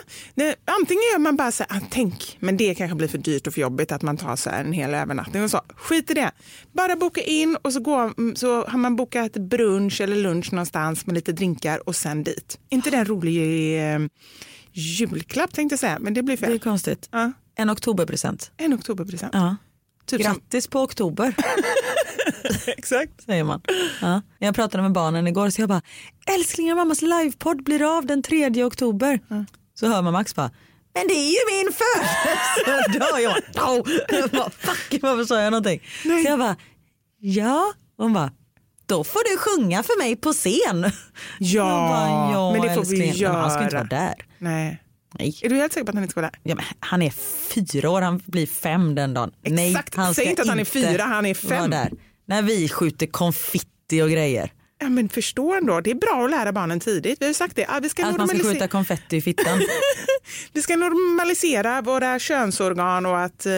antingen 0.65 1.01
gör 1.13 1.19
man 1.19 1.35
bara 1.35 1.51
så 1.51 1.63
här, 1.69 1.77
ah, 1.77 1.81
tänk, 1.89 2.37
men 2.39 2.57
det 2.57 2.75
kanske 2.75 2.95
blir 2.95 3.07
för 3.07 3.17
dyrt 3.17 3.47
och 3.47 3.53
för 3.53 3.61
jobbigt 3.61 3.91
att 3.91 4.01
man 4.01 4.17
tar 4.17 4.35
så 4.35 4.49
här 4.49 4.63
en 4.63 4.73
hel 4.73 4.93
övernattning 4.93 5.43
och 5.43 5.51
så. 5.51 5.61
Skit 5.75 6.11
i 6.11 6.13
det. 6.13 6.31
Bara 6.73 6.95
boka 6.95 7.21
in 7.21 7.57
och 7.61 7.73
så, 7.73 7.79
går, 7.79 8.13
mm, 8.17 8.35
så 8.35 8.65
har 8.65 8.77
man 8.77 8.95
bokat 8.95 9.31
brunch 9.33 10.01
eller 10.01 10.15
lunch 10.15 10.53
någonstans 10.53 11.05
med 11.05 11.15
lite 11.15 11.31
drinkar 11.31 11.89
och 11.89 11.95
sen 11.95 12.23
dit. 12.23 12.59
inte 12.69 12.89
det 12.89 12.97
en 12.97 13.05
rolig 13.05 13.37
eh, 13.93 13.99
julklapp 14.73 15.53
tänkte 15.53 15.73
jag 15.73 15.79
säga, 15.79 15.97
men 15.99 16.13
det 16.13 16.23
blir 16.23 16.37
Det 16.37 16.45
är 16.45 16.47
fel. 16.49 16.59
konstigt. 16.59 17.09
Ja, 17.11 17.31
En 17.55 17.69
oktoberpresent. 17.69 18.51
en 18.57 18.73
oktoberpresent. 18.73 19.33
Ja. 19.33 19.55
Typ 20.05 20.21
Grattis 20.21 20.67
på 20.67 20.81
oktober, 20.81 21.35
exakt. 22.67 23.23
säger 23.23 23.43
man. 23.43 23.61
Ja. 24.01 24.21
Jag 24.39 24.55
pratade 24.55 24.83
med 24.83 24.91
barnen 24.91 25.27
igår 25.27 25.49
så 25.49 25.61
jag 25.61 25.69
bara, 25.69 25.81
älsklingar 26.35 26.75
mammas 26.75 27.01
livepodd 27.01 27.63
blir 27.63 27.97
av 27.97 28.05
den 28.05 28.23
3 28.23 28.63
oktober. 28.63 29.19
Så 29.73 29.87
hör 29.87 30.01
man 30.01 30.13
Max 30.13 30.35
bara, 30.35 30.51
men 30.93 31.07
det 31.07 31.13
är 31.13 31.29
ju 31.29 31.63
min 31.63 31.73
födelsedag. 31.73 33.21
Jag 34.11 34.29
bara, 34.31 34.39
bara, 34.39 34.49
fuck 34.49 35.01
varför 35.01 35.23
sa 35.25 35.41
jag 35.41 35.51
någonting? 35.51 35.81
Så 36.03 36.09
jag 36.29 36.39
bara, 36.39 36.55
ja. 37.19 37.73
Hon 37.97 38.13
bara, 38.13 38.31
då 38.85 39.03
får 39.03 39.31
du 39.31 39.37
sjunga 39.37 39.83
för 39.83 39.97
mig 40.03 40.15
på 40.15 40.33
scen. 40.33 40.91
Ja, 41.39 41.63
bara, 41.63 42.33
ja 42.33 42.51
men 42.51 42.61
det 42.61 42.73
får 42.75 42.85
vi 42.85 43.07
älskling. 43.09 43.27
Men 43.31 43.35
Han 43.41 43.51
ska 43.51 43.63
inte 43.63 43.75
göra. 43.75 43.83
vara 43.89 43.99
där. 44.01 44.15
Nej. 44.37 44.81
Nej. 45.19 45.39
Är 45.41 45.49
du 45.49 45.55
helt 45.55 45.73
säker 45.73 45.85
på 45.85 45.89
att 45.89 45.95
han 45.95 46.03
inte 46.03 46.11
ska 46.11 46.21
vara 46.21 46.31
där? 46.31 46.39
Ja, 46.43 46.55
men 46.55 46.65
han 46.79 47.01
är 47.01 47.09
fyra 47.49 47.89
år, 47.89 48.01
han 48.01 48.21
blir 48.25 48.47
fem 48.47 48.95
den 48.95 49.13
dagen. 49.13 49.31
Nej, 49.41 49.69
Exakt. 49.69 49.95
han 49.95 50.15
Säg 50.15 50.25
inte 50.25 50.41
att 50.41 50.47
han 50.47 50.59
är 50.59 50.65
fyra, 50.65 51.03
han 51.03 51.25
är 51.25 51.33
fem. 51.33 51.69
Där. 51.69 51.91
När 52.27 52.41
vi 52.41 52.69
skjuter 52.69 53.07
konfitti 53.07 54.01
och 54.01 54.09
grejer. 54.09 54.51
Ja, 54.79 54.89
men 54.89 55.09
förstå 55.09 55.53
ändå, 55.53 55.81
det 55.81 55.91
är 55.91 55.95
bra 55.95 56.25
att 56.25 56.31
lära 56.31 56.51
barnen 56.51 56.79
tidigt. 56.79 57.21
Vi 57.21 57.25
har 57.25 57.33
sagt 57.33 57.55
det. 57.55 57.65
Ah, 57.69 57.79
vi, 57.79 57.89
ska 57.89 58.05
Att 58.05 58.17
man 58.17 58.27
ska 58.27 58.37
normalisera- 58.37 58.53
skjuta 58.53 58.67
konfetti 58.67 59.15
i 59.17 59.21
fittan. 59.21 59.59
vi 60.53 60.61
ska 60.61 60.75
normalisera 60.75 61.81
våra 61.81 62.19
könsorgan 62.19 63.05
och 63.05 63.19
att, 63.21 63.45
eh, 63.45 63.53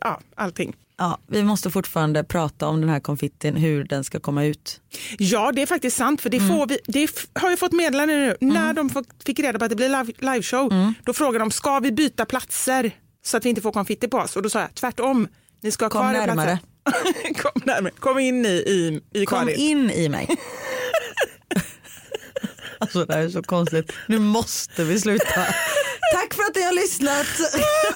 ja, 0.00 0.20
allting. 0.34 0.74
Ja, 0.98 1.18
vi 1.26 1.42
måste 1.42 1.70
fortfarande 1.70 2.24
prata 2.24 2.66
om 2.68 2.80
den 2.80 2.90
här 2.90 3.00
konfittin, 3.00 3.56
hur 3.56 3.84
den 3.84 4.04
ska 4.04 4.20
komma 4.20 4.44
ut. 4.44 4.80
Ja, 5.18 5.52
det 5.52 5.62
är 5.62 5.66
faktiskt 5.66 5.96
sant. 5.96 6.20
För 6.20 6.30
det, 6.30 6.36
Mm. 6.36 6.48
får 6.48 6.66
vi, 6.66 6.78
det 6.86 7.08
har 7.40 7.50
jag 7.50 7.58
fått 7.58 7.72
meddelande 7.72 8.14
nu. 8.16 8.36
När 8.40 8.72
de 8.72 8.90
fick 9.26 9.38
reda 9.38 9.58
på 9.58 9.64
att 9.64 9.70
det 9.70 9.76
blir 9.76 9.88
live, 9.88 10.12
liveshow, 10.18 10.72
Mm. 10.72 10.94
då 11.04 11.12
frågade 11.12 11.38
de, 11.44 11.50
ska 11.50 11.78
vi 11.80 11.92
byta 11.92 12.24
platser 12.24 12.90
så 13.24 13.36
att 13.36 13.44
vi 13.44 13.48
inte 13.48 13.60
får 13.62 13.72
konfitti 13.72 14.08
på 14.08 14.16
oss? 14.18 14.36
Och 14.36 14.42
då 14.42 14.50
sa 14.50 14.60
jag, 14.60 14.74
tvärtom. 14.74 15.28
Ni 15.62 15.70
ska 15.70 15.84
ha 15.84 15.90
Kom 15.90 16.00
kvar 16.00 16.12
närmare. 16.12 16.58
Kom 17.42 17.62
närmare. 17.64 17.92
Kom 17.98 18.18
in 18.18 18.46
i, 18.46 18.48
i, 18.48 19.00
i 19.20 19.26
Kom 19.26 19.38
Karin. 19.38 19.56
in 19.60 19.90
i 19.90 20.08
mig. 20.08 20.28
alltså 22.82 23.04
det 23.04 23.14
här 23.14 23.22
är 23.22 23.28
så 23.28 23.42
konstigt. 23.42 23.92
Nu 24.08 24.18
måste 24.18 24.84
vi 24.84 25.00
sluta. 25.00 25.24
Tack 26.14 26.34
för 26.34 26.42
att 26.42 26.56
ni 26.56 26.62
har 26.62 26.72
lyssnat. 26.72 27.26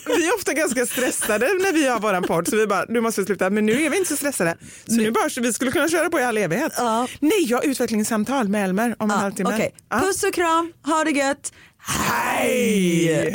Vi 0.06 0.28
är 0.28 0.34
ofta 0.36 0.52
ganska 0.54 0.86
stressade 0.86 1.46
när 1.46 1.72
vi 1.72 1.86
har 1.88 2.00
våran 2.00 2.22
podd 2.22 2.48
så 2.48 2.56
vi 2.56 2.66
bara, 2.66 2.84
nu 2.88 3.00
måste 3.00 3.20
vi 3.20 3.24
sluta. 3.26 3.50
Men 3.50 3.66
nu 3.66 3.82
är 3.82 3.90
vi 3.90 3.96
inte 3.96 4.08
så 4.10 4.16
stressade. 4.16 4.56
Så 4.86 4.92
nu 4.96 5.10
bara, 5.10 5.28
vi 5.40 5.52
skulle 5.52 5.72
kunna 5.72 5.88
köra 5.88 6.10
på 6.10 6.20
i 6.20 6.22
all 6.22 6.38
evighet. 6.38 6.72
Ja. 6.76 7.08
Nej, 7.20 7.44
jag 7.46 7.58
har 7.58 7.64
utvecklingssamtal 7.64 8.48
med 8.48 8.64
Elmer 8.64 8.96
om 8.98 9.10
en 9.10 9.16
Ja, 9.16 9.22
halvtimme. 9.22 9.54
Okej, 9.54 9.74
Ja. 9.90 10.00
puss 10.00 10.22
och 10.22 10.34
kram, 10.34 10.72
ha 10.84 11.04
det 11.04 11.10
gött. 11.10 11.52
Hej! 11.78 13.34